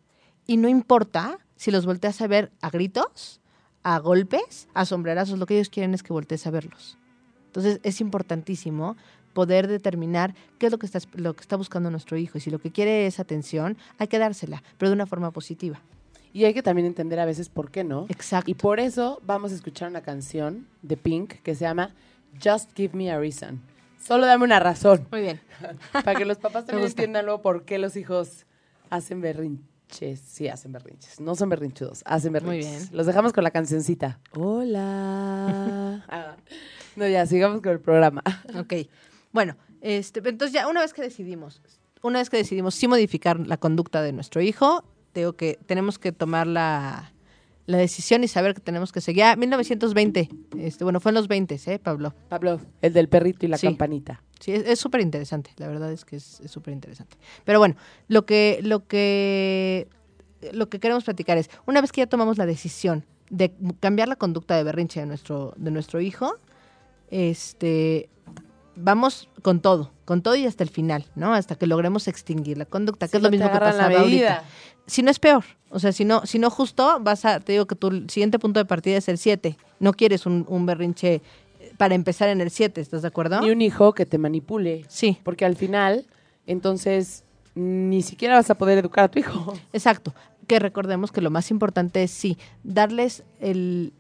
Y 0.47 0.57
no 0.57 0.69
importa 0.69 1.38
si 1.57 1.71
los 1.71 1.85
volteas 1.85 2.21
a 2.23 2.27
ver 2.27 2.51
a 2.62 2.71
gritos, 2.71 3.41
a 3.83 3.99
golpes, 3.99 4.69
a 4.75 4.87
sombrerazos, 4.87 5.38
lo 5.38 5.47
que 5.47 5.55
ellos 5.55 5.69
quieren 5.69 5.93
es 5.93 6.03
que 6.03 6.12
voltees 6.12 6.47
a 6.47 6.51
verlos. 6.51 6.97
Entonces 7.47 7.81
es 7.83 8.01
importantísimo 8.01 8.97
poder 9.38 9.68
determinar 9.68 10.35
qué 10.59 10.66
es 10.66 10.72
lo 10.72 10.81
que 10.81 10.87
está, 10.87 10.98
lo 11.14 11.33
que 11.37 11.42
está 11.42 11.55
buscando 11.55 11.92
nuestro 11.92 12.16
hijo 12.16 12.38
y 12.38 12.40
si 12.40 12.51
lo 12.51 12.59
que 12.59 12.72
quiere 12.72 13.07
es 13.07 13.20
atención, 13.20 13.79
hay 13.96 14.09
que 14.09 14.18
dársela, 14.18 14.64
pero 14.79 14.90
de 14.90 14.94
una 14.94 15.07
forma 15.07 15.31
positiva. 15.31 15.81
Y 16.33 16.44
hay 16.44 16.55
que 16.55 16.61
también 16.64 16.87
entender 16.88 17.20
a 17.20 17.24
veces 17.24 17.48
por 17.48 17.70
qué 17.70 17.85
no. 17.85 18.07
Exacto. 18.09 18.51
Y 18.51 18.55
por 18.55 18.81
eso 18.81 19.22
vamos 19.24 19.53
a 19.53 19.55
escuchar 19.55 19.90
una 19.90 20.01
canción 20.01 20.66
de 20.83 20.96
Pink 20.96 21.35
que 21.44 21.55
se 21.55 21.61
llama 21.66 21.94
Just 22.42 22.74
Give 22.74 22.96
Me 22.96 23.12
a 23.12 23.20
Reason. 23.20 23.61
Solo 24.05 24.27
dame 24.27 24.42
una 24.42 24.59
razón. 24.59 25.07
Muy 25.12 25.20
bien. 25.20 25.40
Para 25.92 26.16
que 26.16 26.24
los 26.24 26.38
papás 26.38 26.64
también 26.66 26.88
entiendan 26.88 27.24
luego 27.24 27.40
por 27.40 27.64
qué 27.64 27.79
los 27.79 27.94
hijos 27.94 28.44
hacen 28.90 29.20
berrinches. 29.20 30.18
Sí, 30.18 30.48
hacen 30.48 30.72
berrinches. 30.72 31.20
No 31.20 31.37
son 31.37 31.48
berrinchudos, 31.48 32.03
hacen 32.07 32.33
berrinches. 32.33 32.72
Muy 32.72 32.77
bien. 32.77 32.88
Los 32.90 33.07
dejamos 33.07 33.33
con 33.33 33.44
la 33.44 33.53
cancioncita. 33.53 34.18
Hola. 34.33 36.05
Ah, 36.09 36.35
no, 36.96 37.07
ya, 37.07 37.24
sigamos 37.27 37.61
con 37.62 37.70
el 37.70 37.81
programa. 37.81 38.24
Ok. 38.59 38.88
Bueno, 39.38 39.57
este, 39.83 40.18
entonces 40.18 40.53
ya 40.53 40.66
una 40.66 40.81
vez 40.81 40.92
que 40.92 41.01
decidimos, 41.01 41.62
una 42.03 42.18
vez 42.18 42.29
que 42.29 42.38
decidimos 42.38 42.74
sí 42.74 42.88
modificar 42.88 43.38
la 43.46 43.57
conducta 43.57 44.03
de 44.03 44.12
nuestro 44.12 44.40
hijo, 44.42 44.83
digo 45.14 45.35
que 45.35 45.61
tenemos 45.66 46.01
que 46.01 46.11
tomar 46.11 46.48
la, 46.48 47.12
la 47.66 47.79
decisión 47.79 48.24
y 48.24 48.27
saber 48.27 48.53
que 48.55 48.61
tenemos 48.61 48.90
que 48.90 49.01
seguir. 49.01 49.22
Ah, 49.22 49.37
1920, 49.37 50.29
este, 50.59 50.83
bueno, 50.83 50.98
fue 50.98 51.11
en 51.12 51.14
los 51.14 51.29
20, 51.29 51.57
¿eh, 51.66 51.79
Pablo? 51.79 52.14
Pablo, 52.29 52.61
el 52.83 52.92
del 52.92 53.09
perrito 53.09 53.46
y 53.46 53.48
la 53.48 53.59
Sí. 53.59 53.68
campanita. 53.68 54.24
Sí, 54.40 54.51
es- 54.55 54.81
súper 54.81 55.03
interesante, 55.03 55.53
la 55.59 55.68
verdad 55.68 55.92
es 55.92 56.05
que 56.05 56.16
es 56.16 56.40
es 56.40 56.51
súper 56.51 56.74
interesante. 56.74 57.16
Pero 57.44 57.61
bueno, 57.61 57.77
lo 58.09 58.27
que, 58.27 58.59
lo 58.64 58.88
que, 58.88 59.87
lo 60.53 60.68
que 60.68 60.81
queremos 60.81 61.05
platicar 61.05 61.38
es, 61.38 61.48
una 61.64 61.81
vez 61.81 61.92
que 61.92 62.01
ya 62.01 62.09
tomamos 62.09 62.38
la 62.38 62.46
decisión 62.46 63.05
de 63.31 63.55
cambiar 63.79 64.09
la 64.09 64.16
conducta 64.16 64.57
de 64.57 64.64
berrinche 64.64 64.98
de 64.98 65.07
nuestro, 65.07 65.55
de 65.57 65.70
nuestro 65.70 66.01
hijo, 66.01 66.35
este, 67.09 68.09
vamos 68.79 69.29
con 69.43 69.61
todo, 69.61 69.93
con 70.05 70.23
todo 70.23 70.37
y 70.37 70.47
hasta 70.47 70.62
el 70.62 70.71
final, 70.71 71.07
¿no? 71.14 71.35
Hasta 71.35 71.57
que 71.57 71.67
logremos 71.67 72.09
extinguir 72.09 72.59
la 72.59 72.64
conducta, 72.64 73.09
que 73.09 73.17
es 73.17 73.23
lo 73.23 73.29
no 73.29 73.33
mismo 73.33 73.51
que 73.51 73.59
pasaba 73.59 73.99
ahorita. 73.99 74.45
Si 74.87 75.03
no 75.03 75.11
es 75.11 75.19
peor, 75.19 75.45
o 75.71 75.79
sea, 75.79 75.93
si 75.93 76.05
no, 76.05 76.25
si 76.25 76.38
no 76.38 76.49
justo, 76.49 76.99
vas 77.01 77.25
a, 77.25 77.41
te 77.41 77.53
digo 77.53 77.67
que 77.67 77.75
tu 77.75 78.09
siguiente 78.09 78.38
punto 78.38 78.59
de 78.59 78.64
partida 78.64 78.97
es 78.97 79.09
el 79.09 79.19
7. 79.19 79.59
No 79.81 79.93
quieres 79.93 80.25
un, 80.25 80.47
un 80.49 80.64
berrinche 80.64 81.17
eh, 81.61 81.73
para 81.77 81.95
empezar 81.95 82.31
en 82.31 82.41
el 82.41 82.51
7, 82.51 82.81
¿estás 82.81 83.03
de 83.03 83.09
acuerdo? 83.09 83.41
Ni 83.43 83.51
un 83.51 83.61
hijo 83.61 83.93
que 83.93 84.07
te 84.07 84.17
manipule. 84.17 84.87
Sí. 84.88 85.19
Porque 85.25 85.45
al 85.45 85.57
final, 85.57 86.07
entonces, 86.47 87.25
ni 87.55 88.03
siquiera 88.03 88.37
vas 88.37 88.49
a 88.51 88.57
poder 88.57 88.79
educar 88.79 89.05
a 89.05 89.09
tu 89.09 89.19
hijo. 89.19 89.55
Exacto. 89.73 90.14
Que 90.47 90.59
recordemos 90.59 91.12
que 91.12 91.21
lo 91.21 91.31
más 91.31 91.51
importante 91.51 92.03
es 92.03 92.11
sí, 92.11 92.38
darles 92.62 93.25
el 93.41 93.93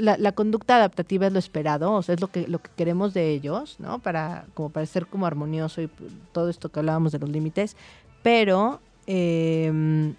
la, 0.00 0.16
la 0.18 0.32
conducta 0.32 0.76
adaptativa 0.76 1.26
es 1.26 1.32
lo 1.32 1.38
esperado, 1.38 1.92
o 1.92 2.02
sea, 2.02 2.14
es 2.14 2.20
lo 2.20 2.28
que 2.28 2.46
lo 2.48 2.60
que 2.60 2.70
queremos 2.76 3.14
de 3.14 3.30
ellos, 3.30 3.76
¿no? 3.78 3.98
Para 3.98 4.46
como 4.54 4.70
para 4.70 4.86
ser 4.86 5.06
como 5.06 5.26
armonioso 5.26 5.80
y 5.82 5.90
todo 6.32 6.48
esto 6.50 6.68
que 6.70 6.80
hablábamos 6.80 7.12
de 7.12 7.18
los 7.18 7.28
límites, 7.30 7.76
pero 8.22 8.80
em, 9.06 10.14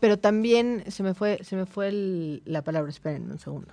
pero 0.00 0.18
también 0.18 0.84
se 0.88 1.02
me 1.02 1.14
fue 1.14 1.38
se 1.42 1.56
me 1.56 1.66
fue 1.66 1.88
el- 1.88 2.42
la 2.44 2.62
palabra, 2.62 2.90
esperen 2.90 3.30
un 3.30 3.38
segundo. 3.38 3.68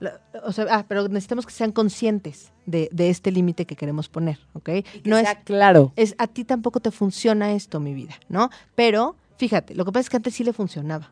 La- 0.00 0.20
o 0.44 0.52
sea, 0.52 0.66
ah, 0.70 0.84
pero 0.86 1.08
necesitamos 1.08 1.44
que 1.44 1.52
sean 1.52 1.72
conscientes 1.72 2.52
de, 2.66 2.88
de 2.92 3.10
este 3.10 3.32
límite 3.32 3.64
que 3.66 3.74
queremos 3.74 4.08
poner, 4.08 4.38
¿ok? 4.52 4.70
no 5.04 5.18
es 5.18 5.28
claro. 5.44 5.92
es 5.96 6.14
a 6.18 6.28
ti 6.28 6.44
tampoco 6.44 6.78
te 6.78 6.92
funciona 6.92 7.52
esto, 7.52 7.80
mi 7.80 7.94
vida, 7.94 8.14
¿no? 8.28 8.50
Pero 8.76 9.16
fíjate, 9.38 9.74
lo 9.74 9.84
que 9.84 9.90
pasa 9.90 10.02
es 10.02 10.10
que 10.10 10.16
antes 10.16 10.34
sí 10.34 10.44
le 10.44 10.52
funcionaba, 10.52 11.10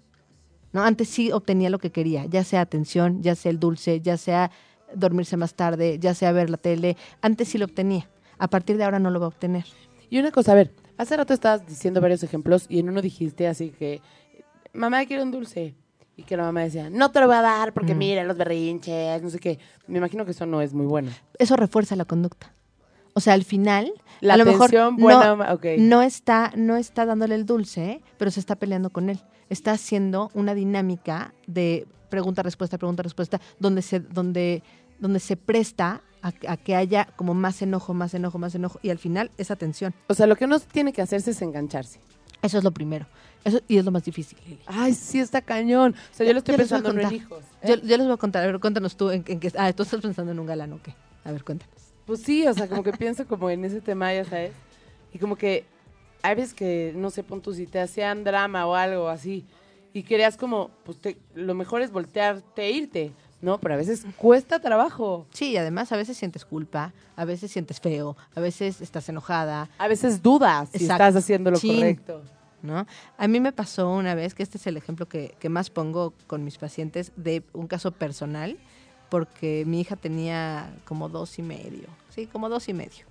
¿no? 0.72 0.82
Antes 0.82 1.08
sí 1.08 1.32
obtenía 1.32 1.70
lo 1.70 1.78
que 1.78 1.90
quería, 1.90 2.26
ya 2.26 2.44
sea 2.44 2.60
atención, 2.60 3.22
ya 3.22 3.34
sea 3.34 3.50
el 3.50 3.58
dulce, 3.58 4.00
ya 4.00 4.16
sea 4.16 4.50
dormirse 4.94 5.36
más 5.36 5.54
tarde, 5.54 5.98
ya 5.98 6.14
sea 6.14 6.32
ver 6.32 6.50
la 6.50 6.56
tele, 6.56 6.96
antes 7.22 7.48
sí 7.48 7.58
lo 7.58 7.64
obtenía. 7.64 8.08
A 8.38 8.48
partir 8.48 8.76
de 8.76 8.84
ahora 8.84 8.98
no 8.98 9.10
lo 9.10 9.18
va 9.20 9.26
a 9.26 9.28
obtener. 9.28 9.64
Y 10.10 10.18
una 10.18 10.30
cosa, 10.30 10.52
a 10.52 10.54
ver, 10.54 10.72
hace 10.98 11.16
rato 11.16 11.32
estabas 11.34 11.66
diciendo 11.66 12.00
varios 12.00 12.22
ejemplos 12.22 12.66
y 12.68 12.78
en 12.80 12.88
uno 12.90 13.00
dijiste 13.02 13.48
así 13.48 13.70
que, 13.70 14.00
mamá, 14.72 15.04
quiero 15.06 15.22
un 15.22 15.30
dulce. 15.30 15.74
Y 16.18 16.22
que 16.22 16.34
la 16.36 16.44
mamá 16.44 16.62
decía, 16.62 16.88
no 16.88 17.10
te 17.10 17.20
lo 17.20 17.26
voy 17.26 17.36
a 17.36 17.42
dar 17.42 17.74
porque 17.74 17.94
Mm. 17.94 17.98
mira 17.98 18.24
los 18.24 18.38
berrinches, 18.38 19.22
no 19.22 19.28
sé 19.28 19.38
qué. 19.38 19.58
Me 19.86 19.98
imagino 19.98 20.24
que 20.24 20.30
eso 20.30 20.46
no 20.46 20.62
es 20.62 20.72
muy 20.72 20.86
bueno. 20.86 21.10
Eso 21.38 21.56
refuerza 21.56 21.94
la 21.94 22.06
conducta. 22.06 22.54
O 23.12 23.20
sea, 23.20 23.34
al 23.34 23.44
final, 23.44 23.92
La 24.20 24.34
a 24.34 24.36
lo 24.38 24.44
mejor 24.46 24.72
no, 24.72 24.92
buena, 24.96 25.36
no 25.78 26.02
está, 26.02 26.52
no 26.56 26.76
está 26.76 27.04
dándole 27.04 27.34
el 27.34 27.44
dulce, 27.44 28.00
pero 28.18 28.30
se 28.30 28.40
está 28.40 28.56
peleando 28.56 28.88
con 28.90 29.10
él. 29.10 29.20
Está 29.48 29.72
haciendo 29.72 30.30
una 30.34 30.54
dinámica 30.54 31.34
de 31.46 31.86
pregunta, 32.10 32.42
respuesta, 32.42 32.78
pregunta, 32.78 33.02
respuesta, 33.02 33.40
donde 33.58 33.82
se, 33.82 34.00
donde, 34.00 34.62
donde 34.98 35.20
se 35.20 35.36
presta 35.36 36.02
a, 36.22 36.32
a 36.48 36.56
que 36.56 36.74
haya 36.74 37.06
como 37.16 37.34
más 37.34 37.62
enojo, 37.62 37.94
más 37.94 38.14
enojo, 38.14 38.38
más 38.38 38.54
enojo, 38.54 38.78
y 38.82 38.90
al 38.90 38.98
final 38.98 39.30
es 39.38 39.50
atención. 39.50 39.94
O 40.08 40.14
sea, 40.14 40.26
lo 40.26 40.36
que 40.36 40.44
uno 40.44 40.58
tiene 40.60 40.92
que 40.92 41.02
hacerse 41.02 41.32
es 41.32 41.42
engancharse. 41.42 42.00
Eso 42.42 42.58
es 42.58 42.64
lo 42.64 42.70
primero. 42.70 43.06
Eso, 43.44 43.60
y 43.68 43.76
es 43.76 43.84
lo 43.84 43.90
más 43.90 44.04
difícil, 44.04 44.38
Lili. 44.44 44.60
Ay, 44.66 44.92
sí, 44.94 45.20
está 45.20 45.40
cañón. 45.40 45.94
O 46.12 46.14
sea, 46.14 46.26
yo 46.26 46.32
lo 46.32 46.38
estoy 46.38 46.56
pensando 46.56 46.90
en 46.90 47.12
hijos. 47.12 47.44
Yo, 47.64 47.74
¿eh? 47.74 47.80
yo 47.84 47.96
les 47.96 48.06
voy 48.06 48.14
a 48.14 48.16
contar, 48.16 48.42
a 48.42 48.46
ver, 48.46 48.58
cuéntanos 48.60 48.96
tú 48.96 49.10
en, 49.10 49.24
en 49.26 49.40
qué. 49.40 49.52
Ah, 49.56 49.72
tú 49.72 49.84
estás 49.84 50.00
pensando 50.00 50.32
en 50.32 50.38
un 50.38 50.46
galán 50.46 50.72
o 50.72 50.82
qué. 50.82 50.94
A 51.24 51.32
ver, 51.32 51.44
cuéntanos. 51.44 51.74
Pues 52.06 52.22
sí, 52.22 52.46
o 52.46 52.54
sea, 52.54 52.68
como 52.68 52.82
que 52.82 52.92
pienso 52.92 53.26
como 53.26 53.50
en 53.50 53.64
ese 53.64 53.80
tema, 53.80 54.12
ya 54.12 54.24
sabes. 54.24 54.52
Y 55.12 55.18
como 55.18 55.36
que 55.36 55.64
hay 56.22 56.34
veces 56.34 56.54
que, 56.54 56.92
no 56.96 57.10
sé, 57.10 57.22
pon 57.22 57.40
tú, 57.40 57.54
si 57.54 57.66
te 57.66 57.80
hacían 57.80 58.24
drama 58.24 58.66
o 58.66 58.74
algo 58.74 59.08
así, 59.08 59.44
y 59.92 60.02
querías 60.02 60.36
como, 60.36 60.70
pues 60.84 60.98
te- 61.00 61.16
lo 61.34 61.54
mejor 61.54 61.80
es 61.82 61.90
voltearte 61.90 62.62
e 62.64 62.70
irte, 62.72 63.12
¿no? 63.40 63.58
Pero 63.58 63.74
a 63.74 63.76
veces 63.78 64.04
cuesta 64.16 64.58
trabajo. 64.60 65.26
Sí, 65.30 65.52
y 65.52 65.56
además 65.56 65.90
a 65.92 65.96
veces 65.96 66.16
sientes 66.16 66.44
culpa, 66.44 66.92
a 67.16 67.24
veces 67.24 67.50
sientes 67.50 67.80
feo, 67.80 68.16
a 68.34 68.40
veces 68.40 68.80
estás 68.80 69.08
enojada, 69.08 69.70
A 69.78 69.88
veces 69.88 70.22
dudas 70.22 70.68
si 70.70 70.84
Exacto. 70.84 71.04
estás 71.04 71.16
haciendo 71.24 71.50
lo 71.50 71.58
Chin. 71.58 71.76
correcto. 71.76 72.22
¿no? 72.62 72.86
A 73.16 73.28
mí 73.28 73.38
me 73.38 73.52
pasó 73.52 73.88
una 73.90 74.14
vez, 74.14 74.34
que 74.34 74.42
este 74.42 74.58
es 74.58 74.66
el 74.66 74.76
ejemplo 74.76 75.06
que, 75.08 75.34
que 75.38 75.48
más 75.48 75.70
pongo 75.70 76.12
con 76.26 76.42
mis 76.44 76.58
pacientes 76.58 77.12
de 77.16 77.44
un 77.52 77.68
caso 77.68 77.92
personal, 77.92 78.58
porque 79.08 79.62
mi 79.66 79.80
hija 79.80 79.94
tenía 79.94 80.74
como 80.84 81.08
dos 81.08 81.38
y 81.38 81.42
medio, 81.42 81.86
sí, 82.10 82.26
como 82.26 82.48
dos 82.48 82.68
y 82.68 82.74
medio. 82.74 83.06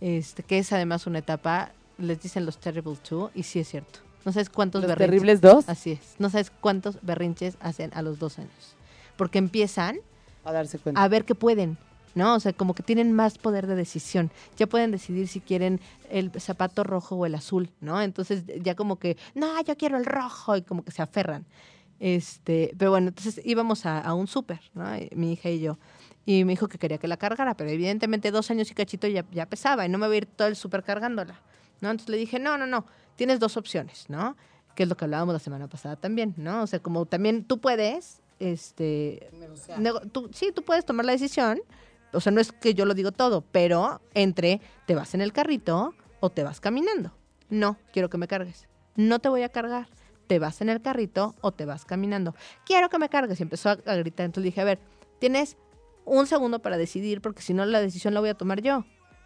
Este, 0.00 0.42
que 0.42 0.58
es 0.58 0.72
además 0.72 1.06
una 1.06 1.18
etapa, 1.18 1.72
les 1.98 2.20
dicen 2.20 2.46
los 2.46 2.58
terrible 2.58 2.96
two, 2.96 3.30
y 3.34 3.42
sí 3.42 3.58
es 3.60 3.68
cierto. 3.68 4.00
No 4.24 4.32
sabes 4.32 4.50
cuántos 4.50 4.82
Los 4.82 4.88
berrinches. 4.88 5.10
terribles 5.10 5.40
dos 5.40 5.68
Así 5.68 5.92
es. 5.92 6.14
No 6.18 6.28
sabes 6.30 6.50
cuántos 6.50 6.98
berrinches 7.02 7.56
hacen 7.60 7.90
a 7.94 8.02
los 8.02 8.18
dos 8.18 8.38
años. 8.38 8.76
Porque 9.16 9.38
empiezan 9.38 9.98
a 10.44 10.52
darse 10.52 10.78
cuenta. 10.78 11.02
a 11.02 11.08
ver 11.08 11.24
que 11.24 11.34
pueden, 11.34 11.78
¿no? 12.14 12.34
O 12.34 12.40
sea, 12.40 12.52
como 12.52 12.74
que 12.74 12.82
tienen 12.82 13.12
más 13.12 13.38
poder 13.38 13.66
de 13.66 13.74
decisión. 13.74 14.30
Ya 14.56 14.66
pueden 14.66 14.90
decidir 14.90 15.28
si 15.28 15.40
quieren 15.40 15.80
el 16.10 16.30
zapato 16.40 16.84
rojo 16.84 17.16
o 17.16 17.26
el 17.26 17.34
azul, 17.34 17.70
¿no? 17.80 18.00
Entonces 18.02 18.44
ya 18.62 18.74
como 18.74 18.96
que, 18.98 19.16
no, 19.34 19.60
yo 19.62 19.76
quiero 19.76 19.96
el 19.96 20.04
rojo 20.04 20.56
y 20.56 20.62
como 20.62 20.84
que 20.84 20.90
se 20.90 21.02
aferran. 21.02 21.46
Este, 22.00 22.74
pero 22.78 22.90
bueno, 22.92 23.08
entonces 23.08 23.40
íbamos 23.44 23.86
a, 23.86 24.00
a 24.00 24.14
un 24.14 24.26
súper, 24.26 24.60
¿no? 24.74 24.84
Mi 25.14 25.32
hija 25.32 25.48
y 25.50 25.60
yo. 25.60 25.78
Y 26.26 26.44
me 26.44 26.52
dijo 26.52 26.68
que 26.68 26.78
quería 26.78 26.98
que 26.98 27.08
la 27.08 27.16
cargara, 27.16 27.56
pero 27.56 27.70
evidentemente 27.70 28.30
dos 28.30 28.50
años 28.50 28.70
y 28.70 28.74
cachito 28.74 29.06
ya, 29.06 29.24
ya 29.32 29.46
pesaba 29.46 29.86
y 29.86 29.88
no 29.88 29.96
me 29.98 30.06
voy 30.06 30.16
a 30.16 30.18
ir 30.18 30.26
todo 30.26 30.46
el 30.48 30.56
súper 30.56 30.82
cargándola, 30.84 31.40
¿no? 31.80 31.90
Entonces 31.90 32.08
le 32.10 32.16
dije, 32.16 32.38
no, 32.38 32.56
no, 32.58 32.66
no, 32.66 32.86
tienes 33.16 33.40
dos 33.40 33.56
opciones, 33.56 34.06
¿no? 34.08 34.36
Que 34.74 34.84
es 34.84 34.88
lo 34.88 34.96
que 34.96 35.04
hablábamos 35.04 35.32
la 35.32 35.38
semana 35.38 35.68
pasada 35.68 35.96
también, 35.96 36.34
¿no? 36.36 36.62
O 36.62 36.66
sea, 36.66 36.80
como 36.80 37.06
también 37.06 37.44
tú 37.44 37.58
puedes, 37.60 38.20
este, 38.38 39.28
nego- 39.78 40.00
tú, 40.12 40.30
sí, 40.32 40.52
tú 40.54 40.62
puedes 40.62 40.84
tomar 40.84 41.04
la 41.06 41.12
decisión. 41.12 41.60
O 42.12 42.20
sea, 42.20 42.32
no 42.32 42.40
es 42.40 42.52
que 42.52 42.72
yo 42.74 42.84
lo 42.86 42.94
digo 42.94 43.12
todo, 43.12 43.42
pero 43.52 44.00
entre 44.14 44.60
te 44.86 44.94
vas 44.94 45.14
en 45.14 45.20
el 45.20 45.32
carrito 45.32 45.94
o 46.20 46.30
te 46.30 46.42
vas 46.44 46.60
caminando. 46.60 47.12
No, 47.50 47.76
quiero 47.92 48.08
que 48.08 48.16
me 48.18 48.28
cargues. 48.28 48.66
No 48.96 49.18
te 49.18 49.28
voy 49.28 49.42
a 49.42 49.48
cargar. 49.50 49.88
Te 50.26 50.38
vas 50.38 50.60
en 50.60 50.68
el 50.68 50.80
carrito 50.82 51.34
o 51.40 51.52
te 51.52 51.64
vas 51.64 51.84
caminando. 51.84 52.34
Quiero 52.64 52.88
que 52.88 52.98
me 52.98 53.08
cargues. 53.08 53.40
Y 53.40 53.42
empezó 53.42 53.70
a, 53.70 53.72
a 53.72 53.94
gritar. 53.96 54.26
Entonces 54.26 54.44
le 54.44 54.48
dije, 54.50 54.60
a 54.60 54.64
ver, 54.64 54.78
tienes 55.18 55.56
un 56.04 56.26
segundo 56.26 56.60
para 56.60 56.76
decidir 56.78 57.20
porque 57.20 57.42
si 57.42 57.52
no 57.54 57.64
la 57.66 57.80
decisión 57.80 58.14
la 58.14 58.20
voy 58.20 58.28
a 58.30 58.34
tomar 58.34 58.62
yo. 58.62 58.84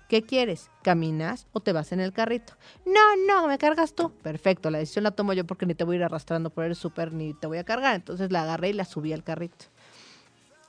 ¿Qué 0.09 0.23
quieres? 0.23 0.71
¿Caminas 0.83 1.47
o 1.53 1.61
te 1.61 1.73
vas 1.73 1.93
en 1.93 2.01
el 2.01 2.13
carrito? 2.13 2.55
No, 2.85 3.01
no, 3.27 3.47
me 3.49 3.57
cargas 3.59 3.95
tú. 3.95 4.13
Perfecto, 4.23 4.71
la 4.71 4.79
decisión 4.79 5.05
la 5.05 5.13
tomo 5.13 5.33
yo 5.33 5.47
porque 5.47 5.65
ni 5.67 5.75
te 5.75 5.85
voy 5.85 5.97
a 5.97 5.99
ir 6.01 6.05
arrastrando 6.05 6.51
por 6.51 6.65
el 6.65 6.77
súper 6.77 7.13
ni 7.13 7.33
te 7.35 7.47
voy 7.47 7.59
a 7.59 7.65
cargar. 7.65 7.95
Entonces 7.95 8.31
la 8.31 8.43
agarré 8.43 8.71
y 8.71 8.73
la 8.75 8.85
subí 8.85 9.13
al 9.13 9.25
carrito. 9.25 9.67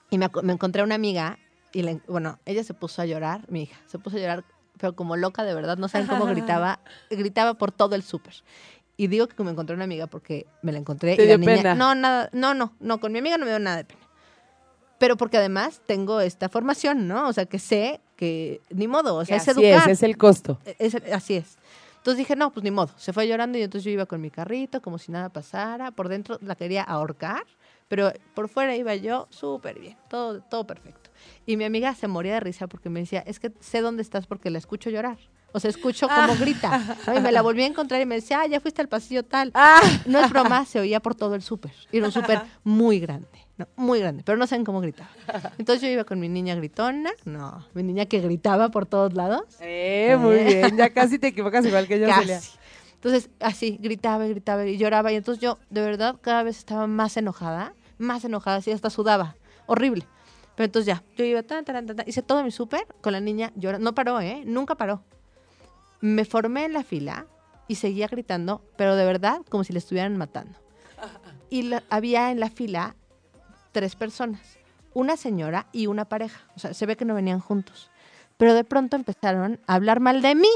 Y 0.09 0.17
me, 0.17 0.29
me 0.43 0.53
encontré 0.53 0.81
a 0.81 0.85
una 0.85 0.95
amiga 0.95 1.39
y, 1.71 1.81
le- 1.81 2.01
bueno, 2.07 2.39
ella 2.45 2.63
se 2.63 2.73
puso 2.73 3.01
a 3.01 3.05
llorar, 3.05 3.45
mi 3.51 3.63
hija, 3.63 3.77
se 3.87 3.97
puso 3.99 4.17
a 4.17 4.19
llorar, 4.19 4.45
pero 4.77 4.95
como 4.95 5.17
loca 5.17 5.43
de 5.43 5.53
verdad, 5.55 5.77
no 5.77 5.87
saben 5.87 6.07
cómo 6.07 6.25
gritaba, 6.27 6.79
gritaba 7.09 7.55
por 7.55 7.71
todo 7.71 7.95
el 7.95 8.03
súper. 8.03 8.35
Y 8.95 9.07
digo 9.07 9.27
que 9.27 9.43
me 9.43 9.51
encontré 9.51 9.75
una 9.75 9.85
amiga 9.85 10.05
porque 10.07 10.45
me 10.61 10.71
la 10.71 10.77
encontré. 10.77 11.15
¿Te 11.15 11.23
y 11.23 11.25
la 11.27 11.37
dio 11.37 11.39
niña, 11.39 11.57
pena? 11.57 11.75
No, 11.75 11.95
nada, 11.95 12.29
no, 12.31 12.53
no, 12.53 12.75
no, 12.79 12.99
con 12.99 13.11
mi 13.11 13.19
amiga 13.19 13.37
no 13.37 13.45
me 13.45 13.51
dio 13.51 13.59
nada 13.59 13.77
de 13.77 13.85
pena. 13.85 14.01
Pero 14.99 15.17
porque 15.17 15.37
además 15.37 15.81
tengo 15.87 16.21
esta 16.21 16.47
formación, 16.47 17.07
¿no? 17.07 17.27
O 17.27 17.33
sea, 17.33 17.45
que 17.47 17.57
sé 17.59 17.99
que 18.15 18.61
ni 18.69 18.87
modo, 18.87 19.15
o 19.15 19.25
sea, 19.25 19.37
es 19.37 19.47
así 19.47 19.63
educar. 19.65 19.89
es, 19.89 19.97
es 19.99 20.03
el 20.03 20.17
costo. 20.17 20.59
Es- 20.79 20.95
así 21.13 21.35
es. 21.35 21.57
Entonces 21.97 22.17
dije, 22.17 22.35
no, 22.35 22.51
pues 22.51 22.63
ni 22.63 22.71
modo. 22.71 22.91
Se 22.97 23.13
fue 23.13 23.27
llorando 23.27 23.57
y 23.57 23.61
entonces 23.61 23.85
yo 23.85 23.91
iba 23.91 24.05
con 24.05 24.19
mi 24.19 24.29
carrito, 24.29 24.81
como 24.81 24.97
si 24.97 25.11
nada 25.11 25.29
pasara. 25.29 25.91
Por 25.91 26.09
dentro 26.09 26.37
la 26.41 26.55
quería 26.55 26.83
ahorcar, 26.83 27.45
Pero 27.87 28.11
por 28.33 28.49
fuera 28.49 28.75
iba 28.75 28.95
yo 28.95 29.27
súper 29.29 29.79
bien, 29.79 29.95
todo, 30.09 30.41
todo 30.41 30.65
perfecto. 30.65 31.11
Y 31.45 31.57
mi 31.57 31.63
amiga 31.63 31.93
se 31.95 32.07
moría 32.07 32.33
de 32.33 32.39
risa 32.39 32.67
porque 32.67 32.89
me 32.89 32.99
decía, 33.01 33.19
es 33.25 33.39
que 33.39 33.51
sé 33.59 33.81
dónde 33.81 34.01
estás 34.01 34.25
porque 34.25 34.49
la 34.49 34.57
escucho 34.57 34.89
llorar. 34.89 35.17
O 35.51 35.59
sea, 35.59 35.69
escucho 35.69 36.07
cómo 36.09 36.35
grita. 36.39 36.97
Y 37.15 37.19
me 37.19 37.31
la 37.31 37.41
volví 37.43 37.61
a 37.61 37.67
encontrar 37.67 38.01
y 38.01 38.05
me 38.05 38.15
decía, 38.15 38.41
ah, 38.41 38.47
ya 38.47 38.59
fuiste 38.59 38.81
al 38.81 38.87
pasillo 38.89 39.23
tal. 39.23 39.51
Ah. 39.53 39.79
No 40.07 40.19
es 40.19 40.29
broma, 40.31 40.65
se 40.65 40.79
oía 40.79 40.99
por 40.99 41.13
todo 41.13 41.35
el 41.35 41.43
súper. 41.43 41.71
Y 41.91 41.97
era 41.97 42.07
un 42.07 42.11
súper 42.11 42.41
muy 42.63 42.99
grande, 42.99 43.27
¿no? 43.57 43.67
muy 43.75 43.99
grande, 43.99 44.23
pero 44.25 44.37
no 44.37 44.47
saben 44.47 44.65
cómo 44.65 44.81
gritaba. 44.81 45.09
Entonces 45.57 45.81
yo 45.81 45.87
iba 45.87 46.03
con 46.03 46.19
mi 46.19 46.29
niña 46.29 46.55
gritona, 46.55 47.11
no, 47.25 47.65
mi 47.73 47.83
niña 47.83 48.05
que 48.05 48.19
gritaba 48.19 48.69
por 48.69 48.85
todos 48.85 49.13
lados. 49.13 49.43
Eh, 49.59 50.17
muy 50.19 50.37
bien. 50.37 50.77
Ya 50.77 50.89
casi 50.89 51.19
te 51.19 51.27
equivocas 51.27 51.65
igual 51.65 51.87
que 51.87 51.99
yo, 51.99 52.07
Celia. 52.13 52.41
Entonces, 52.95 53.29
así, 53.39 53.77
gritaba 53.81 54.25
y 54.25 54.29
gritaba 54.29 54.65
y 54.65 54.77
lloraba. 54.77 55.11
Y 55.11 55.15
entonces 55.15 55.41
yo, 55.41 55.59
de 55.69 55.81
verdad, 55.81 56.15
cada 56.21 56.41
vez 56.43 56.57
estaba 56.57 56.87
más 56.87 57.17
enojada, 57.17 57.73
más 57.97 58.23
enojada, 58.23 58.57
así 58.57 58.71
hasta 58.71 58.89
sudaba. 58.89 59.35
Horrible. 59.65 60.07
Pero 60.55 60.65
entonces 60.65 60.87
ya, 60.87 61.03
yo 61.17 61.25
iba, 61.25 61.43
tan, 61.43 61.65
tan, 61.65 61.85
tan, 61.85 61.95
tan, 61.97 62.07
hice 62.07 62.21
todo 62.21 62.43
mi 62.43 62.51
súper 62.51 62.85
con 63.01 63.11
la 63.11 63.19
niña 63.19 63.51
llorando. 63.55 63.83
No 63.83 63.93
paró, 63.93 64.21
¿eh? 64.21 64.43
Nunca 64.45 64.75
paró. 64.75 65.03
Me 65.99 66.25
formé 66.25 66.65
en 66.65 66.73
la 66.73 66.83
fila 66.83 67.27
y 67.67 67.75
seguía 67.75 68.07
gritando, 68.07 68.61
pero 68.77 68.95
de 68.95 69.05
verdad, 69.05 69.41
como 69.49 69.63
si 69.63 69.73
le 69.73 69.79
estuvieran 69.79 70.17
matando. 70.17 70.57
Y 71.49 71.63
la- 71.63 71.83
había 71.89 72.31
en 72.31 72.39
la 72.39 72.49
fila 72.49 72.95
tres 73.73 73.95
personas, 73.97 74.39
una 74.93 75.17
señora 75.17 75.67
y 75.73 75.87
una 75.87 76.05
pareja. 76.05 76.39
O 76.55 76.59
sea, 76.59 76.73
se 76.73 76.85
ve 76.85 76.95
que 76.95 77.03
no 77.03 77.13
venían 77.15 77.41
juntos. 77.41 77.89
Pero 78.37 78.53
de 78.53 78.63
pronto 78.63 78.95
empezaron 78.95 79.59
a 79.67 79.73
hablar 79.75 79.99
mal 79.99 80.21
de 80.21 80.35
mí, 80.35 80.49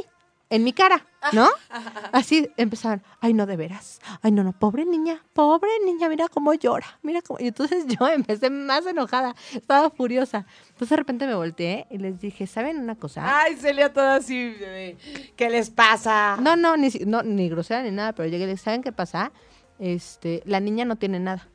en 0.49 0.63
mi 0.63 0.71
cara, 0.71 1.05
¿no? 1.33 1.49
Así 2.13 2.49
empezaron, 2.55 3.03
ay, 3.19 3.33
no, 3.33 3.45
de 3.45 3.57
veras. 3.57 3.99
Ay, 4.21 4.31
no, 4.31 4.43
no, 4.45 4.53
pobre 4.53 4.85
niña, 4.85 5.21
pobre 5.33 5.69
niña, 5.85 6.07
mira 6.07 6.29
cómo 6.29 6.53
llora, 6.53 6.87
mira 7.03 7.21
cómo... 7.21 7.37
Y 7.41 7.47
entonces 7.47 7.85
yo 7.99 8.07
empecé 8.07 8.49
más 8.49 8.85
enojada, 8.85 9.35
estaba 9.53 9.89
furiosa. 9.89 10.45
Entonces 10.69 10.89
de 10.89 10.95
repente 10.95 11.27
me 11.27 11.35
volteé 11.35 11.85
y 11.91 11.97
les 11.97 12.21
dije, 12.21 12.47
¿saben 12.47 12.77
una 12.79 12.95
cosa? 12.95 13.41
Ay, 13.41 13.57
Celia 13.57 13.91
toda 13.91 14.15
así, 14.15 14.51
bebé. 14.57 14.97
¿Qué 15.35 15.49
les 15.49 15.69
pasa? 15.69 16.37
No, 16.39 16.55
no, 16.55 16.77
ni, 16.77 16.91
si- 16.91 17.05
no, 17.05 17.23
ni 17.23 17.49
grosera 17.49 17.83
ni 17.83 17.91
nada, 17.91 18.13
pero 18.13 18.29
llegué 18.29 18.43
y 18.43 18.47
le 18.47 18.53
dije, 18.53 18.63
¿saben 18.63 18.83
qué 18.83 18.93
pasa? 18.93 19.31
Este, 19.79 20.41
la 20.45 20.59
niña 20.61 20.85
no 20.85 20.95
tiene 20.95 21.19
nada. 21.19 21.47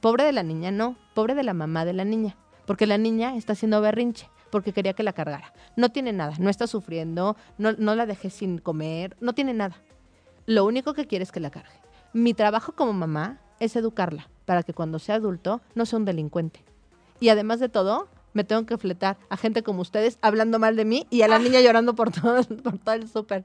Pobre 0.00 0.24
de 0.24 0.32
la 0.32 0.42
niña, 0.42 0.70
no. 0.70 0.96
Pobre 1.14 1.34
de 1.34 1.42
la 1.42 1.54
mamá 1.54 1.84
de 1.84 1.92
la 1.92 2.04
niña. 2.04 2.36
Porque 2.66 2.86
la 2.86 2.98
niña 2.98 3.36
está 3.36 3.52
haciendo 3.52 3.80
berrinche, 3.80 4.28
porque 4.50 4.72
quería 4.72 4.92
que 4.92 5.02
la 5.02 5.12
cargara. 5.12 5.52
No 5.76 5.90
tiene 5.90 6.12
nada, 6.12 6.34
no 6.38 6.50
está 6.50 6.66
sufriendo, 6.66 7.36
no, 7.58 7.72
no 7.72 7.94
la 7.94 8.06
dejé 8.06 8.30
sin 8.30 8.58
comer, 8.58 9.16
no 9.20 9.34
tiene 9.34 9.54
nada. 9.54 9.82
Lo 10.46 10.64
único 10.64 10.94
que 10.94 11.06
quiere 11.06 11.22
es 11.22 11.32
que 11.32 11.40
la 11.40 11.50
cargue. 11.50 11.80
Mi 12.12 12.34
trabajo 12.34 12.72
como 12.72 12.92
mamá 12.92 13.40
es 13.60 13.76
educarla 13.76 14.28
para 14.46 14.62
que 14.62 14.74
cuando 14.74 14.98
sea 14.98 15.16
adulto 15.16 15.60
no 15.74 15.86
sea 15.86 15.98
un 15.98 16.04
delincuente. 16.04 16.64
Y 17.20 17.28
además 17.28 17.60
de 17.60 17.68
todo, 17.68 18.08
me 18.32 18.44
tengo 18.44 18.64
que 18.66 18.78
fletar 18.78 19.18
a 19.28 19.36
gente 19.36 19.62
como 19.62 19.82
ustedes 19.82 20.18
hablando 20.22 20.58
mal 20.58 20.76
de 20.76 20.84
mí 20.84 21.06
y 21.10 21.22
a 21.22 21.28
la 21.28 21.38
niña 21.38 21.60
llorando 21.60 21.94
por 21.94 22.10
todo, 22.10 22.42
por 22.62 22.78
todo 22.78 22.94
el 22.94 23.08
súper. 23.08 23.44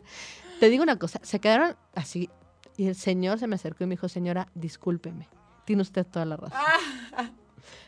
Te 0.60 0.70
digo 0.70 0.84
una 0.84 0.98
cosa, 0.98 1.20
se 1.22 1.40
quedaron 1.40 1.76
así 1.94 2.30
y 2.78 2.88
el 2.88 2.96
señor 2.96 3.40
se 3.40 3.48
me 3.48 3.56
acercó 3.56 3.84
y 3.84 3.88
me 3.88 3.94
dijo, 3.96 4.08
señora, 4.08 4.48
discúlpeme, 4.56 5.28
tiene 5.66 5.82
usted 5.82 6.06
toda 6.06 6.26
la 6.26 6.38
razón. 6.38 6.58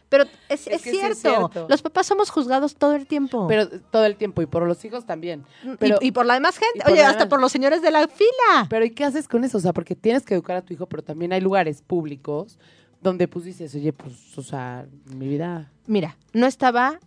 Pero 0.09 0.23
es, 0.23 0.31
Es 0.47 0.67
es 0.67 0.81
que 0.83 0.91
sí 0.91 0.97
es 0.99 1.19
cierto, 1.19 1.65
los 1.67 1.81
papás 1.81 2.07
somos 2.07 2.29
juzgados 2.29 2.75
todo 2.77 2.95
el 2.95 3.07
tiempo. 3.07 3.45
Pero 3.47 3.67
todo 3.91 4.05
el 4.05 4.15
tiempo 4.15 4.41
y 4.41 4.45
por 4.45 4.65
los 4.65 4.83
hijos 4.85 5.05
también. 5.05 5.43
Y- 5.63 5.75
Pero, 5.77 5.97
y, 6.01 6.11
por 6.13 6.25
la 6.25 6.35
demás 6.35 6.57
gente, 6.57 6.79
oye, 6.89 7.01
hasta 7.01 7.19
demás- 7.19 7.29
por 7.29 7.41
los 7.41 7.51
señores 7.51 7.81
de 7.81 7.91
la 7.91 8.07
fila. 8.07 8.67
pero 8.69 8.85
¿y 8.85 8.91
qué 8.91 9.03
haces 9.03 9.27
con 9.27 9.43
eso? 9.43 9.57
O 9.57 9.61
sea, 9.61 9.73
porque 9.73 9.95
tienes 9.95 10.23
que 10.23 10.33
educar 10.33 10.55
a 10.55 10.61
tu 10.61 10.73
hijo, 10.73 10.85
pero 10.87 11.03
también 11.03 11.33
hay 11.33 11.41
lugares 11.41 11.81
públicos 11.81 12.57
donde 13.01 13.27
pues 13.27 13.43
dices, 13.43 13.75
oye, 13.75 13.91
pues, 13.91 14.37
o 14.37 14.41
sea, 14.43 14.87
mi 15.13 15.27
vida. 15.27 15.71
Mira, 15.87 16.17
no 16.31 16.45
estaba, 16.47 16.99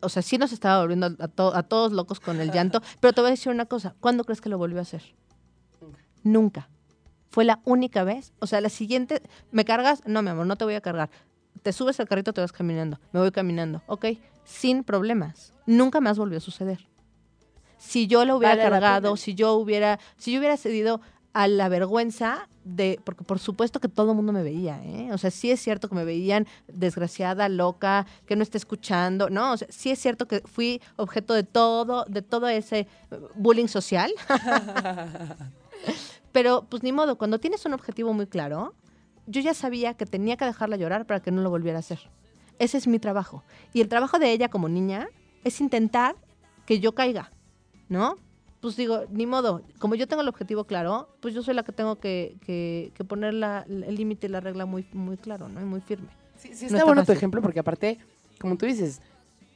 o 0.00 0.10
sea, 0.10 0.20
sí 0.20 0.36
nos 0.36 0.52
estaba 0.52 0.82
volviendo 0.82 1.06
a, 1.18 1.28
to- 1.28 1.54
a 1.56 1.62
todos 1.62 1.92
locos 1.92 2.20
con 2.20 2.38
el 2.38 2.50
llanto, 2.52 2.82
pero 3.00 3.14
te 3.14 3.22
voy 3.22 3.28
a 3.28 3.30
decir 3.30 3.50
una 3.50 3.64
cosa, 3.64 3.94
¿cuándo 3.98 4.24
crees 4.24 4.42
que 4.42 4.50
lo 4.50 4.58
volvió 4.58 4.78
a 4.78 4.82
hacer? 4.82 5.02
Nunca. 6.22 6.68
Fue 7.32 7.46
la 7.46 7.60
única 7.64 8.04
vez. 8.04 8.34
O 8.40 8.46
sea, 8.46 8.60
la 8.60 8.68
siguiente, 8.68 9.22
¿me 9.52 9.64
cargas? 9.64 10.02
No, 10.04 10.20
mi 10.20 10.28
amor, 10.28 10.46
no 10.46 10.56
te 10.56 10.64
voy 10.64 10.74
a 10.74 10.82
cargar. 10.82 11.08
Te 11.62 11.72
subes 11.72 11.98
al 11.98 12.06
carrito, 12.06 12.34
te 12.34 12.42
vas 12.42 12.52
caminando. 12.52 13.00
Me 13.12 13.20
voy 13.20 13.30
caminando. 13.30 13.82
Ok, 13.86 14.04
sin 14.44 14.84
problemas. 14.84 15.54
Nunca 15.64 16.02
más 16.02 16.18
volvió 16.18 16.36
a 16.36 16.42
suceder. 16.42 16.86
Si 17.78 18.06
yo 18.06 18.26
lo 18.26 18.36
hubiera 18.36 18.54
Vale 18.54 18.64
la 18.64 18.70
cargado, 18.70 19.16
si 19.16 19.34
yo 19.34 19.54
hubiera, 19.54 19.98
si 20.18 20.32
yo 20.32 20.40
hubiera 20.40 20.58
cedido 20.58 21.00
a 21.32 21.48
la 21.48 21.70
vergüenza 21.70 22.50
de, 22.64 23.00
porque 23.02 23.24
por 23.24 23.38
supuesto 23.38 23.80
que 23.80 23.88
todo 23.88 24.10
el 24.10 24.16
mundo 24.16 24.34
me 24.34 24.42
veía, 24.42 24.84
¿eh? 24.84 25.08
O 25.12 25.16
sea, 25.16 25.30
sí 25.30 25.50
es 25.50 25.58
cierto 25.58 25.88
que 25.88 25.94
me 25.94 26.04
veían 26.04 26.46
desgraciada, 26.68 27.48
loca, 27.48 28.06
que 28.26 28.36
no 28.36 28.42
está 28.42 28.58
escuchando, 28.58 29.30
¿no? 29.30 29.52
O 29.52 29.56
sea, 29.56 29.68
sí 29.70 29.90
es 29.90 29.98
cierto 29.98 30.28
que 30.28 30.42
fui 30.44 30.82
objeto 30.96 31.32
de 31.32 31.44
todo, 31.44 32.04
de 32.08 32.20
todo 32.20 32.46
ese 32.48 32.80
eh, 32.80 32.86
bullying 33.36 33.68
social. 33.68 34.12
Pero 36.32 36.66
pues 36.68 36.82
ni 36.82 36.92
modo, 36.92 37.16
cuando 37.16 37.38
tienes 37.38 37.64
un 37.66 37.74
objetivo 37.74 38.12
muy 38.12 38.26
claro, 38.26 38.74
yo 39.26 39.40
ya 39.40 39.54
sabía 39.54 39.94
que 39.94 40.06
tenía 40.06 40.36
que 40.36 40.44
dejarla 40.44 40.76
llorar 40.76 41.06
para 41.06 41.20
que 41.20 41.30
no 41.30 41.42
lo 41.42 41.50
volviera 41.50 41.78
a 41.78 41.80
hacer. 41.80 42.00
Ese 42.58 42.78
es 42.78 42.86
mi 42.86 42.98
trabajo. 42.98 43.42
Y 43.72 43.80
el 43.80 43.88
trabajo 43.88 44.18
de 44.18 44.32
ella 44.32 44.48
como 44.48 44.68
niña 44.68 45.08
es 45.44 45.60
intentar 45.60 46.16
que 46.66 46.80
yo 46.80 46.94
caiga, 46.94 47.30
¿no? 47.88 48.16
Pues 48.60 48.76
digo, 48.76 49.02
ni 49.10 49.26
modo, 49.26 49.62
como 49.78 49.96
yo 49.96 50.06
tengo 50.06 50.22
el 50.22 50.28
objetivo 50.28 50.64
claro, 50.64 51.08
pues 51.20 51.34
yo 51.34 51.42
soy 51.42 51.54
la 51.54 51.64
que 51.64 51.72
tengo 51.72 51.96
que, 51.98 52.36
que- 52.46 52.92
que 52.94 53.04
poner 53.04 53.34
la- 53.34 53.64
el 53.68 53.94
límite 53.96 54.28
y 54.28 54.30
la 54.30 54.40
regla 54.40 54.66
muy, 54.66 54.86
muy 54.92 55.16
claro, 55.16 55.48
¿no? 55.48 55.60
Y 55.60 55.64
muy 55.64 55.80
firme. 55.80 56.08
Sí, 56.36 56.48
sí 56.54 56.62
No 56.62 56.66
está, 56.66 56.76
está 56.78 56.84
bueno 56.84 57.04
tu 57.04 57.12
ejemplo 57.12 57.42
porque 57.42 57.58
aparte, 57.60 57.98
como 58.40 58.56
tú 58.56 58.66
dices, 58.66 59.00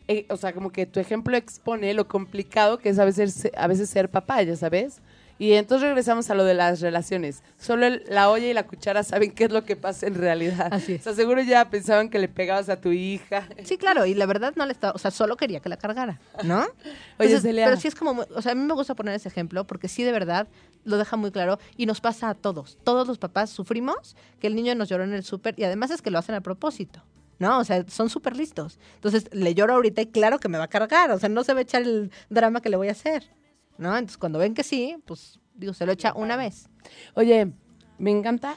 eh, 0.08 0.26
o 0.28 0.36
sea, 0.36 0.52
como 0.52 0.70
que 0.70 0.86
tu 0.86 0.98
ejemplo 0.98 1.36
expone 1.36 1.94
lo 1.94 2.08
complicado 2.08 2.78
que 2.78 2.88
es 2.88 2.98
a 2.98 3.04
veces, 3.04 3.48
a 3.56 3.66
veces 3.68 3.88
ser 3.90 4.10
papá, 4.10 4.42
ya 4.42 4.56
sabes. 4.56 5.00
Y 5.38 5.52
entonces 5.52 5.86
regresamos 5.88 6.30
a 6.30 6.34
lo 6.34 6.44
de 6.44 6.54
las 6.54 6.80
relaciones. 6.80 7.42
Solo 7.58 7.84
el- 7.86 8.02
la 8.08 8.30
olla 8.30 8.46
y 8.46 8.54
la 8.54 8.66
cuchara 8.66 9.02
saben 9.02 9.32
qué 9.32 9.44
es 9.44 9.52
lo 9.52 9.64
que 9.64 9.76
pasa 9.76 10.06
en 10.06 10.14
realidad. 10.14 10.68
Así 10.72 10.94
es. 10.94 11.00
O 11.02 11.04
sea, 11.04 11.14
seguro 11.14 11.42
ya 11.42 11.68
pensaban 11.68 12.08
que 12.08 12.18
le 12.18 12.28
pegabas 12.28 12.68
a 12.70 12.80
tu 12.80 12.90
hija. 12.92 13.46
Sí, 13.64 13.76
claro, 13.76 14.06
y 14.06 14.14
la 14.14 14.24
verdad 14.26 14.54
no 14.56 14.64
le 14.64 14.72
estaba, 14.72 14.94
o 14.94 14.98
sea, 14.98 15.10
solo 15.10 15.36
quería 15.36 15.60
que 15.60 15.68
la 15.68 15.76
cargara, 15.76 16.18
¿no? 16.42 16.60
Oye, 17.18 17.34
Entonces, 17.34 17.54
pero 17.54 17.76
sí 17.76 17.88
es 17.88 17.94
como, 17.94 18.24
o 18.34 18.42
sea, 18.42 18.52
a 18.52 18.54
mí 18.54 18.62
me 18.62 18.72
gusta 18.74 18.94
poner 18.94 19.14
ese 19.14 19.28
ejemplo 19.28 19.66
porque 19.66 19.88
sí 19.88 20.02
de 20.04 20.12
verdad 20.12 20.48
lo 20.84 20.96
deja 20.98 21.16
muy 21.16 21.30
claro 21.32 21.58
y 21.76 21.84
nos 21.86 22.00
pasa 22.00 22.30
a 22.30 22.34
todos. 22.34 22.78
Todos 22.84 23.06
los 23.06 23.18
papás 23.18 23.50
sufrimos 23.50 24.16
que 24.40 24.46
el 24.46 24.54
niño 24.54 24.74
nos 24.74 24.88
lloró 24.88 25.04
en 25.04 25.12
el 25.12 25.24
súper 25.24 25.54
y 25.58 25.64
además 25.64 25.90
es 25.90 26.00
que 26.00 26.10
lo 26.10 26.18
hacen 26.18 26.34
a 26.34 26.40
propósito. 26.40 27.02
¿No? 27.38 27.58
O 27.58 27.64
sea, 27.64 27.84
son 27.88 28.08
súper 28.08 28.34
listos. 28.34 28.78
Entonces, 28.94 29.28
le 29.30 29.54
lloro 29.54 29.74
ahorita 29.74 30.00
y 30.00 30.06
claro 30.06 30.38
que 30.38 30.48
me 30.48 30.56
va 30.56 30.64
a 30.64 30.68
cargar. 30.68 31.10
O 31.10 31.18
sea, 31.18 31.28
no 31.28 31.44
se 31.44 31.52
va 31.52 31.58
a 31.58 31.62
echar 31.64 31.82
el 31.82 32.10
drama 32.30 32.62
que 32.62 32.70
le 32.70 32.78
voy 32.78 32.88
a 32.88 32.92
hacer. 32.92 33.24
¿No? 33.78 33.90
Entonces, 33.96 34.18
cuando 34.18 34.38
ven 34.38 34.54
que 34.54 34.62
sí, 34.62 34.96
pues, 35.04 35.38
digo, 35.54 35.72
se 35.74 35.84
lo 35.86 35.92
echa 35.92 36.12
una 36.14 36.36
vez. 36.36 36.68
Oye, 37.14 37.52
me 37.98 38.10
encanta, 38.10 38.56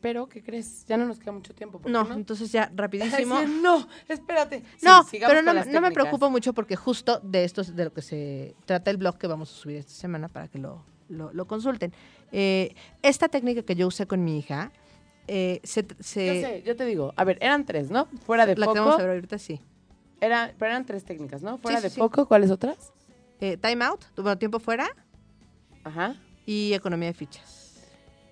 pero 0.00 0.28
¿qué 0.28 0.42
crees? 0.42 0.84
Ya 0.86 0.96
no 0.96 1.06
nos 1.06 1.18
queda 1.18 1.32
mucho 1.32 1.54
tiempo. 1.54 1.80
¿por 1.80 1.90
No, 1.90 2.06
entonces 2.12 2.52
ya, 2.52 2.70
rapidísimo. 2.74 3.40
No, 3.62 3.88
espérate. 4.08 4.62
Sí, 4.76 4.86
No, 4.86 5.02
sigamos 5.04 5.32
pero 5.32 5.42
no, 5.42 5.52
las 5.54 5.66
no 5.66 5.72
me 5.72 5.88
técnicas. 5.88 5.94
preocupo 5.94 6.30
mucho 6.30 6.52
porque 6.52 6.76
justo 6.76 7.20
de 7.22 7.44
esto 7.44 7.62
es 7.62 7.74
de 7.74 7.84
lo 7.84 7.92
que 7.92 8.02
se 8.02 8.54
trata 8.66 8.90
el 8.90 8.96
blog 8.98 9.16
que 9.18 9.26
vamos 9.26 9.50
a 9.50 9.54
subir 9.56 9.76
esta 9.78 9.92
semana 9.92 10.28
para 10.28 10.48
que 10.48 10.58
lo, 10.58 10.84
lo- 11.08 11.32
lo 11.32 11.46
consulten. 11.46 11.92
Eh, 12.30 12.74
esta 13.02 13.28
técnica 13.28 13.62
que 13.62 13.74
yo 13.74 13.86
usé 13.86 14.06
con 14.06 14.22
mi 14.22 14.38
hija, 14.38 14.70
eh, 15.26 15.60
se, 15.64 15.86
se- 16.00 16.26
Yo 16.26 16.34
sé, 16.48 16.62
yo 16.62 16.76
te 16.76 16.84
digo. 16.84 17.12
A 17.16 17.24
ver, 17.24 17.38
eran 17.40 17.64
tres, 17.66 17.90
¿no? 17.90 18.06
Fuera 18.26 18.46
de 18.46 18.56
la 18.56 18.66
que 18.72 18.78
vamos 18.78 18.94
a 18.94 19.02
ver 19.02 19.10
ahorita 19.16 19.38
sí. 19.38 19.60
Era, 20.20 20.52
pero 20.58 20.70
eran 20.72 20.84
tres 20.86 21.04
técnicas, 21.04 21.42
¿no? 21.42 21.58
Fuera 21.58 21.78
Sí, 21.78 21.84
de 21.84 21.88
sí, 21.90 21.94
sí. 21.94 22.00
foco, 22.00 22.26
¿cuáles 22.26 22.50
otras? 22.50 22.92
Eh, 23.40 23.56
time 23.56 23.84
out, 23.84 24.04
bueno, 24.16 24.36
tiempo 24.38 24.58
fuera 24.58 24.88
Ajá. 25.84 26.14
y 26.46 26.72
economía 26.74 27.08
de 27.08 27.14
fichas. 27.14 27.82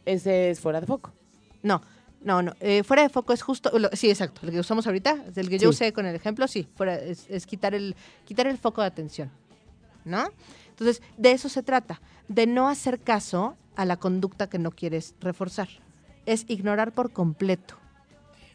Ese 0.04 0.50
es 0.50 0.60
fuera 0.60 0.80
de 0.80 0.86
foco. 0.86 1.12
No, 1.62 1.80
no, 2.20 2.42
no. 2.42 2.52
eh, 2.60 2.82
fuera 2.82 3.02
de 3.02 3.08
foco 3.08 3.32
es 3.32 3.42
justo, 3.42 3.76
lo- 3.78 3.90
sí, 3.92 4.10
exacto, 4.10 4.40
el 4.44 4.50
que 4.52 4.60
usamos 4.60 4.86
ahorita, 4.86 5.24
el 5.36 5.48
que 5.48 5.58
yo 5.58 5.68
Sí. 5.72 5.76
usé 5.84 5.92
con 5.92 6.06
el 6.06 6.14
ejemplo, 6.14 6.46
sí, 6.48 6.68
fuera, 6.76 6.96
es, 6.96 7.26
es 7.28 7.46
quitar, 7.46 7.74
el, 7.74 7.94
quitar 8.24 8.46
el 8.46 8.58
foco 8.58 8.80
de 8.80 8.88
atención, 8.88 9.30
¿no? 10.04 10.28
Entonces, 10.70 11.02
de 11.16 11.32
eso 11.32 11.48
se 11.48 11.62
trata, 11.62 12.00
de 12.28 12.46
no 12.46 12.68
hacer 12.68 13.00
caso 13.00 13.56
a 13.76 13.84
la 13.84 13.96
conducta 13.96 14.48
que 14.48 14.58
no 14.58 14.70
quieres 14.70 15.14
reforzar. 15.20 15.68
Es 16.26 16.44
ignorar 16.48 16.92
por 16.92 17.12
completo. 17.12 17.76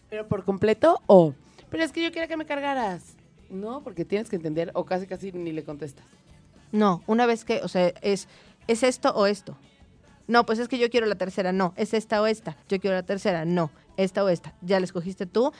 ¿Pero 0.10 0.28
por 0.28 0.43
completo 0.43 1.02
o...? 1.08 1.34
Pero 1.70 1.84
es 1.84 1.91
que 1.93 2.04
yo 2.04 2.12
quería 2.12 2.28
que 2.28 2.36
me 2.38 2.45
cargaras. 2.45 3.16
No, 3.49 3.82
porque 3.84 4.04
tienes 4.06 4.30
que 4.30 4.36
entender 4.36 4.72
o 4.74 4.84
casi 4.86 5.08
casi 5.08 5.32
ni 5.32 5.52
le 5.54 5.64
contestas. 5.64 6.06
No, 6.72 7.04
una 7.08 7.26
vez 7.26 7.46
que, 7.46 7.62
o 7.64 7.68
sea, 7.68 7.88
es, 8.02 8.28
es 8.68 8.84
esto 8.84 9.12
o 9.14 9.26
esto. 9.26 9.58
No, 10.28 10.46
pues 10.46 10.60
es 10.60 10.68
que 10.68 10.78
yo 10.78 10.90
quiero 10.90 11.08
la 11.08 11.16
tercera, 11.16 11.52
no, 11.52 11.74
es 11.76 11.94
esta 11.94 12.22
o 12.22 12.28
esta. 12.28 12.58
Yo 12.70 12.80
quiero 12.80 12.96
la 12.96 13.04
tercera, 13.04 13.44
no, 13.44 13.72
esta 13.98 14.24
o 14.24 14.30
esta. 14.30 14.54
Ya 14.62 14.80
la 14.80 14.86
escogiste 14.86 15.26
tú. 15.26 15.52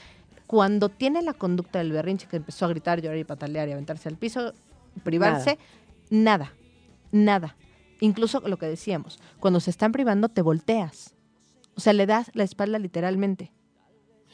Cuando 0.48 0.90
tiene 0.90 1.22
la 1.22 1.34
conducta 1.34 1.80
del 1.80 1.92
berrinche 1.92 2.28
que 2.28 2.38
empezó 2.38 2.66
a 2.66 2.70
gritar, 2.70 3.02
llorar 3.02 3.18
y 3.18 3.24
patalear 3.24 3.68
y 3.70 3.72
aventarse 3.72 4.10
al 4.10 4.18
piso, 4.18 4.54
privarse, 5.04 5.58
nada, 6.10 6.54
nada. 7.12 7.56
Incluso 8.00 8.42
lo 8.42 8.58
que 8.58 8.66
decíamos, 8.66 9.20
cuando 9.40 9.60
se 9.60 9.70
están 9.70 9.92
privando 9.92 10.30
te 10.30 10.42
volteas. 10.42 11.14
O 11.76 11.80
sea, 11.80 11.94
le 11.94 12.06
das 12.06 12.32
la 12.34 12.44
espalda 12.44 12.80
literalmente. 12.80 13.52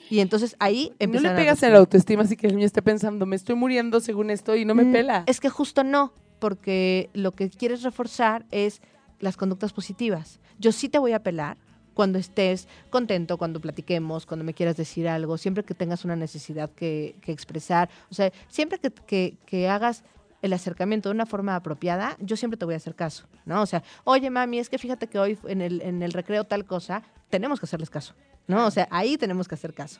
Y 0.09 0.19
entonces 0.19 0.55
ahí 0.59 0.93
No 0.99 1.19
le 1.19 1.27
a 1.29 1.35
pegas 1.35 1.61
en 1.63 1.73
la 1.73 1.79
autoestima 1.79 2.23
así 2.23 2.37
que 2.37 2.47
el 2.47 2.55
niño 2.55 2.65
esté 2.65 2.81
pensando, 2.81 3.25
me 3.25 3.35
estoy 3.35 3.55
muriendo 3.55 3.99
según 3.99 4.29
esto 4.29 4.55
y 4.55 4.65
no 4.65 4.73
me 4.73 4.85
Mm, 4.85 4.91
pela. 4.91 5.23
Es 5.27 5.39
que 5.39 5.49
justo 5.49 5.83
no, 5.83 6.13
porque 6.39 7.09
lo 7.13 7.31
que 7.31 7.49
quieres 7.49 7.83
reforzar 7.83 8.45
es 8.51 8.81
las 9.19 9.37
conductas 9.37 9.73
positivas. 9.73 10.39
Yo 10.59 10.71
sí 10.71 10.89
te 10.89 10.99
voy 10.99 11.13
a 11.13 11.23
pelar 11.23 11.57
cuando 11.93 12.19
estés 12.19 12.67
contento, 12.89 13.37
cuando 13.37 13.59
platiquemos, 13.59 14.25
cuando 14.25 14.43
me 14.43 14.53
quieras 14.53 14.77
decir 14.77 15.07
algo, 15.07 15.37
siempre 15.37 15.63
que 15.63 15.73
tengas 15.73 16.05
una 16.05 16.15
necesidad 16.15 16.69
que, 16.69 17.15
expresar. 17.25 17.89
O 18.11 18.13
sea, 18.13 18.31
siempre 18.47 18.79
que 18.79 19.69
hagas 19.69 20.03
el 20.41 20.53
acercamiento 20.53 21.09
de 21.09 21.15
una 21.15 21.25
forma 21.25 21.55
apropiada, 21.55 22.15
yo 22.19 22.37
siempre 22.37 22.57
te 22.57 22.65
voy 22.65 22.75
a 22.75 22.77
hacer 22.77 22.95
caso, 22.95 23.25
¿no? 23.45 23.61
O 23.61 23.65
sea, 23.65 23.83
oye, 24.03 24.29
mami, 24.29 24.59
es 24.59 24.69
que 24.69 24.77
fíjate 24.77 25.07
que 25.07 25.19
hoy 25.19 25.37
en 25.45 25.61
el, 25.61 25.81
en 25.81 26.03
el 26.03 26.13
recreo 26.13 26.43
tal 26.43 26.65
cosa, 26.65 27.03
tenemos 27.29 27.59
que 27.59 27.65
hacerles 27.65 27.89
caso, 27.89 28.13
¿no? 28.47 28.65
O 28.65 28.71
sea, 28.71 28.87
ahí 28.91 29.17
tenemos 29.17 29.47
que 29.47 29.55
hacer 29.55 29.73
caso 29.73 29.99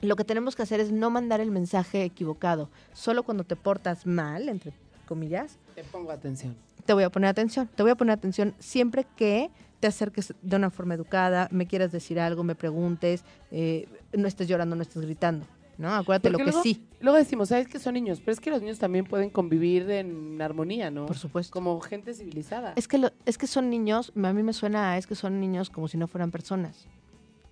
lo 0.00 0.16
que 0.16 0.24
tenemos 0.24 0.56
que 0.56 0.62
hacer 0.62 0.80
es 0.80 0.90
no 0.90 1.10
mandar 1.10 1.40
el 1.40 1.52
mensaje 1.52 2.02
equivocado. 2.02 2.70
Solo 2.92 3.22
cuando 3.22 3.44
te 3.44 3.54
portas 3.54 4.04
mal, 4.04 4.48
entre 4.48 4.72
comillas, 5.06 5.58
Te 5.74 5.84
pongo 5.84 6.10
atención. 6.10 6.56
te 6.84 6.92
voy 6.92 7.04
a 7.04 7.10
poner 7.10 7.28
atención. 7.30 7.68
Te 7.74 7.82
voy 7.82 7.92
a 7.92 7.94
poner 7.94 8.12
atención 8.14 8.54
siempre 8.58 9.06
que 9.16 9.50
te 9.80 9.86
acerques 9.88 10.32
de 10.42 10.56
una 10.56 10.70
forma 10.70 10.94
educada, 10.94 11.48
me 11.50 11.66
quieras 11.66 11.90
decir 11.92 12.20
algo, 12.20 12.44
me 12.44 12.54
preguntes, 12.54 13.24
eh, 13.50 13.88
no 14.12 14.28
estés 14.28 14.46
llorando, 14.48 14.76
no 14.76 14.82
estés 14.82 15.02
gritando. 15.02 15.46
¿No? 15.78 15.92
Acuérdate 15.92 16.30
lo 16.30 16.38
que 16.38 16.52
sí, 16.52 16.86
Luego 17.00 17.16
decimos, 17.18 17.48
¿sabes 17.48 17.66
que 17.66 17.78
son 17.80 17.94
niños? 17.94 18.20
Pero 18.20 18.32
es 18.32 18.40
que 18.40 18.50
los 18.50 18.60
niños 18.60 18.78
también 18.78 19.04
pueden 19.06 19.30
convivir 19.30 19.90
en 19.90 20.40
armonía, 20.40 20.90
¿no? 20.90 21.06
por 21.06 21.16
supuesto. 21.16 21.50
Como 21.52 21.80
gente 21.80 22.14
civilizada. 22.14 22.74
Es 22.76 22.86
que, 22.86 22.98
lo- 22.98 23.10
es 23.24 23.38
que 23.38 23.46
son 23.48 23.70
niños, 23.70 24.12
a 24.14 24.32
mí 24.32 24.42
me 24.44 24.52
suena, 24.52 24.92
a 24.92 24.98
es 24.98 25.06
que 25.08 25.14
son 25.16 25.40
niños 25.40 25.70
como 25.70 25.88
si 25.88 25.96
no 25.96 26.06
fueran 26.06 26.30
personas. 26.30 26.86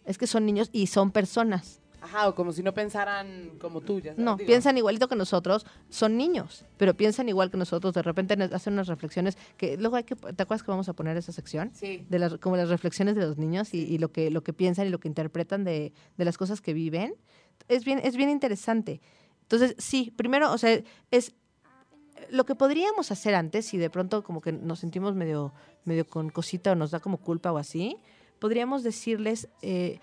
Es 0.05 0.19
que 0.19 0.27
son 0.29 0.45
niños 0.47 0.69
y 0.73 0.87
son 0.87 1.11
personas. 1.11 1.81
Ajá, 2.01 2.29
o 2.29 2.35
como 2.35 2.53
si 2.53 2.63
no 2.63 2.73
pensaran 2.73 3.53
como 3.59 3.81
tú, 3.81 4.01
ya 4.01 4.13
sabes. 4.13 4.25
No, 4.25 4.37
digo. 4.37 4.47
piensan 4.47 4.79
igualito 4.79 5.09
que 5.09 5.17
nosotros, 5.17 5.67
son 5.89 6.17
niños, 6.17 6.65
pero 6.77 6.95
piensan 6.95 7.29
igual 7.29 7.51
que 7.51 7.57
nosotros, 7.57 7.95
de 7.95 8.03
repente 8.03 8.35
hacen 8.53 8.73
unas 8.73 8.89
reflexiones 8.89 9.37
que 9.57 9.77
luego 9.77 9.97
hay 9.97 10.05
que, 10.05 10.17
¿te 10.17 10.43
acuerdas 10.43 10.63
que 10.63 10.71
vamos 10.71 10.89
a 10.89 10.95
poner 10.95 11.17
esa 11.17 11.33
sección? 11.33 11.71
Sí. 11.75 12.05
De 12.09 12.19
las, 12.19 12.39
como 12.39 12.57
las 12.57 12.69
reflexiones 12.69 13.17
de 13.17 13.23
los 13.23 13.39
niños 13.39 13.75
y, 13.75 13.83
y 13.83 13.99
lo, 13.99 14.13
que, 14.13 14.31
lo 14.31 14.43
que 14.43 14.53
piensan 14.53 14.87
y 14.87 14.91
lo 14.91 14.99
que 14.99 15.09
interpretan 15.09 15.65
de, 15.65 15.93
de 16.17 16.25
las 16.25 16.39
cosas 16.39 16.61
que 16.61 16.73
viven. 16.73 17.15
Es 17.69 17.85
bien, 17.85 18.01
es 18.03 18.17
bien 18.17 18.31
interesante. 18.31 19.01
Entonces, 19.43 19.75
sí, 19.79 20.13
primero, 20.17 20.53
o 20.53 20.59
sea, 20.59 20.81
es 21.11 21.35
lo 22.31 22.45
que 22.45 22.55
podríamos 22.55 23.11
hacer 23.11 23.35
antes, 23.35 23.67
si 23.67 23.79
de 23.79 23.91
pronto 23.91 24.23
como 24.23 24.41
que 24.41 24.53
nos 24.53 24.79
sentimos 24.81 25.15
medio, 25.15 25.53
medio 25.85 26.07
con 26.07 26.31
cosita 26.31 26.73
o 26.73 26.75
nos 26.75 26.91
da 26.91 27.01
como 27.01 27.19
culpa 27.19 27.53
o 27.53 27.59
así, 27.59 27.97
podríamos 28.39 28.83
decirles 28.83 29.49
eh, 29.63 30.01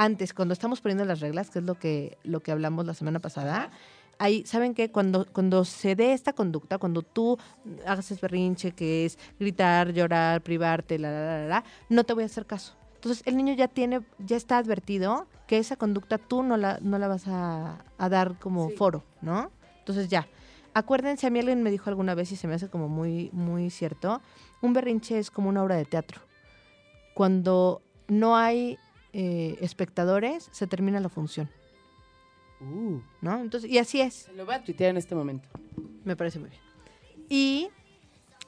antes, 0.00 0.32
cuando 0.32 0.54
estamos 0.54 0.80
poniendo 0.80 1.04
las 1.04 1.20
reglas, 1.20 1.50
que 1.50 1.58
es 1.58 1.64
lo 1.66 1.74
que, 1.74 2.16
lo 2.24 2.40
que 2.40 2.52
hablamos 2.52 2.86
la 2.86 2.94
semana 2.94 3.18
pasada, 3.20 3.70
ahí, 4.18 4.44
¿saben 4.46 4.72
qué? 4.72 4.90
Cuando, 4.90 5.26
cuando 5.30 5.66
se 5.66 5.94
dé 5.94 6.14
esta 6.14 6.32
conducta, 6.32 6.78
cuando 6.78 7.02
tú 7.02 7.36
hagas 7.86 8.10
ese 8.10 8.18
berrinche 8.20 8.72
que 8.72 9.04
es 9.04 9.18
gritar, 9.38 9.92
llorar, 9.92 10.40
privarte, 10.40 10.98
la, 10.98 11.10
la, 11.10 11.20
la, 11.20 11.38
la, 11.40 11.46
la, 11.48 11.64
no 11.90 12.04
te 12.04 12.14
voy 12.14 12.22
a 12.22 12.26
hacer 12.26 12.46
caso. 12.46 12.76
Entonces, 12.94 13.22
el 13.26 13.36
niño 13.36 13.52
ya 13.52 13.68
tiene, 13.68 14.00
ya 14.18 14.36
está 14.38 14.56
advertido 14.56 15.26
que 15.46 15.58
esa 15.58 15.76
conducta 15.76 16.16
tú 16.16 16.42
no 16.42 16.56
la, 16.56 16.78
no 16.80 16.98
la 16.98 17.06
vas 17.08 17.28
a, 17.28 17.84
a 17.98 18.08
dar 18.08 18.38
como 18.38 18.70
Sí. 18.70 18.76
foro, 18.76 19.04
¿no? 19.20 19.50
Entonces, 19.80 20.08
ya. 20.08 20.26
Acuérdense, 20.72 21.26
a 21.26 21.30
mí 21.30 21.40
alguien 21.40 21.62
me 21.62 21.70
dijo 21.70 21.90
alguna 21.90 22.14
vez 22.14 22.32
y 22.32 22.36
se 22.36 22.46
me 22.48 22.54
hace 22.54 22.68
como 22.70 22.88
muy, 22.88 23.28
muy 23.32 23.68
cierto, 23.68 24.22
un 24.62 24.72
berrinche 24.72 25.18
es 25.18 25.30
como 25.30 25.50
una 25.50 25.62
obra 25.62 25.76
de 25.76 25.84
teatro. 25.84 26.20
Cuando 27.12 27.82
no 28.08 28.36
hay 28.36 28.78
eh, 29.12 29.56
espectadores, 29.60 30.48
se 30.52 30.66
termina 30.66 31.00
la 31.00 31.08
función, 31.08 31.48
Uh, 32.62 33.00
¿no? 33.22 33.40
Entonces, 33.40 33.70
y 33.70 33.78
así 33.78 34.02
es. 34.02 34.14
se 34.14 34.34
lo 34.34 34.44
voy 34.44 34.54
a 34.54 34.62
tuitear 34.62 34.90
en 34.90 34.98
este 34.98 35.14
momento. 35.14 35.48
Me 36.04 36.14
parece 36.14 36.38
muy 36.38 36.50
bien. 36.50 36.60
Y 37.30 37.70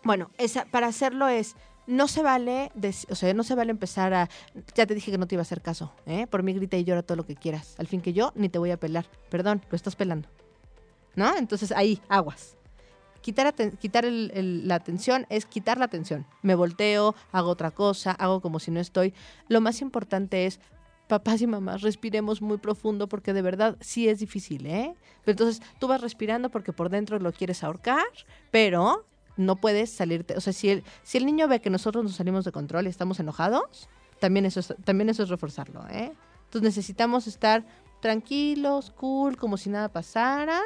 bueno, 0.05 0.31
esa, 0.37 0.67
para 0.67 0.87
hacerlo 0.87 1.29
es, 1.29 1.57
no 1.87 2.09
se 2.09 2.23
vale, 2.23 2.71
o 3.09 3.15
sea, 3.15 3.33
no 3.33 3.43
se 3.43 3.55
vale 3.55 3.71
empezar 3.71 4.13
a, 4.13 4.29
ya 4.75 4.87
te 4.87 4.95
dije 4.95 5.11
que 5.11 5.17
no 5.17 5.27
te 5.27 5.35
iba 5.35 5.41
a 5.41 5.49
hacer 5.49 5.63
caso, 5.63 5.95
¿eh? 6.05 6.27
Por 6.27 6.43
mí 6.43 6.53
grita 6.53 6.77
y 6.77 6.85
llora 6.85 7.03
todo 7.03 7.17
lo 7.17 7.25
que 7.25 7.37
quieras. 7.37 7.75
Al 7.79 7.87
fin 7.87 8.03
que 8.03 8.13
yo 8.13 8.33
ni 8.35 8.51
te 8.51 8.59
voy 8.59 8.71
a 8.71 8.77
pelar. 8.77 9.07
Perdón, 9.31 9.63
lo 9.71 9.77
estás 9.77 9.97
pelando. 9.97 10.29
¿No? 11.17 11.35
Entonces 11.37 11.73
ahí, 11.73 12.01
aguas. 12.09 12.57
Quitar, 13.23 13.55
quitar 13.79 14.05
el- 14.05 14.31
el- 14.35 14.69
la 14.69 14.75
atención 14.75 15.27
es 15.31 15.47
quitar 15.47 15.79
la 15.79 15.87
atención. 15.87 16.27
Me 16.43 16.55
volteo, 16.55 17.15
hago 17.31 17.49
otra 17.51 17.71
cosa, 17.71 18.11
hago 18.13 18.41
como 18.41 18.59
si 18.59 18.71
no 18.71 18.81
estoy. 18.81 19.15
Lo 19.49 19.61
más 19.61 19.81
importante 19.81 20.45
es, 20.47 20.61
papás 21.09 21.41
y 21.41 21.47
mamás, 21.47 21.83
respiremos 21.83 22.43
muy 22.43 22.59
profundo 22.59 23.09
porque 23.09 23.33
de 23.33 23.43
verdad 23.43 23.77
sí 23.81 24.09
es 24.09 24.19
difícil, 24.19 24.67
¿eh? 24.67 24.95
Pero 25.25 25.33
entonces 25.33 25.63
tú 25.79 25.87
vas 25.89 26.01
respirando 26.01 26.51
porque 26.51 26.73
por 26.73 26.89
dentro 26.91 27.19
lo 27.19 27.33
quieres 27.33 27.63
ahorcar, 27.65 28.05
pero 28.51 29.07
no 29.37 29.57
puedes 29.57 29.91
salirte. 29.91 30.37
O 30.37 30.41
sea, 30.41 30.53
si 30.53 30.69
el, 30.71 30.85
si 31.03 31.19
el 31.19 31.25
niño 31.27 31.49
ve 31.49 31.61
que 31.61 31.71
nosotros 31.71 32.03
nos 32.05 32.17
salimos 32.17 32.45
de 32.45 32.53
control 32.53 32.87
y 32.87 32.91
estamos 32.91 33.21
enojados, 33.21 33.89
también 34.21 34.47
eso 34.47 34.61
es, 34.61 34.75
también 34.85 35.09
eso 35.11 35.23
es 35.23 35.29
reforzarlo, 35.29 35.87
¿eh? 35.89 36.13
Entonces 36.45 36.63
necesitamos 36.63 37.27
estar 37.27 37.65
tranquilos, 38.01 38.91
cool, 38.91 39.37
como 39.37 39.57
si 39.57 39.71
nada 39.71 39.89
pasara. 39.91 40.61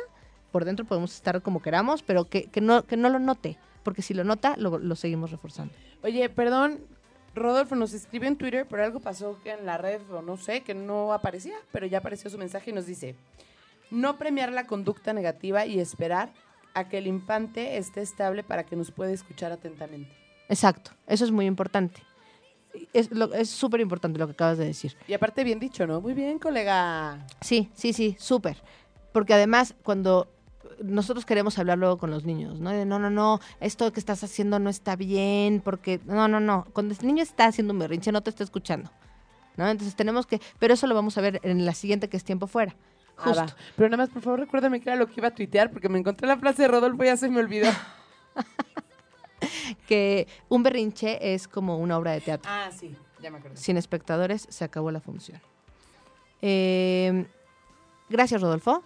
Por 0.52 0.64
dentro 0.64 0.84
podemos 0.84 1.14
estar 1.14 1.42
como 1.42 1.60
queramos, 1.60 2.02
pero 2.02 2.24
que, 2.24 2.44
que 2.44 2.60
no, 2.60 2.84
que 2.84 2.96
no 2.96 3.08
lo 3.08 3.18
note, 3.18 3.58
porque 3.82 4.02
si 4.02 4.14
lo 4.14 4.24
nota, 4.24 4.54
lo, 4.56 4.78
lo 4.78 4.96
seguimos 4.96 5.30
reforzando. 5.30 5.74
Oye, 6.02 6.28
perdón, 6.28 6.80
Rodolfo 7.34 7.74
nos 7.74 7.92
escribió 7.92 8.28
en 8.28 8.36
Twitter, 8.36 8.66
pero 8.68 8.82
algo 8.84 9.00
pasó 9.00 9.38
que 9.42 9.50
en 9.52 9.66
la 9.66 9.76
red, 9.76 10.00
o 10.10 10.22
no 10.22 10.36
sé, 10.36 10.62
que 10.62 10.74
no 10.74 11.12
aparecía, 11.12 11.56
pero 11.72 11.86
ya 11.86 11.98
apareció 11.98 12.30
su 12.30 12.38
mensaje 12.38 12.70
y 12.70 12.74
nos 12.74 12.86
dice, 12.86 13.14
no 13.90 14.16
premiar 14.16 14.52
la 14.52 14.66
conducta 14.66 15.12
negativa 15.12 15.66
y 15.66 15.78
esperar 15.78 16.32
a 16.74 16.88
que 16.88 16.98
el 16.98 17.06
infante 17.06 17.76
esté 17.78 18.00
estable 18.02 18.42
para 18.42 18.64
que 18.64 18.76
nos 18.76 18.90
pueda 18.90 19.10
escuchar 19.12 19.52
atentamente. 19.52 20.10
Exacto, 20.48 20.92
eso 21.06 21.24
es 21.24 21.30
muy 21.30 21.46
importante. 21.46 22.02
Es 22.92 23.10
lo- 23.10 23.32
es 23.32 23.48
súper 23.48 23.80
importante 23.80 24.18
lo 24.18 24.26
que 24.26 24.32
acabas 24.32 24.58
de 24.58 24.66
decir. 24.66 24.96
Y 25.08 25.14
aparte 25.14 25.42
bien 25.44 25.58
dicho, 25.58 25.86
¿no? 25.86 26.00
Muy 26.00 26.12
bien, 26.12 26.38
colega. 26.38 27.26
Sí, 27.40 27.70
sí, 27.74 27.92
sí, 27.94 28.16
súper. 28.18 28.62
Porque 29.12 29.32
además, 29.32 29.74
cuando 29.82 30.28
nosotros 30.82 31.24
queremos 31.24 31.58
hablar 31.58 31.78
luego 31.78 31.98
con 31.98 32.10
los 32.10 32.24
niños, 32.24 32.60
¿no? 32.60 32.70
De, 32.70 32.84
no, 32.84 32.98
no, 32.98 33.10
no, 33.10 33.40
esto 33.60 33.92
que 33.92 34.00
estás 34.00 34.22
haciendo 34.24 34.58
no 34.58 34.70
está 34.70 34.96
bien, 34.96 35.60
porque, 35.64 36.00
no, 36.04 36.28
no, 36.28 36.40
no, 36.40 36.66
cuando 36.72 36.94
el 36.94 37.06
niño 37.06 37.22
está 37.22 37.46
haciendo 37.46 37.72
un 37.72 37.78
berrinche 37.78 38.12
no 38.12 38.22
te 38.22 38.30
está 38.30 38.44
escuchando, 38.44 38.90
¿no? 39.56 39.68
Entonces 39.68 39.96
tenemos 39.96 40.26
que, 40.26 40.40
pero 40.58 40.74
eso 40.74 40.86
lo 40.86 40.94
vamos 40.94 41.16
a 41.18 41.20
ver 41.20 41.40
en 41.42 41.64
la 41.64 41.74
siguiente 41.74 42.08
que 42.08 42.16
es 42.16 42.24
tiempo 42.24 42.46
fuera. 42.46 42.74
Ah, 43.18 43.22
Justo. 43.24 43.46
Pero 43.76 43.88
nada 43.88 44.02
más, 44.02 44.10
por 44.10 44.22
favor, 44.22 44.40
recuérdame 44.40 44.80
que 44.80 44.90
era 44.90 44.96
lo 44.98 45.06
que 45.06 45.14
iba 45.16 45.28
a 45.28 45.34
tuitear, 45.34 45.70
porque 45.70 45.88
me 45.88 45.98
encontré 45.98 46.26
la 46.26 46.36
frase 46.36 46.62
de 46.62 46.68
Rodolfo 46.68 47.02
y 47.02 47.06
ya 47.06 47.16
se 47.16 47.28
me 47.28 47.40
olvidó. 47.40 47.70
que 49.88 50.26
un 50.48 50.62
berrinche 50.62 51.34
es 51.34 51.48
como 51.48 51.78
una 51.78 51.96
obra 51.98 52.12
de 52.12 52.20
teatro. 52.20 52.50
ah, 52.52 52.70
sí, 52.76 52.94
ya 53.20 53.30
me 53.30 53.38
acordé. 53.38 53.56
Sin 53.56 53.76
espectadores 53.76 54.46
se 54.50 54.64
acabó 54.64 54.90
la 54.90 55.00
función. 55.00 55.40
Eh, 56.42 57.26
gracias, 58.10 58.40
Rodolfo. 58.42 58.82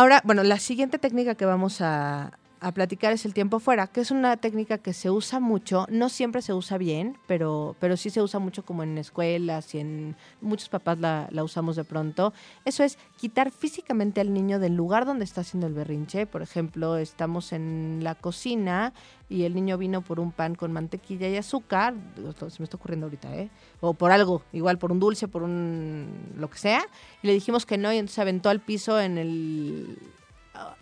Ahora, 0.00 0.22
bueno, 0.24 0.42
la 0.44 0.58
siguiente 0.58 0.98
técnica 0.98 1.34
que 1.34 1.44
vamos 1.44 1.82
a, 1.82 2.38
a 2.60 2.72
platicar 2.72 3.12
es 3.12 3.24
el 3.24 3.32
tiempo 3.32 3.58
fuera, 3.58 3.86
que 3.86 4.02
es 4.02 4.10
una 4.10 4.36
técnica 4.36 4.78
que 4.78 4.92
se 4.92 5.10
usa 5.10 5.40
mucho, 5.40 5.86
no 5.90 6.10
siempre 6.10 6.42
se 6.42 6.52
usa 6.52 6.76
bien, 6.76 7.16
pero, 7.26 7.74
pero 7.80 7.96
sí 7.96 8.10
se 8.10 8.20
usa 8.20 8.38
mucho 8.38 8.64
como 8.64 8.82
en 8.82 8.98
escuelas 8.98 9.74
y 9.74 9.78
en 9.78 10.16
muchos 10.42 10.68
papás 10.68 10.98
la, 10.98 11.28
usamos 11.42 11.76
de 11.76 11.84
pronto. 11.84 12.34
Eso 12.66 12.84
es 12.84 12.98
quitar 13.16 13.50
físicamente 13.50 14.20
al 14.20 14.34
niño 14.34 14.58
del 14.58 14.74
lugar 14.74 15.06
donde 15.06 15.24
está 15.24 15.40
haciendo 15.40 15.66
el 15.66 15.72
berrinche. 15.72 16.26
Por 16.26 16.42
ejemplo, 16.42 16.98
estamos 16.98 17.52
en 17.52 18.00
la 18.02 18.14
cocina 18.14 18.92
y 19.30 19.44
el 19.44 19.54
niño 19.54 19.78
vino 19.78 20.02
por 20.02 20.20
un 20.20 20.30
pan 20.30 20.54
con 20.54 20.70
mantequilla 20.70 21.28
y 21.28 21.36
azúcar, 21.36 21.94
se 22.14 22.60
me 22.60 22.64
está 22.64 22.76
ocurriendo 22.76 23.06
ahorita, 23.06 23.34
¿eh? 23.36 23.48
O 23.80 23.94
por 23.94 24.12
algo, 24.12 24.42
igual 24.52 24.76
por 24.76 24.92
un 24.92 25.00
dulce, 25.00 25.28
por 25.28 25.42
un 25.42 26.34
lo 26.36 26.50
que 26.50 26.58
sea, 26.58 26.82
y 27.22 27.26
le 27.26 27.32
dijimos 27.32 27.64
que 27.64 27.78
no 27.78 27.92
y 27.92 27.96
entonces 27.96 28.18
aventó 28.18 28.50
al 28.50 28.60
piso 28.60 29.00
en 29.00 29.16
el 29.16 29.98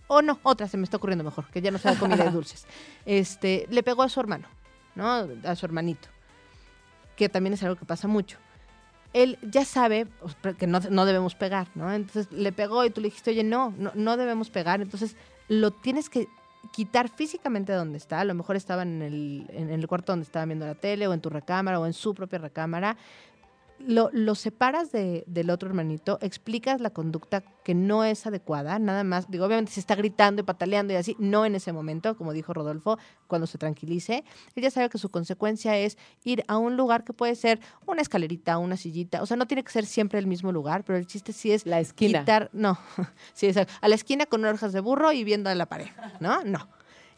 o 0.07 0.23
no, 0.23 0.39
otra 0.43 0.69
se 0.69 0.77
me 0.77 0.85
está 0.85 0.97
ocurriendo 0.97 1.25
mejor, 1.25 1.47
que 1.47 1.61
ya 1.61 1.71
no 1.71 1.79
sea 1.79 1.95
comida 1.99 2.25
de 2.25 2.31
dulces. 2.33 2.67
Este, 3.05 3.67
le 3.71 3.83
pegó 3.83 4.03
a 4.03 4.09
su 4.09 4.21
hermano, 4.21 4.47
¿no? 4.95 5.27
A 5.45 5.57
su 5.57 5.67
hermanito, 5.67 6.09
que 7.17 7.29
también 7.29 7.55
es 7.55 7.63
algo 7.63 7.77
que 7.77 7.85
pasa 7.85 8.09
mucho. 8.09 8.39
Él 9.13 9.39
ya 9.43 9.65
sabe 9.65 10.07
pues, 10.43 10.57
que 10.57 10.67
no, 10.67 10.81
no 10.81 11.07
debemos 11.07 11.35
pegar, 11.35 11.69
¿no? 11.75 11.93
Entonces 11.93 12.31
le 12.31 12.53
pegó 12.53 12.85
y 12.85 12.91
tú 12.91 13.01
le 13.01 13.09
dijiste, 13.09 13.31
oye, 13.31 13.45
no, 13.45 13.73
no, 13.79 13.91
no 13.95 14.17
debemos 14.17 14.51
pegar. 14.51 14.83
Entonces 14.83 15.17
lo 15.49 15.71
tienes 15.71 16.11
que 16.11 16.29
quitar 16.73 17.09
físicamente 17.09 17.73
de 17.73 17.79
donde 17.79 17.99
está. 17.99 18.21
A 18.21 18.25
lo 18.25 18.35
mejor 18.35 18.57
estaba 18.57 18.83
en 18.83 19.03
el, 19.03 19.47
en 19.51 19.71
el 19.71 19.87
cuarto 19.87 20.13
donde 20.13 20.25
estaba 20.25 20.45
viendo 20.45 20.67
la 20.67 20.75
tele, 20.75 21.07
o 21.07 21.15
en 21.15 21.21
tu 21.21 21.31
recámara, 21.31 21.81
o 21.81 21.87
en 21.87 21.93
su 21.93 22.15
propia 22.15 22.39
recámara. 22.39 22.97
Lo, 23.81 24.11
lo 24.13 24.35
separas 24.35 24.91
de- 24.93 25.25
del 25.27 25.51
otro 25.51 25.69
hermanito, 25.69 26.19
explicas 26.21 26.81
la 26.81 26.91
conducta 26.91 27.43
que 27.65 27.75
no 27.75 28.03
es 28.05 28.27
adecuada, 28.27 28.79
nada 28.79 29.05
más, 29.05 29.31
digo, 29.31 29.45
obviamente 29.47 29.73
si 29.73 29.81
está 29.81 29.95
gritando 29.95 30.41
y 30.43 30.45
pataleando 30.45 30.93
y 30.93 30.97
así, 30.97 31.17
no 31.19 31.45
en 31.47 31.55
ese 31.55 31.73
momento, 31.73 32.17
como 32.17 32.33
dijo 32.33 32.53
Rodolfo, 32.55 32.99
cuando 33.27 33.47
se 33.47 33.59
tranquilice, 33.59 34.25
él 34.55 34.63
ya 34.63 34.71
sabe 34.71 34.89
que 34.89 34.99
su 34.99 35.11
consecuencia 35.11 35.77
es 35.77 35.97
ir 36.25 36.45
a 36.49 36.57
un 36.59 36.77
lugar 36.77 37.05
que 37.05 37.13
puede 37.13 37.35
ser 37.37 37.61
una 37.87 38.03
escalerita, 38.03 38.59
una 38.59 38.77
sillita, 38.77 39.23
o 39.23 39.27
sea, 39.27 39.37
no 39.37 39.47
tiene 39.47 39.63
que 39.63 39.71
ser 39.73 39.87
siempre 39.87 40.19
el 40.19 40.27
mismo 40.27 40.51
lugar, 40.51 40.83
pero 40.85 40.99
el 40.99 41.07
chiste 41.07 41.33
sí 41.33 41.53
es 41.53 41.65
La 41.67 41.79
esquina. 41.81 42.21
quitar, 42.21 42.51
no, 42.53 42.79
sí, 43.35 43.47
exacto, 43.47 43.73
a 43.81 43.89
la 43.89 43.95
esquina 43.95 44.27
con 44.27 44.45
orejas 44.45 44.73
de 44.73 44.81
burro 44.81 45.13
y 45.13 45.25
viendo 45.25 45.51
a 45.51 45.55
la 45.55 45.67
pared, 45.67 45.89
¿no? 46.21 46.43
No. 46.45 46.69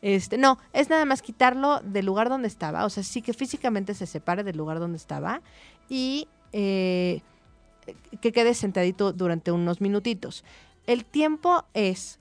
Este, 0.02 0.38
no, 0.38 0.58
es 0.72 0.88
nada 0.88 1.04
más 1.04 1.20
quitarlo 1.20 1.80
del 1.80 2.06
lugar 2.06 2.30
donde 2.30 2.48
estaba, 2.48 2.86
o 2.86 2.90
sea, 2.90 3.02
sí 3.02 3.20
que 3.20 3.34
físicamente 3.34 3.92
se 3.94 4.06
separe 4.06 4.42
del 4.44 4.56
lugar 4.56 4.78
donde 4.78 4.96
estaba 4.96 5.42
y 5.90 6.26
eh, 6.52 7.20
que 8.20 8.32
quede 8.32 8.54
sentadito 8.54 9.12
durante 9.12 9.52
unos 9.52 9.80
minutitos. 9.80 10.44
El 10.86 11.04
tiempo 11.04 11.64
es, 11.74 12.18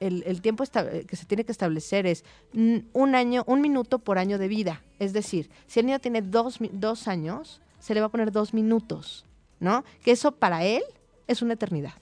el, 0.00 0.22
el 0.26 0.40
tiempo 0.40 0.62
esta- 0.62 0.88
que 1.02 1.16
se 1.16 1.26
tiene 1.26 1.44
que 1.44 1.52
establecer 1.52 2.06
es 2.06 2.24
un 2.54 3.14
año, 3.14 3.44
un 3.46 3.60
minuto 3.60 3.98
por 3.98 4.18
año 4.18 4.38
de 4.38 4.48
vida. 4.48 4.82
Es 4.98 5.12
decir, 5.12 5.50
si 5.66 5.80
el 5.80 5.86
niño 5.86 5.98
tiene 5.98 6.22
dos, 6.22 6.58
dos 6.72 7.08
años, 7.08 7.60
se 7.78 7.94
le 7.94 8.00
va 8.00 8.06
a 8.06 8.10
poner 8.10 8.32
dos 8.32 8.52
minutos, 8.54 9.24
¿no? 9.58 9.84
Que 10.02 10.10
eso 10.12 10.32
para 10.32 10.64
él 10.64 10.82
es 11.26 11.42
una 11.42 11.54
eternidad. 11.54 11.94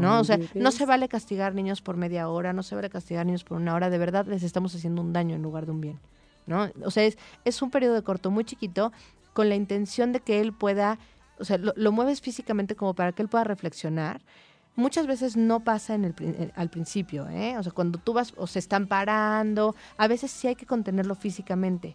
¿no? 0.00 0.20
O 0.20 0.24
sea, 0.24 0.36
no 0.54 0.70
se 0.72 0.84
vale 0.86 1.08
castigar 1.08 1.54
niños 1.54 1.80
por 1.80 1.96
media 1.96 2.28
hora, 2.28 2.52
no 2.52 2.62
se 2.62 2.74
vale 2.74 2.90
castigar 2.90 3.24
niños 3.24 3.44
por 3.44 3.56
una 3.58 3.74
hora, 3.74 3.88
de 3.90 3.96
verdad 3.98 4.26
les 4.26 4.42
estamos 4.42 4.74
haciendo 4.74 5.00
un 5.00 5.12
daño 5.12 5.36
en 5.36 5.42
lugar 5.42 5.64
de 5.66 5.72
un 5.72 5.80
bien, 5.80 6.00
¿no? 6.46 6.68
O 6.84 6.90
sea, 6.90 7.04
es, 7.04 7.16
es 7.44 7.62
un 7.62 7.70
periodo 7.70 7.94
de 7.94 8.02
corto 8.02 8.30
muy 8.30 8.44
chiquito 8.44 8.92
con 9.32 9.48
la 9.48 9.54
intención 9.54 10.12
de 10.12 10.20
que 10.20 10.40
él 10.40 10.52
pueda, 10.52 10.98
o 11.38 11.44
sea, 11.44 11.58
lo, 11.58 11.72
lo 11.76 11.92
mueves 11.92 12.20
físicamente 12.20 12.76
como 12.76 12.94
para 12.94 13.12
que 13.12 13.22
él 13.22 13.28
pueda 13.28 13.44
reflexionar. 13.44 14.20
Muchas 14.74 15.06
veces 15.06 15.36
no 15.36 15.60
pasa 15.60 15.94
en 15.94 16.04
el, 16.06 16.52
al 16.56 16.70
principio, 16.70 17.28
¿eh? 17.28 17.58
O 17.58 17.62
sea, 17.62 17.72
cuando 17.72 17.98
tú 17.98 18.14
vas 18.14 18.32
o 18.36 18.46
se 18.46 18.58
están 18.58 18.86
parando, 18.86 19.74
a 19.98 20.08
veces 20.08 20.30
sí 20.30 20.48
hay 20.48 20.54
que 20.54 20.64
contenerlo 20.64 21.14
físicamente. 21.14 21.94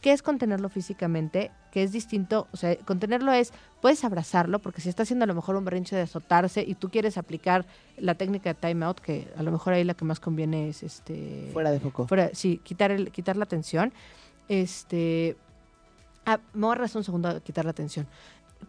¿Qué 0.00 0.12
es 0.12 0.22
contenerlo 0.22 0.68
físicamente? 0.68 1.50
Que 1.70 1.82
es 1.82 1.92
distinto, 1.92 2.46
o 2.52 2.56
sea, 2.58 2.76
contenerlo 2.76 3.32
es, 3.32 3.52
puedes 3.80 4.04
abrazarlo, 4.04 4.58
porque 4.58 4.80
si 4.82 4.88
está 4.90 5.02
haciendo 5.02 5.24
a 5.24 5.26
lo 5.26 5.34
mejor 5.34 5.56
un 5.56 5.64
berrinche 5.64 5.96
de 5.96 6.02
azotarse 6.02 6.62
y 6.66 6.74
tú 6.74 6.90
quieres 6.90 7.16
aplicar 7.18 7.64
la 7.96 8.14
técnica 8.14 8.52
de 8.52 8.60
time 8.60 8.84
out, 8.84 9.00
que 9.00 9.28
a 9.36 9.42
lo 9.42 9.50
mejor 9.50 9.72
ahí 9.74 9.84
la 9.84 9.94
que 9.94 10.04
más 10.04 10.20
conviene 10.20 10.68
es 10.68 10.82
este 10.82 11.48
Fuera 11.54 11.70
de 11.70 11.80
foco. 11.80 12.06
fuera- 12.06 12.30
sí, 12.34 12.60
quitar 12.62 12.90
el, 12.90 13.10
quitar 13.12 13.36
la 13.38 13.46
tensión. 13.46 13.92
Este 14.48 15.36
ah, 16.26 16.40
me 16.52 16.62
voy 16.62 16.72
a 16.72 16.74
regresar 16.76 16.98
un 16.98 17.04
segundo 17.04 17.28
a 17.28 17.40
quitar 17.40 17.64
la 17.64 17.72
tensión. 17.72 18.06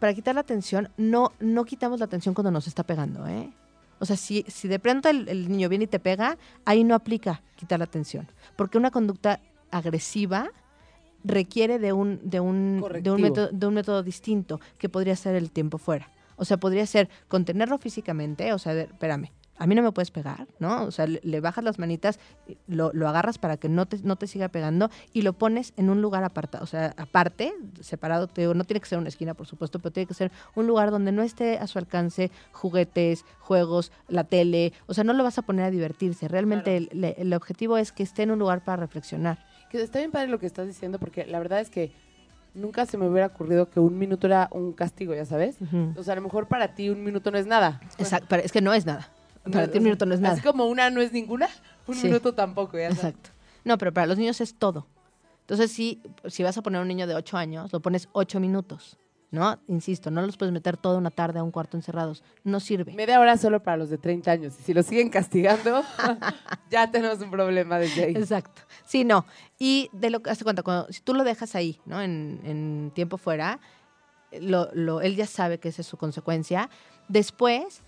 Para 0.00 0.12
quitar 0.14 0.34
la 0.34 0.42
tensión, 0.42 0.90
no, 0.96 1.32
no 1.40 1.64
quitamos 1.64 2.00
la 2.00 2.06
tensión 2.06 2.34
cuando 2.34 2.50
nos 2.50 2.66
está 2.66 2.82
pegando, 2.82 3.26
¿eh? 3.26 3.50
O 3.98 4.04
sea, 4.04 4.16
si, 4.16 4.44
si 4.48 4.68
de 4.68 4.78
pronto 4.78 5.08
el, 5.08 5.26
el 5.28 5.50
niño 5.50 5.68
viene 5.70 5.84
y 5.84 5.86
te 5.88 5.98
pega, 5.98 6.36
ahí 6.66 6.84
no 6.84 6.94
aplica 6.94 7.42
quitar 7.54 7.78
la 7.78 7.86
tensión. 7.86 8.28
Porque 8.54 8.76
una 8.76 8.90
conducta 8.90 9.40
agresiva 9.70 10.48
requiere 11.24 11.78
de 11.78 11.92
un, 11.94 12.20
de 12.22 12.40
un, 12.40 12.84
de 13.02 13.10
un, 13.10 13.20
método, 13.22 13.48
de 13.50 13.66
un 13.66 13.74
método 13.74 14.02
distinto, 14.02 14.60
que 14.78 14.88
podría 14.88 15.16
ser 15.16 15.34
el 15.34 15.50
tiempo 15.50 15.78
fuera. 15.78 16.10
O 16.36 16.44
sea, 16.44 16.58
podría 16.58 16.84
ser 16.86 17.08
contenerlo 17.28 17.78
físicamente, 17.78 18.52
o 18.52 18.58
sea, 18.58 18.74
de- 18.74 18.82
espérame, 18.82 19.30
a 19.58 19.66
mí 19.66 19.74
no 19.74 19.82
me 19.82 19.92
puedes 19.92 20.10
pegar, 20.10 20.46
¿no? 20.58 20.84
O 20.84 20.90
sea, 20.90 21.06
le, 21.06 21.20
le 21.22 21.40
bajas 21.40 21.64
las 21.64 21.78
manitas, 21.78 22.18
lo, 22.66 22.90
lo 22.92 23.08
agarras 23.08 23.38
para 23.38 23.56
que 23.56 23.68
no 23.68 23.86
te, 23.86 23.98
no 24.02 24.16
te 24.16 24.26
siga 24.26 24.48
pegando 24.48 24.90
y 25.12 25.22
lo 25.22 25.32
pones 25.32 25.72
en 25.76 25.90
un 25.90 26.02
lugar 26.02 26.24
apartado, 26.24 26.64
o 26.64 26.66
sea, 26.66 26.94
aparte, 26.96 27.54
separado, 27.80 28.26
te 28.26 28.42
digo, 28.42 28.54
no 28.54 28.64
tiene 28.64 28.80
que 28.80 28.86
ser 28.86 28.98
una 28.98 29.08
esquina, 29.08 29.34
por 29.34 29.46
supuesto, 29.46 29.78
pero 29.78 29.92
tiene 29.92 30.06
que 30.06 30.14
ser 30.14 30.30
un 30.54 30.66
lugar 30.66 30.90
donde 30.90 31.12
no 31.12 31.22
esté 31.22 31.58
a 31.58 31.66
su 31.66 31.78
alcance 31.78 32.30
juguetes, 32.52 33.24
juegos, 33.40 33.92
la 34.08 34.24
tele, 34.24 34.72
o 34.86 34.94
sea, 34.94 35.04
no 35.04 35.12
lo 35.12 35.24
vas 35.24 35.38
a 35.38 35.42
poner 35.42 35.64
a 35.64 35.70
divertirse, 35.70 36.28
realmente 36.28 36.76
el, 36.76 37.32
objetivo 37.32 37.76
es 37.76 37.92
que 37.92 38.02
esté 38.02 38.22
en 38.22 38.30
un 38.30 38.38
lugar 38.38 38.64
para 38.64 38.76
reflexionar. 38.76 39.38
Que 39.70 39.82
está 39.82 39.98
bien 39.98 40.10
padre 40.10 40.28
lo 40.28 40.38
que 40.38 40.46
estás 40.46 40.66
diciendo, 40.66 40.98
porque 40.98 41.26
la 41.26 41.38
verdad 41.38 41.60
es 41.60 41.70
que 41.70 41.92
nunca 42.54 42.86
se 42.86 42.96
me 42.96 43.08
hubiera 43.08 43.26
ocurrido 43.26 43.68
que 43.68 43.80
un 43.80 43.98
minuto 43.98 44.26
era 44.26 44.48
un 44.52 44.72
castigo, 44.72 45.14
ya 45.14 45.24
sabes. 45.24 45.56
O 45.96 46.02
sea, 46.02 46.12
a 46.12 46.16
lo 46.16 46.22
mejor 46.22 46.48
para 46.48 46.74
ti 46.74 46.88
un 46.88 47.04
minuto 47.04 47.30
no 47.30 47.38
es 47.38 47.46
nada. 47.46 47.80
Exacto, 47.98 48.26
pero 48.30 48.42
es 48.42 48.52
que 48.52 48.60
no 48.60 48.72
es 48.72 48.86
nada. 48.86 49.10
Para 49.52 49.70
ti 49.70 49.78
un 49.78 49.84
minuto 49.84 50.06
no 50.06 50.14
es 50.14 50.20
nada. 50.20 50.34
Así 50.34 50.42
como 50.42 50.66
una 50.66 50.90
no 50.90 51.00
es 51.00 51.12
ninguna, 51.12 51.48
un 51.86 51.94
Sí. 51.94 52.06
minuto 52.06 52.34
tampoco, 52.34 52.78
ya. 52.78 52.88
Exacto. 52.88 53.30
No, 53.64 53.78
pero 53.78 53.92
para 53.92 54.06
los 54.06 54.18
niños 54.18 54.40
es 54.40 54.54
todo. 54.54 54.86
Entonces, 55.40 55.70
si, 55.72 56.00
si 56.26 56.42
vas 56.42 56.56
a 56.58 56.62
poner 56.62 56.78
a 56.80 56.82
un 56.82 56.88
niño 56.88 57.06
de 57.06 57.14
8 57.14 57.36
años, 57.36 57.72
lo 57.72 57.80
pones 57.80 58.08
8 58.12 58.40
minutos, 58.40 58.98
¿no? 59.30 59.58
Insisto, 59.68 60.10
no 60.10 60.22
los 60.22 60.36
puedes 60.36 60.52
meter 60.52 60.76
toda 60.76 60.98
una 60.98 61.10
tarde 61.10 61.38
a 61.38 61.42
un 61.44 61.52
cuarto 61.52 61.76
encerrados. 61.76 62.24
No 62.42 62.58
sirve. 62.58 62.92
Media 62.94 63.20
hora 63.20 63.36
solo 63.36 63.62
para 63.62 63.76
los 63.76 63.88
de 63.90 63.98
30 63.98 64.30
años. 64.32 64.54
Y 64.58 64.62
si 64.64 64.74
lo 64.74 64.82
siguen 64.82 65.08
castigando, 65.08 65.82
ya 66.70 66.90
tenemos 66.90 67.20
un 67.20 67.30
problema 67.30 67.78
desde 67.78 68.04
ahí. 68.06 68.16
Exacto. 68.16 68.62
Sí, 68.84 69.04
no. 69.04 69.24
Y 69.58 69.88
de 69.92 70.10
lo 70.10 70.20
que 70.20 70.30
hace 70.30 70.42
cuenta, 70.44 70.62
cuando, 70.64 70.92
si 70.92 71.00
tú 71.00 71.14
lo 71.14 71.22
dejas 71.24 71.54
ahí, 71.54 71.80
¿no? 71.86 72.00
En, 72.02 72.40
en 72.44 72.90
tiempo 72.94 73.16
fuera, 73.18 73.60
lo, 74.40 74.68
lo- 74.74 75.00
él 75.00 75.14
ya 75.16 75.26
sabe 75.26 75.58
que 75.58 75.68
esa 75.68 75.82
es 75.82 75.86
su 75.86 75.96
consecuencia. 75.96 76.68
Después, 77.08 77.82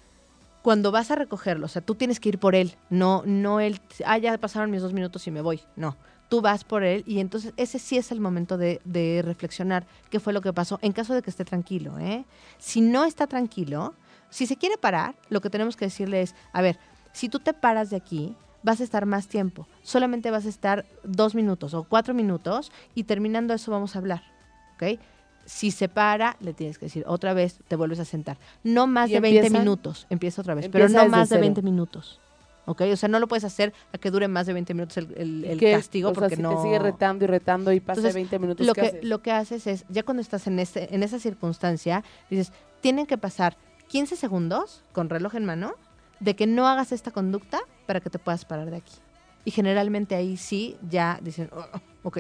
cuando 0.63 0.91
vas 0.91 1.11
a 1.11 1.15
recogerlo, 1.15 1.67
o 1.67 1.69
sea, 1.69 1.83
tú 1.83 1.95
tienes 1.95 2.21
que 2.21 2.31
ir 2.31 2.39
por 2.39 2.55
él, 2.55 2.77
no, 2.91 3.23
no 3.25 3.61
él, 3.61 3.81
ah, 4.05 4.19
ya 4.19 4.37
pasaron 4.39 4.71
mis 4.71 4.83
dos 4.83 4.93
minutos 4.93 5.27
y 5.27 5.31
me 5.31 5.41
voy. 5.41 5.61
No. 5.77 5.97
Tú 6.29 6.43
vas 6.43 6.63
por 6.63 6.83
él 6.83 7.05
y 7.07 7.21
entonces 7.21 7.55
ese 7.57 7.79
sí 7.79 7.97
es 7.97 8.13
el 8.13 8.21
momento 8.21 8.59
de, 8.59 9.23
reflexionar 9.25 9.87
qué 10.11 10.21
fue 10.21 10.35
lo 10.35 10.43
que 10.43 10.53
pasó, 10.53 10.79
en 10.83 10.93
caso 10.93 11.15
de 11.15 11.23
que 11.23 11.31
esté 11.31 11.45
tranquilo. 11.45 11.99
¿eh? 11.99 12.27
Si 12.59 12.83
no 12.83 13.05
está 13.05 13.27
tranquilo, 13.27 13.95
si 14.29 14.47
se 14.47 14.57
quiere 14.57 14.77
parar, 14.77 15.15
lo 15.31 15.41
que 15.41 15.49
tenemos 15.49 15.77
que 15.77 15.87
decirle 15.87 16.21
es, 16.21 16.35
a 16.53 16.61
ver, 16.61 16.79
si 17.13 17.31
tú 17.31 17.39
te 17.39 17.55
paras 17.55 17.89
de 17.89 17.97
aquí, 17.97 18.37
vas 18.63 18.81
a 18.81 18.85
estar 18.85 19.07
más 19.07 19.29
tiempo. 19.29 19.67
Solamente 19.83 20.31
vas 20.31 20.45
a 20.45 20.51
estar 20.51 20.85
dos 21.03 21.35
minutos 21.35 21.73
o 21.73 21.85
cuatro 21.85 22.13
minutos 22.13 22.71
y 22.95 23.05
terminando 23.05 23.55
eso 23.55 23.71
vamos 23.71 23.97
a 23.97 24.01
hablar. 24.01 24.23
¿Ok? 24.75 25.01
Si 25.51 25.71
se 25.71 25.89
para, 25.89 26.37
le 26.41 26.53
tienes 26.53 26.79
que 26.79 26.85
decir 26.87 27.05
otra 27.07 27.33
vez, 27.33 27.61
te 27.69 27.75
vuelves 27.75 27.99
a 28.01 28.05
sentar. 28.05 28.37
No 28.65 28.87
más 28.87 29.09
¿Y 29.09 29.15
de 29.15 29.21
20 29.21 29.39
empiezan? 29.39 29.63
minutos. 29.63 30.07
Empieza 30.11 30.43
otra 30.43 30.55
vez, 30.55 30.67
Empieza 30.67 30.87
pero 30.89 31.05
no 31.05 31.11
más 31.11 31.31
de 31.31 31.37
cero. 31.37 31.41
20 31.41 31.63
minutos. 31.63 32.21
¿Ok? 32.67 32.83
O 32.93 32.97
sea, 32.97 33.09
no 33.09 33.19
lo 33.19 33.29
puedes 33.29 33.45
hacer 33.45 33.73
a 33.95 33.97
que 33.97 34.11
dure 34.11 34.29
más 34.29 34.47
de 34.47 34.53
20 34.53 34.75
minutos 34.75 34.99
el, 34.99 35.15
el- 35.17 35.45
el 35.47 35.59
castigo 35.73 36.11
o 36.11 36.15
sea, 36.15 36.21
porque 36.21 36.37
si 36.37 36.43
no. 36.43 36.55
te 36.55 36.63
sigue 36.65 36.79
retando 36.79 37.25
y 37.25 37.29
retando 37.29 37.73
y 37.73 37.81
pasa 37.81 38.01
Entonces, 38.01 38.15
20 38.15 38.39
minutos, 38.41 38.67
lo 38.67 38.75
¿qué 38.75 38.81
que, 38.83 38.87
haces? 38.89 39.05
lo 39.05 39.23
que 39.23 39.33
haces 39.33 39.67
es, 39.67 39.85
ya 39.89 40.03
cuando 40.03 40.21
estás 40.21 40.47
en, 40.49 40.59
ese, 40.59 40.87
en 40.95 41.03
esa 41.03 41.19
circunstancia, 41.19 42.05
dices, 42.29 42.53
tienen 42.83 43.07
que 43.07 43.17
pasar 43.17 43.57
15 43.87 44.17
segundos 44.17 44.83
con 44.93 45.09
reloj 45.09 45.35
en 45.37 45.47
mano 45.47 45.73
de 46.21 46.37
que 46.37 46.47
no 46.47 46.69
hagas 46.69 46.93
esta 46.93 47.11
conducta 47.11 47.59
para 47.87 48.01
que 48.01 48.11
te 48.11 48.19
puedas 48.19 48.45
parar 48.45 48.71
de 48.71 48.77
aquí. 48.77 48.93
Y 49.47 49.51
generalmente 49.51 50.15
ahí 50.15 50.37
sí 50.37 50.77
ya 50.91 51.19
dicen, 51.23 51.49
"Oh, 51.57 51.65
oh, 51.73 51.81
ok. 52.03 52.19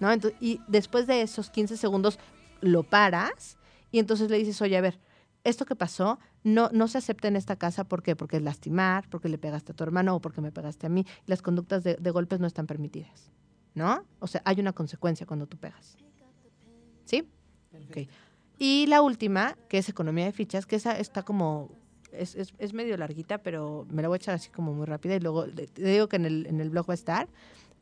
¿No? 0.00 0.12
Entonces, 0.12 0.38
y 0.42 0.60
después 0.66 1.06
de 1.06 1.22
esos 1.22 1.48
15 1.48 1.78
segundos 1.78 2.18
lo 2.62 2.82
paras 2.82 3.58
y 3.90 3.98
entonces 3.98 4.30
le 4.30 4.38
dices, 4.38 4.60
oye, 4.62 4.76
a 4.76 4.80
ver, 4.80 4.98
esto 5.44 5.66
que 5.66 5.76
pasó 5.76 6.18
no, 6.44 6.70
no 6.72 6.88
se 6.88 6.98
acepta 6.98 7.28
en 7.28 7.36
esta 7.36 7.56
casa. 7.56 7.84
¿Por 7.84 8.02
qué? 8.02 8.16
Porque 8.16 8.36
es 8.36 8.42
lastimar, 8.42 9.08
porque 9.10 9.28
le 9.28 9.38
pegaste 9.38 9.72
a 9.72 9.74
tu 9.74 9.84
hermano 9.84 10.16
o 10.16 10.20
porque 10.20 10.40
me 10.40 10.52
pegaste 10.52 10.86
a 10.86 10.88
mí. 10.88 11.04
Las 11.26 11.42
conductas 11.42 11.84
de, 11.84 12.10
golpes 12.10 12.40
no 12.40 12.46
están 12.46 12.66
permitidas. 12.66 13.30
¿No? 13.74 14.04
O 14.18 14.26
sea, 14.26 14.42
hay 14.44 14.60
una 14.60 14.72
consecuencia 14.72 15.26
cuando 15.26 15.46
tú 15.46 15.56
pegas. 15.56 15.96
¿Sí? 17.04 17.28
Ok. 17.88 18.08
Y 18.58 18.86
la 18.86 19.02
última, 19.02 19.56
que 19.68 19.78
es 19.78 19.88
economía 19.88 20.26
de 20.26 20.32
fichas, 20.32 20.66
que 20.66 20.76
esa 20.76 20.98
está 20.98 21.22
como, 21.22 21.70
es, 22.12 22.34
es, 22.34 22.52
es 22.58 22.74
medio 22.74 22.96
larguita, 22.96 23.38
pero 23.38 23.86
me 23.90 24.02
la 24.02 24.08
voy 24.08 24.16
a 24.16 24.18
echar 24.18 24.34
así 24.34 24.50
como 24.50 24.74
muy 24.74 24.86
rápida 24.86 25.16
y 25.16 25.20
luego 25.20 25.46
te 25.46 25.82
digo 25.82 26.08
que 26.08 26.16
en 26.16 26.26
el, 26.26 26.46
en 26.46 26.60
el 26.60 26.70
blog 26.70 26.88
va 26.88 26.92
a 26.92 26.94
estar. 26.94 27.28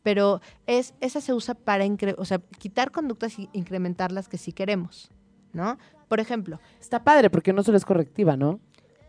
Pero 0.02 0.40
es, 0.66 0.94
esa 1.00 1.20
se 1.20 1.32
usa 1.34 1.54
para 1.54 1.84
incre- 1.84 2.14
o 2.16 2.24
sea, 2.24 2.38
quitar 2.58 2.90
conductas 2.90 3.38
y 3.38 3.48
incrementarlas 3.52 4.28
que 4.28 4.38
sí 4.38 4.52
queremos, 4.52 5.10
¿no? 5.52 5.78
Por 6.08 6.20
ejemplo, 6.20 6.58
Está 6.80 7.04
padre 7.04 7.30
porque 7.30 7.52
no 7.52 7.62
solo 7.62 7.76
es 7.76 7.84
correctiva, 7.84 8.36
¿no? 8.36 8.60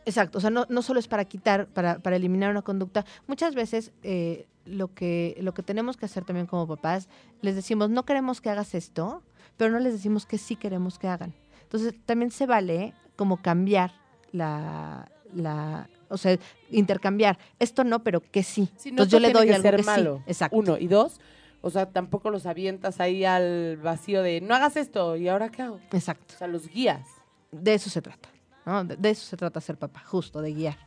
Exacto, 0.05 0.39
o 0.39 0.41
sea, 0.41 0.49
no, 0.49 0.65
no 0.69 0.81
solo 0.81 0.99
es 0.99 1.07
para 1.07 1.25
quitar, 1.25 1.67
para, 1.67 1.99
para 1.99 2.15
eliminar 2.15 2.49
una 2.51 2.61
conducta. 2.63 3.05
Muchas 3.27 3.53
veces 3.55 3.91
eh, 4.03 4.47
lo, 4.65 4.93
que, 4.93 5.37
lo 5.41 5.53
que 5.53 5.61
tenemos 5.63 5.95
que 5.95 6.05
hacer 6.05 6.25
también 6.25 6.47
como 6.47 6.67
papás, 6.67 7.07
les 7.41 7.55
decimos, 7.55 7.89
no 7.89 8.03
queremos 8.03 8.41
que 8.41 8.49
hagas 8.49 8.73
esto, 8.73 9.21
pero 9.57 9.71
no 9.71 9.79
les 9.79 9.93
decimos 9.93 10.25
que 10.25 10.37
sí 10.39 10.55
queremos 10.55 10.97
que 10.97 11.07
hagan. 11.07 11.33
Entonces, 11.63 11.93
también 12.05 12.31
se 12.31 12.47
vale 12.47 12.93
como 13.15 13.37
cambiar 13.37 13.93
la, 14.31 15.09
la 15.33 15.87
o 16.11 16.17
sea, 16.17 16.37
intercambiar. 16.69 17.37
Esto 17.59 17.83
no, 17.83 18.03
pero 18.03 18.21
que 18.21 18.43
sí. 18.43 18.69
Si 18.77 18.89
no, 18.91 19.03
Entonces 19.03 19.11
yo 19.11 19.19
le 19.19 19.31
doy 19.33 19.47
que 19.47 19.53
algo 19.55 19.61
ser 19.63 19.75
que 19.77 19.83
malo. 19.83 20.17
sí. 20.17 20.23
Exacto. 20.27 20.57
Uno. 20.57 20.77
Y 20.77 20.87
dos, 20.87 21.19
o 21.61 21.69
sea, 21.69 21.87
tampoco 21.87 22.29
los 22.29 22.45
avientas 22.45 22.99
ahí 22.99 23.23
al 23.25 23.77
vacío 23.77 24.21
de 24.23 24.41
no 24.41 24.53
hagas 24.55 24.77
esto 24.77 25.15
y 25.15 25.27
ahora 25.27 25.49
qué 25.49 25.61
hago. 25.63 25.79
Exacto. 25.91 26.33
O 26.35 26.37
sea, 26.37 26.47
los 26.47 26.67
guías. 26.67 27.07
De 27.51 27.73
eso 27.73 27.89
se 27.89 28.01
trata. 28.01 28.29
¿no? 28.65 28.83
De, 28.85 28.95
de 28.95 29.09
eso 29.09 29.25
se 29.25 29.37
trata 29.37 29.59
ser 29.61 29.77
papá, 29.77 30.01
justo, 30.05 30.41
de 30.41 30.53
guiar. 30.53 30.77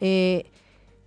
Eh, 0.00 0.50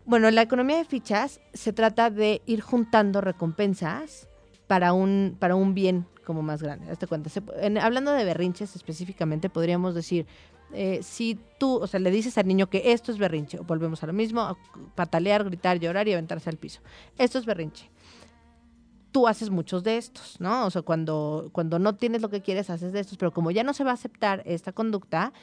bueno, 0.06 0.32
la 0.32 0.42
economía 0.42 0.78
de 0.78 0.86
fichas 0.86 1.42
se 1.54 1.74
trata 1.74 2.10
de 2.10 2.42
ir 2.46 2.62
juntando 2.62 3.20
recompensas 3.22 4.28
para 4.68 4.94
un, 4.94 5.36
para 5.40 5.56
un 5.56 5.74
bien 5.74 6.06
como 6.26 6.42
más 6.42 6.62
grande. 6.62 6.90
Hazte 6.92 7.08
cuenta. 7.08 7.30
Se- 7.30 7.42
en- 7.62 7.78
hablando 7.78 8.12
de 8.12 8.24
berrinches 8.26 8.76
específicamente, 8.76 9.50
podríamos 9.50 9.96
decir, 9.96 10.26
eh, 10.74 11.00
si 11.02 11.40
tú, 11.60 11.78
o 11.78 11.88
sea, 11.88 12.00
le 12.00 12.12
dices 12.12 12.38
al 12.38 12.48
niño 12.48 12.70
que 12.70 12.92
esto 12.92 13.12
es 13.12 13.18
berrinche, 13.18 13.60
volvemos 13.60 14.04
a 14.04 14.08
lo 14.08 14.14
mismo, 14.14 14.42
a 14.42 14.58
patalear, 14.96 15.44
gritar, 15.44 15.80
llorar 15.80 16.08
y 16.08 16.14
aventarse 16.14 16.50
al 16.50 16.58
piso. 16.58 16.82
Esto 17.18 17.40
es 17.40 17.46
berrinche. 17.46 17.90
Tú 19.12 19.28
haces 19.28 19.50
muchos 19.50 19.84
de 19.84 19.98
estos, 19.98 20.40
¿no? 20.40 20.66
O 20.66 20.70
sea, 20.70 20.82
cuando, 20.82 21.50
cuando 21.54 21.80
no 21.80 21.96
tienes 21.96 22.22
lo 22.22 22.30
que 22.30 22.42
quieres, 22.42 22.70
haces 22.70 22.92
de 22.92 23.00
estos, 23.00 23.18
pero 23.18 23.32
como 23.32 23.52
ya 23.52 23.64
no 23.64 23.74
se 23.74 23.84
va 23.84 23.92
a 23.92 23.96
aceptar 23.96 24.44
esta 24.46 24.74
conducta, 24.74 25.34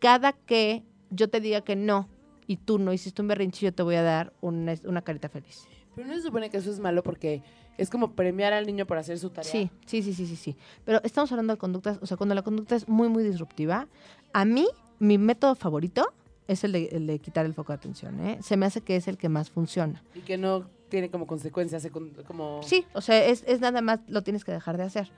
cada 0.00 0.32
que 0.32 0.82
yo 1.10 1.30
te 1.30 1.40
diga 1.40 1.60
que 1.62 1.76
no 1.76 2.08
y 2.46 2.56
tú 2.56 2.78
no 2.78 2.92
hiciste 2.92 3.22
un 3.22 3.28
berrinche, 3.28 3.64
yo 3.64 3.72
te 3.72 3.82
voy 3.82 3.94
a 3.94 4.02
dar 4.02 4.32
una, 4.40 4.74
una 4.84 5.02
carita 5.02 5.28
feliz. 5.28 5.66
Pero 5.94 6.08
no 6.08 6.14
se 6.14 6.22
supone 6.22 6.50
que 6.50 6.56
eso 6.56 6.70
es 6.70 6.80
malo 6.80 7.02
porque 7.02 7.42
es 7.78 7.90
como 7.90 8.12
premiar 8.14 8.52
al 8.52 8.66
niño 8.66 8.86
por 8.86 8.98
hacer 8.98 9.18
su 9.18 9.30
tarea. 9.30 9.50
Sí, 9.50 9.70
sí, 9.86 10.02
sí, 10.02 10.14
sí, 10.14 10.26
sí, 10.26 10.36
sí. 10.36 10.56
Pero 10.84 11.00
estamos 11.04 11.30
hablando 11.32 11.54
de 11.54 11.58
conductas, 11.58 11.98
o 12.00 12.06
sea, 12.06 12.16
cuando 12.16 12.34
la 12.34 12.42
conducta 12.42 12.76
es 12.76 12.88
muy, 12.88 13.08
muy 13.08 13.22
disruptiva, 13.24 13.88
a 14.32 14.44
mí, 14.44 14.66
mi 14.98 15.18
método 15.18 15.54
favorito 15.54 16.12
es 16.48 16.64
el 16.64 16.72
de, 16.72 16.84
el 16.92 17.06
de 17.06 17.18
quitar 17.18 17.46
el 17.46 17.54
foco 17.54 17.72
de 17.72 17.76
atención, 17.76 18.20
¿eh? 18.20 18.38
Se 18.42 18.56
me 18.56 18.66
hace 18.66 18.80
que 18.80 18.96
es 18.96 19.08
el 19.08 19.16
que 19.16 19.28
más 19.28 19.50
funciona. 19.50 20.02
Y 20.14 20.20
que 20.20 20.36
no 20.36 20.66
tiene 20.88 21.10
como 21.10 21.26
consecuencias, 21.26 21.86
como... 22.26 22.62
Sí, 22.62 22.84
o 22.92 23.00
sea, 23.00 23.24
es, 23.24 23.44
es 23.46 23.60
nada 23.60 23.80
más, 23.80 24.00
lo 24.08 24.22
tienes 24.22 24.44
que 24.44 24.52
dejar 24.52 24.76
de 24.76 24.82
hacer. 24.82 25.10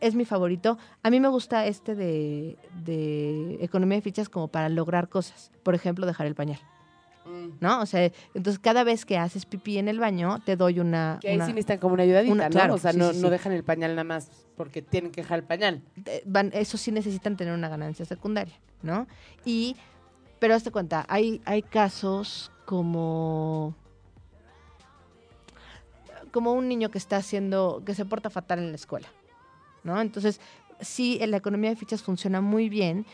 Es 0.00 0.14
mi 0.14 0.24
favorito. 0.24 0.78
A 1.02 1.10
mí 1.10 1.20
me 1.20 1.28
gusta 1.28 1.66
este 1.66 1.94
de, 1.94 2.56
de 2.84 3.58
economía 3.60 3.96
de 3.96 4.02
fichas 4.02 4.28
como 4.28 4.48
para 4.48 4.68
lograr 4.68 5.08
cosas. 5.08 5.50
Por 5.62 5.74
ejemplo, 5.74 6.06
dejar 6.06 6.26
el 6.26 6.34
pañal. 6.34 6.60
¿No? 7.60 7.80
O 7.80 7.86
sea, 7.86 8.10
entonces 8.34 8.58
cada 8.58 8.84
vez 8.84 9.04
que 9.06 9.16
haces 9.18 9.46
pipí 9.46 9.78
en 9.78 9.88
el 9.88 9.98
baño, 9.98 10.40
te 10.44 10.56
doy 10.56 10.80
una... 10.80 11.18
Que 11.20 11.28
ahí 11.30 11.36
una- 11.36 11.46
sí 11.46 11.52
necesitan 11.52 11.78
como 11.78 11.94
una 11.94 12.02
ayudadita, 12.02 12.32
una- 12.32 12.44
¿no? 12.44 12.50
claro, 12.50 12.74
o 12.74 12.78
sea, 12.78 12.92
sí, 12.92 12.98
no, 12.98 13.12
sí, 13.12 13.20
no 13.20 13.30
dejan 13.30 13.52
el 13.52 13.64
pañal 13.64 13.92
nada 13.92 14.04
más 14.04 14.28
porque 14.56 14.82
tienen 14.82 15.10
que 15.10 15.22
dejar 15.22 15.38
el 15.40 15.44
pañal. 15.44 15.82
van, 16.26 16.50
eso 16.52 16.76
sí 16.76 16.92
necesitan 16.92 17.36
tener 17.36 17.54
una 17.54 17.68
ganancia 17.68 18.04
secundaria, 18.04 18.54
¿no? 18.82 19.06
Y, 19.44 19.76
pero 20.38 20.54
hazte 20.54 20.70
cuenta, 20.70 21.04
hay, 21.08 21.40
hay 21.44 21.62
casos 21.62 22.50
como 22.66 23.74
como 26.32 26.52
un 26.52 26.68
niño 26.68 26.90
que 26.90 26.98
está 26.98 27.16
haciendo, 27.16 27.82
que 27.86 27.94
se 27.94 28.04
porta 28.04 28.28
fatal 28.28 28.58
en 28.58 28.70
la 28.70 28.74
escuela, 28.76 29.06
¿no? 29.84 30.00
Entonces, 30.00 30.40
sí, 30.80 31.20
la 31.24 31.36
economía 31.36 31.70
de 31.70 31.76
fichas 31.76 32.02
funciona 32.02 32.40
muy 32.40 32.68
bien 32.68 33.06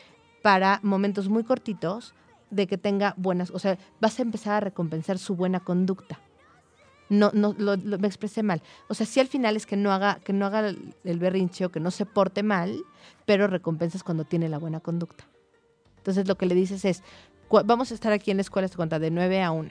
para 0.43 0.81
momentos 0.83 1.29
muy 1.29 1.45
cortitos 1.45 2.15
de 2.51 2.67
que 2.67 2.79
tenga 2.79 3.15
buenas, 3.17 3.51
o 3.51 3.59
sea, 3.59 3.79
vas 4.01 4.19
a 4.19 4.23
empezar 4.23 4.55
a 4.55 4.61
recompensar 4.61 5.19
su 5.19 5.37
buena 5.37 5.61
conducta. 5.61 6.19
No, 7.09 7.31
no, 7.35 7.55
lo, 7.59 7.77
lo- 7.77 7.99
me 7.99 8.07
expresé 8.07 8.43
mal. 8.45 8.63
O 8.89 8.95
sea, 8.95 9.05
sí 9.07 9.19
al 9.19 9.27
final 9.27 9.57
es 9.57 9.67
que 9.67 9.77
no 9.77 9.91
haga, 9.93 10.21
que 10.23 10.33
no 10.33 10.47
haga 10.47 10.69
el, 10.69 11.19
berrinche 11.19 11.65
o 11.65 11.71
que 11.71 11.81
no 11.81 11.91
se 11.91 12.07
porte 12.07 12.43
mal, 12.45 12.77
pero 13.27 13.47
recompensas 13.49 14.05
cuando 14.05 14.25
tiene 14.25 14.49
la 14.49 14.59
buena 14.59 14.79
conducta. 14.81 15.25
Entonces 15.97 16.29
lo 16.29 16.37
que 16.37 16.47
le 16.47 16.55
dices 16.55 16.85
es, 16.85 17.03
vamos 17.65 17.91
a 17.91 17.95
estar 17.95 18.13
aquí 18.13 18.31
en 18.31 18.37
la 18.37 18.43
escuela, 18.43 18.69
cuenta, 18.69 18.99
de 19.01 19.11
9 19.11 19.43
a 19.43 19.51
1. 19.51 19.69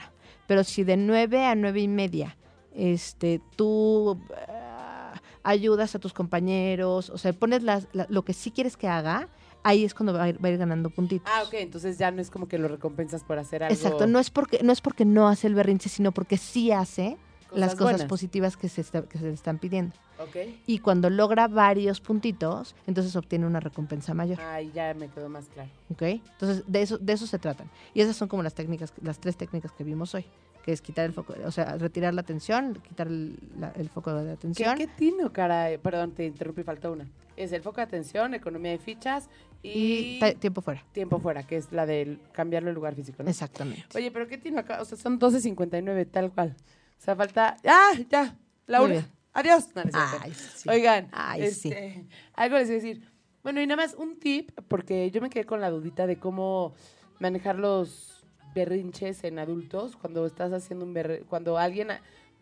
Pero 0.47 0.63
si 0.65 0.83
de 0.83 0.97
9 0.97 1.45
a 1.45 1.55
9 1.55 1.79
y 1.79 1.87
media, 1.87 2.35
este, 2.73 3.41
tú 3.55 4.19
ah, 4.49 5.13
ayudas 5.43 5.95
a 5.95 5.99
tus 5.99 6.11
compañeros, 6.13 7.09
o 7.09 7.17
sea, 7.17 7.31
pones 7.31 7.63
las- 7.63 7.87
la- 7.93 8.05
lo 8.09 8.23
que 8.23 8.33
sí 8.33 8.51
quieres 8.51 8.75
que 8.75 8.87
haga, 8.89 9.29
ahí 9.63 9.83
es 9.85 9.93
cuando 9.93 10.13
va 10.13 10.23
a 10.23 10.29
ir, 10.29 10.43
va 10.43 10.49
a 10.49 10.51
ir 10.51 10.57
ganando 10.57 10.89
puntitos. 10.89 11.31
Ah, 11.33 11.43
ok, 11.45 11.53
entonces 11.55 11.97
ya 11.97 12.11
no 12.11 12.21
es 12.21 12.29
como 12.29 12.47
que 12.47 12.57
lo 12.57 12.67
recompensas 12.67 13.23
por 13.23 13.37
hacer 13.39 13.63
algo. 13.63 13.73
Exacto, 13.75 14.07
no 14.07 14.19
es 14.19 14.29
porque 14.29 14.59
no 14.63 14.71
es 14.71 14.81
porque 14.81 15.05
no 15.05 15.27
hace 15.27 15.47
el 15.47 15.55
berrinche, 15.55 15.89
sino 15.89 16.11
porque 16.11 16.37
sí 16.37 16.71
hace 16.71 17.17
las 17.53 17.71
cosas 17.73 17.93
buenas. 17.93 18.05
positivas 18.05 18.57
que 18.57 18.69
se, 18.69 18.81
está- 18.81 19.01
que 19.03 19.17
se 19.17 19.23
le 19.25 19.33
están 19.33 19.57
pidiendo. 19.57 19.95
Ok. 20.19 20.35
Y 20.67 20.79
cuando 20.79 21.09
logra 21.09 21.47
varios 21.47 21.99
puntitos, 21.99 22.75
entonces 22.85 23.15
obtiene 23.15 23.47
una 23.47 23.59
recompensa 23.59 24.13
mayor. 24.13 24.39
Ay, 24.41 24.71
ya 24.73 24.93
me 24.93 25.07
quedó 25.07 25.29
más 25.29 25.45
claro. 25.47 25.69
¿Ok? 25.89 26.01
Entonces, 26.03 26.63
de 26.67 26.81
eso, 26.83 26.97
de 26.99 27.13
eso 27.13 27.25
se 27.25 27.39
tratan. 27.39 27.67
Y 27.95 28.01
esas 28.01 28.15
son 28.17 28.27
como 28.27 28.43
las 28.43 28.53
técnicas, 28.53 28.93
las 29.01 29.17
tres 29.19 29.35
técnicas 29.37 29.71
que 29.71 29.83
vimos 29.83 30.13
hoy. 30.13 30.25
Que 30.63 30.73
es 30.73 30.81
quitar 30.81 31.05
el 31.05 31.13
foco, 31.13 31.33
o 31.45 31.51
sea, 31.51 31.77
retirar 31.77 32.13
la 32.13 32.21
atención, 32.21 32.77
quitar 32.87 33.07
el, 33.07 33.39
la- 33.57 33.71
el 33.71 33.89
foco 33.89 34.13
de 34.13 34.25
¿Qué, 34.25 34.31
atención. 34.31 34.77
qué 34.77 34.87
tino, 34.87 35.31
cara? 35.33 35.69
Perdón, 35.81 36.11
te 36.11 36.25
interrumpí, 36.27 36.61
faltó 36.63 36.91
una. 36.91 37.07
Es 37.37 37.53
el 37.53 37.61
foco 37.63 37.77
de 37.77 37.83
atención, 37.83 38.33
economía 38.33 38.71
de 38.71 38.77
fichas 38.77 39.29
y, 39.63 40.19
tiempo 40.39 40.61
fuera. 40.61 40.83
tiempo 40.91 41.19
fuera, 41.19 41.43
que 41.43 41.57
es 41.57 41.71
la 41.71 41.85
del 41.85 42.19
cambiarlo 42.31 42.69
el 42.69 42.75
lugar 42.75 42.95
físico, 42.95 43.23
¿no? 43.23 43.29
Exactamente. 43.29 43.85
Oye, 43.95 44.11
pero 44.11 44.27
qué 44.27 44.37
tino 44.37 44.59
acá, 44.59 44.81
o 44.81 44.85
sea, 44.85 44.97
son 44.97 45.19
12.59, 45.19 46.09
tal 46.09 46.31
cual. 46.31 46.55
O 46.97 47.01
sea, 47.01 47.15
falta... 47.15 47.57
¡Ah, 47.65 47.91
ya! 48.09 48.37
Laura, 48.67 48.91
bien. 48.93 49.05
adiós. 49.33 49.69
No, 49.75 49.83
no. 49.83 49.89
Ay, 49.93 50.33
sí. 50.33 50.69
Oigan, 50.69 51.07
Ay, 51.11 51.43
este, 51.43 52.05
algo 52.33 52.57
les 52.57 52.69
a 52.69 52.73
decir. 52.73 53.01
Bueno, 53.43 53.61
y 53.61 53.67
nada 53.67 53.81
más 53.83 53.95
un 53.95 54.19
tip, 54.19 54.51
porque 54.67 55.09
yo 55.11 55.21
me 55.21 55.29
quedé 55.29 55.45
con 55.45 55.61
la 55.61 55.69
dudita 55.69 56.05
de 56.07 56.17
cómo 56.17 56.73
manejar 57.19 57.57
los 57.57 58.23
berrinches 58.53 59.23
en 59.23 59.39
adultos 59.39 59.95
cuando 59.95 60.25
estás 60.25 60.51
haciendo 60.51 60.85
un 60.85 60.93
berre- 60.93 61.23
cuando 61.25 61.57
alguien 61.57 61.87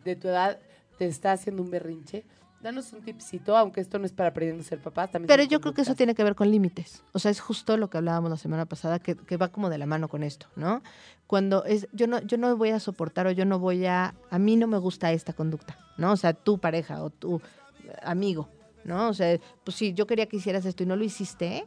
de 0.04 0.16
tu 0.16 0.28
edad 0.28 0.58
te 0.98 1.06
está 1.06 1.32
haciendo 1.32 1.62
un 1.62 1.70
berrinche. 1.70 2.24
Danos 2.60 2.92
un 2.92 3.02
tipcito, 3.02 3.56
aunque 3.56 3.80
esto 3.80 4.00
no 4.00 4.06
es 4.06 4.12
para 4.12 4.30
aprendiendo 4.30 4.62
a 4.62 4.66
ser 4.66 4.80
papás, 4.80 5.12
también 5.12 5.28
Pero 5.28 5.44
yo 5.44 5.60
creo 5.60 5.74
que 5.74 5.82
eso 5.82 5.94
tiene 5.94 6.16
que 6.16 6.24
ver 6.24 6.34
con 6.34 6.50
límites. 6.50 7.04
O 7.12 7.20
sea, 7.20 7.30
es 7.30 7.38
justo 7.38 7.76
lo 7.76 7.88
que 7.88 7.98
hablábamos 7.98 8.30
la 8.30 8.36
semana 8.36 8.66
pasada, 8.66 8.98
que, 8.98 9.14
que 9.16 9.36
va 9.36 9.48
como 9.48 9.70
de 9.70 9.78
la 9.78 9.86
mano 9.86 10.08
con 10.08 10.24
esto, 10.24 10.48
¿no? 10.56 10.82
Cuando 11.28 11.64
es, 11.64 11.86
yo 11.92 12.08
no, 12.08 12.20
yo 12.22 12.36
no 12.36 12.56
voy 12.56 12.70
a 12.70 12.80
soportar 12.80 13.28
o 13.28 13.30
yo 13.30 13.44
no 13.44 13.60
voy 13.60 13.86
a, 13.86 14.14
a 14.30 14.38
mí 14.40 14.56
no 14.56 14.66
me 14.66 14.78
gusta 14.78 15.12
esta 15.12 15.32
conducta, 15.32 15.78
¿no? 15.98 16.12
O 16.12 16.16
sea, 16.16 16.32
tu 16.32 16.58
pareja 16.58 17.04
o 17.04 17.10
tu 17.10 17.36
eh, 17.36 17.94
amigo, 18.02 18.48
¿no? 18.82 19.08
O 19.08 19.14
sea, 19.14 19.38
pues 19.62 19.76
sí, 19.76 19.94
yo 19.94 20.08
quería 20.08 20.26
que 20.26 20.38
hicieras 20.38 20.64
esto 20.64 20.82
y 20.82 20.86
no 20.86 20.96
lo 20.96 21.04
hiciste, 21.04 21.64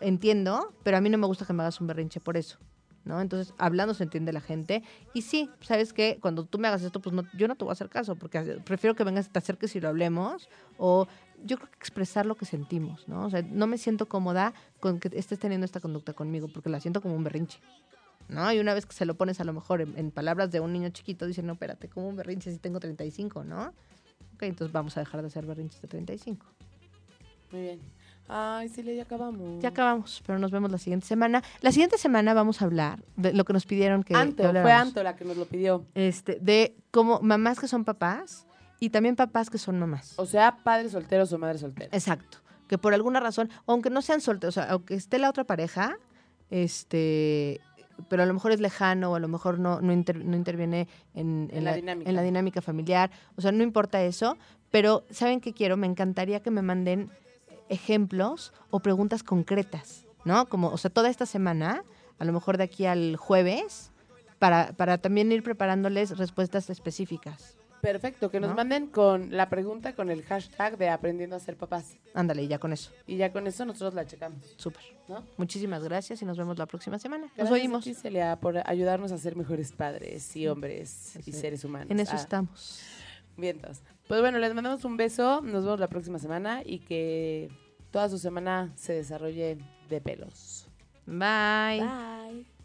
entiendo, 0.00 0.74
pero 0.82 0.98
a 0.98 1.00
mí 1.00 1.08
no 1.08 1.16
me 1.16 1.26
gusta 1.26 1.46
que 1.46 1.54
me 1.54 1.62
hagas 1.62 1.80
un 1.80 1.86
berrinche 1.86 2.20
por 2.20 2.36
eso. 2.36 2.58
¿No? 3.08 3.22
Entonces, 3.22 3.54
hablando 3.56 3.94
se 3.94 4.04
entiende 4.04 4.34
la 4.34 4.42
gente. 4.42 4.82
Y 5.14 5.22
sí, 5.22 5.48
¿sabes 5.62 5.94
qué? 5.94 6.18
Cuando 6.20 6.44
tú 6.44 6.58
me 6.58 6.68
hagas 6.68 6.82
esto, 6.82 7.00
pues 7.00 7.14
no, 7.14 7.24
yo 7.34 7.48
no 7.48 7.56
te 7.56 7.64
voy 7.64 7.70
a 7.70 7.72
hacer 7.72 7.88
caso, 7.88 8.16
porque 8.16 8.38
prefiero 8.66 8.94
que 8.94 9.02
vengas 9.02 9.30
te 9.30 9.38
acerques 9.38 9.74
y 9.76 9.80
lo 9.80 9.88
hablemos. 9.88 10.50
O 10.76 11.08
yo 11.42 11.56
creo 11.56 11.70
que 11.70 11.76
expresar 11.76 12.26
lo 12.26 12.34
que 12.34 12.44
sentimos, 12.44 13.08
¿no? 13.08 13.24
O 13.24 13.30
sea, 13.30 13.40
no 13.40 13.66
me 13.66 13.78
siento 13.78 14.10
cómoda 14.10 14.52
con 14.78 15.00
que 15.00 15.08
estés 15.18 15.38
teniendo 15.38 15.64
esta 15.64 15.80
conducta 15.80 16.12
conmigo, 16.12 16.48
porque 16.48 16.68
la 16.68 16.80
siento 16.80 17.00
como 17.00 17.14
un 17.14 17.24
berrinche. 17.24 17.60
¿No? 18.28 18.52
Y 18.52 18.58
una 18.58 18.74
vez 18.74 18.84
que 18.84 18.92
se 18.92 19.06
lo 19.06 19.14
pones 19.14 19.40
a 19.40 19.44
lo 19.44 19.54
mejor 19.54 19.80
en, 19.80 19.96
en 19.96 20.10
palabras 20.10 20.50
de 20.50 20.60
un 20.60 20.70
niño 20.70 20.90
chiquito, 20.90 21.26
dice, 21.26 21.42
no, 21.42 21.54
espérate, 21.54 21.88
como 21.88 22.10
un 22.10 22.16
berrinche 22.16 22.52
si 22.52 22.58
tengo 22.58 22.78
35, 22.78 23.42
¿no? 23.42 23.72
Ok, 24.34 24.42
entonces 24.42 24.70
vamos 24.70 24.98
a 24.98 25.00
dejar 25.00 25.22
de 25.22 25.28
hacer 25.28 25.46
berrinches 25.46 25.80
de 25.80 25.88
35. 25.88 26.44
Muy 27.52 27.62
bien. 27.62 27.80
Ay, 28.28 28.68
sí, 28.68 28.82
ya 28.82 29.02
acabamos. 29.04 29.62
Ya 29.62 29.70
acabamos, 29.70 30.22
pero 30.26 30.38
nos 30.38 30.50
vemos 30.50 30.70
la 30.70 30.76
siguiente 30.78 31.06
semana. 31.06 31.42
La 31.62 31.72
siguiente 31.72 31.96
semana 31.96 32.34
vamos 32.34 32.60
a 32.60 32.66
hablar 32.66 33.02
de 33.16 33.32
lo 33.32 33.44
que 33.44 33.52
nos 33.54 33.64
pidieron 33.64 34.02
que, 34.02 34.14
Anto, 34.14 34.42
que 34.52 34.60
fue. 34.60 34.72
Anto 34.72 35.02
la 35.02 35.16
que 35.16 35.24
nos 35.24 35.36
lo 35.38 35.46
pidió. 35.46 35.84
Este, 35.94 36.38
de 36.40 36.76
como 36.90 37.20
mamás 37.20 37.58
que 37.58 37.68
son 37.68 37.84
papás 37.84 38.46
y 38.80 38.90
también 38.90 39.16
papás 39.16 39.48
que 39.48 39.56
son 39.58 39.78
mamás. 39.78 40.12
O 40.18 40.26
sea, 40.26 40.58
padres 40.62 40.92
solteros 40.92 41.32
o 41.32 41.38
madres 41.38 41.62
solteras. 41.62 41.92
Exacto. 41.94 42.38
Que 42.68 42.76
por 42.76 42.92
alguna 42.92 43.18
razón, 43.18 43.48
aunque 43.66 43.88
no 43.88 44.02
sean 44.02 44.20
solteros, 44.20 44.58
o 44.58 44.60
sea, 44.60 44.70
aunque 44.72 44.94
esté 44.94 45.18
la 45.18 45.30
otra 45.30 45.44
pareja, 45.44 45.96
este, 46.50 47.60
pero 48.08 48.22
a 48.22 48.26
lo 48.26 48.34
mejor 48.34 48.52
es 48.52 48.60
lejano 48.60 49.12
o 49.12 49.14
a 49.14 49.20
lo 49.20 49.28
mejor 49.28 49.58
no, 49.58 49.80
no, 49.80 49.92
inter- 49.92 50.24
no 50.24 50.36
interviene 50.36 50.86
en, 51.14 51.48
En 51.52 51.64
la 51.64 51.76
en 51.78 52.14
la 52.14 52.22
dinámica 52.22 52.60
familiar. 52.60 53.10
O 53.36 53.40
sea, 53.40 53.52
no 53.52 53.62
importa 53.62 54.02
eso, 54.02 54.36
pero 54.70 55.04
¿saben 55.10 55.40
qué 55.40 55.52
quiero? 55.54 55.76
Me 55.78 55.86
encantaría 55.86 56.40
que 56.40 56.50
me 56.50 56.60
manden 56.62 57.10
ejemplos 57.68 58.52
o 58.70 58.80
preguntas 58.80 59.22
concretas, 59.22 60.04
¿no? 60.24 60.46
Como, 60.48 60.68
o 60.68 60.78
sea, 60.78 60.90
toda 60.90 61.08
esta 61.10 61.26
semana, 61.26 61.84
a 62.18 62.24
lo 62.24 62.32
mejor 62.32 62.56
de 62.58 62.64
aquí 62.64 62.86
al 62.86 63.16
jueves, 63.16 63.90
para, 64.38 64.72
para 64.72 64.98
también 64.98 65.32
ir 65.32 65.42
preparándoles 65.42 66.16
respuestas 66.18 66.70
específicas. 66.70 67.56
Perfecto, 67.80 68.28
que 68.28 68.40
nos 68.40 68.50
¿No? 68.50 68.56
manden 68.56 68.88
con 68.88 69.36
la 69.36 69.48
pregunta 69.48 69.94
con 69.94 70.10
el 70.10 70.24
hashtag 70.24 70.76
de 70.78 70.88
aprendiendo 70.88 71.36
a 71.36 71.38
ser 71.38 71.56
papás. 71.56 71.96
Ándale, 72.12 72.48
ya 72.48 72.58
con 72.58 72.72
eso. 72.72 72.90
Y 73.06 73.16
ya 73.18 73.30
con 73.32 73.46
eso 73.46 73.64
nosotros 73.64 73.94
la 73.94 74.04
checamos, 74.04 74.52
Súper. 74.56 74.82
¿no? 75.06 75.24
Muchísimas 75.36 75.84
gracias 75.84 76.20
y 76.20 76.24
nos 76.24 76.36
vemos 76.36 76.58
la 76.58 76.66
próxima 76.66 76.98
semana. 76.98 77.26
Nos 77.26 77.36
Gracias 77.36 77.52
oímos. 77.60 77.84
Celia, 77.84 78.34
por 78.40 78.58
ayudarnos 78.68 79.12
a 79.12 79.18
ser 79.18 79.36
mejores 79.36 79.70
padres 79.70 80.34
y 80.34 80.48
hombres 80.48 81.16
y 81.24 81.30
seres 81.32 81.64
humanos. 81.64 81.90
En 81.90 82.00
eso 82.00 82.14
Ah, 82.14 82.20
estamos. 82.20 82.80
Vientos. 83.36 83.80
Pues 84.08 84.22
bueno, 84.22 84.38
les 84.38 84.54
mandamos 84.54 84.84
un 84.86 84.96
beso, 84.96 85.42
nos 85.42 85.64
vemos 85.64 85.78
la 85.78 85.88
próxima 85.88 86.18
semana 86.18 86.62
y 86.64 86.78
que 86.78 87.50
toda 87.90 88.08
su 88.08 88.18
semana 88.18 88.72
se 88.74 88.94
desarrolle 88.94 89.58
de 89.90 90.00
pelos. 90.00 90.66
Bye. 91.06 91.80
Bye. 91.80 92.57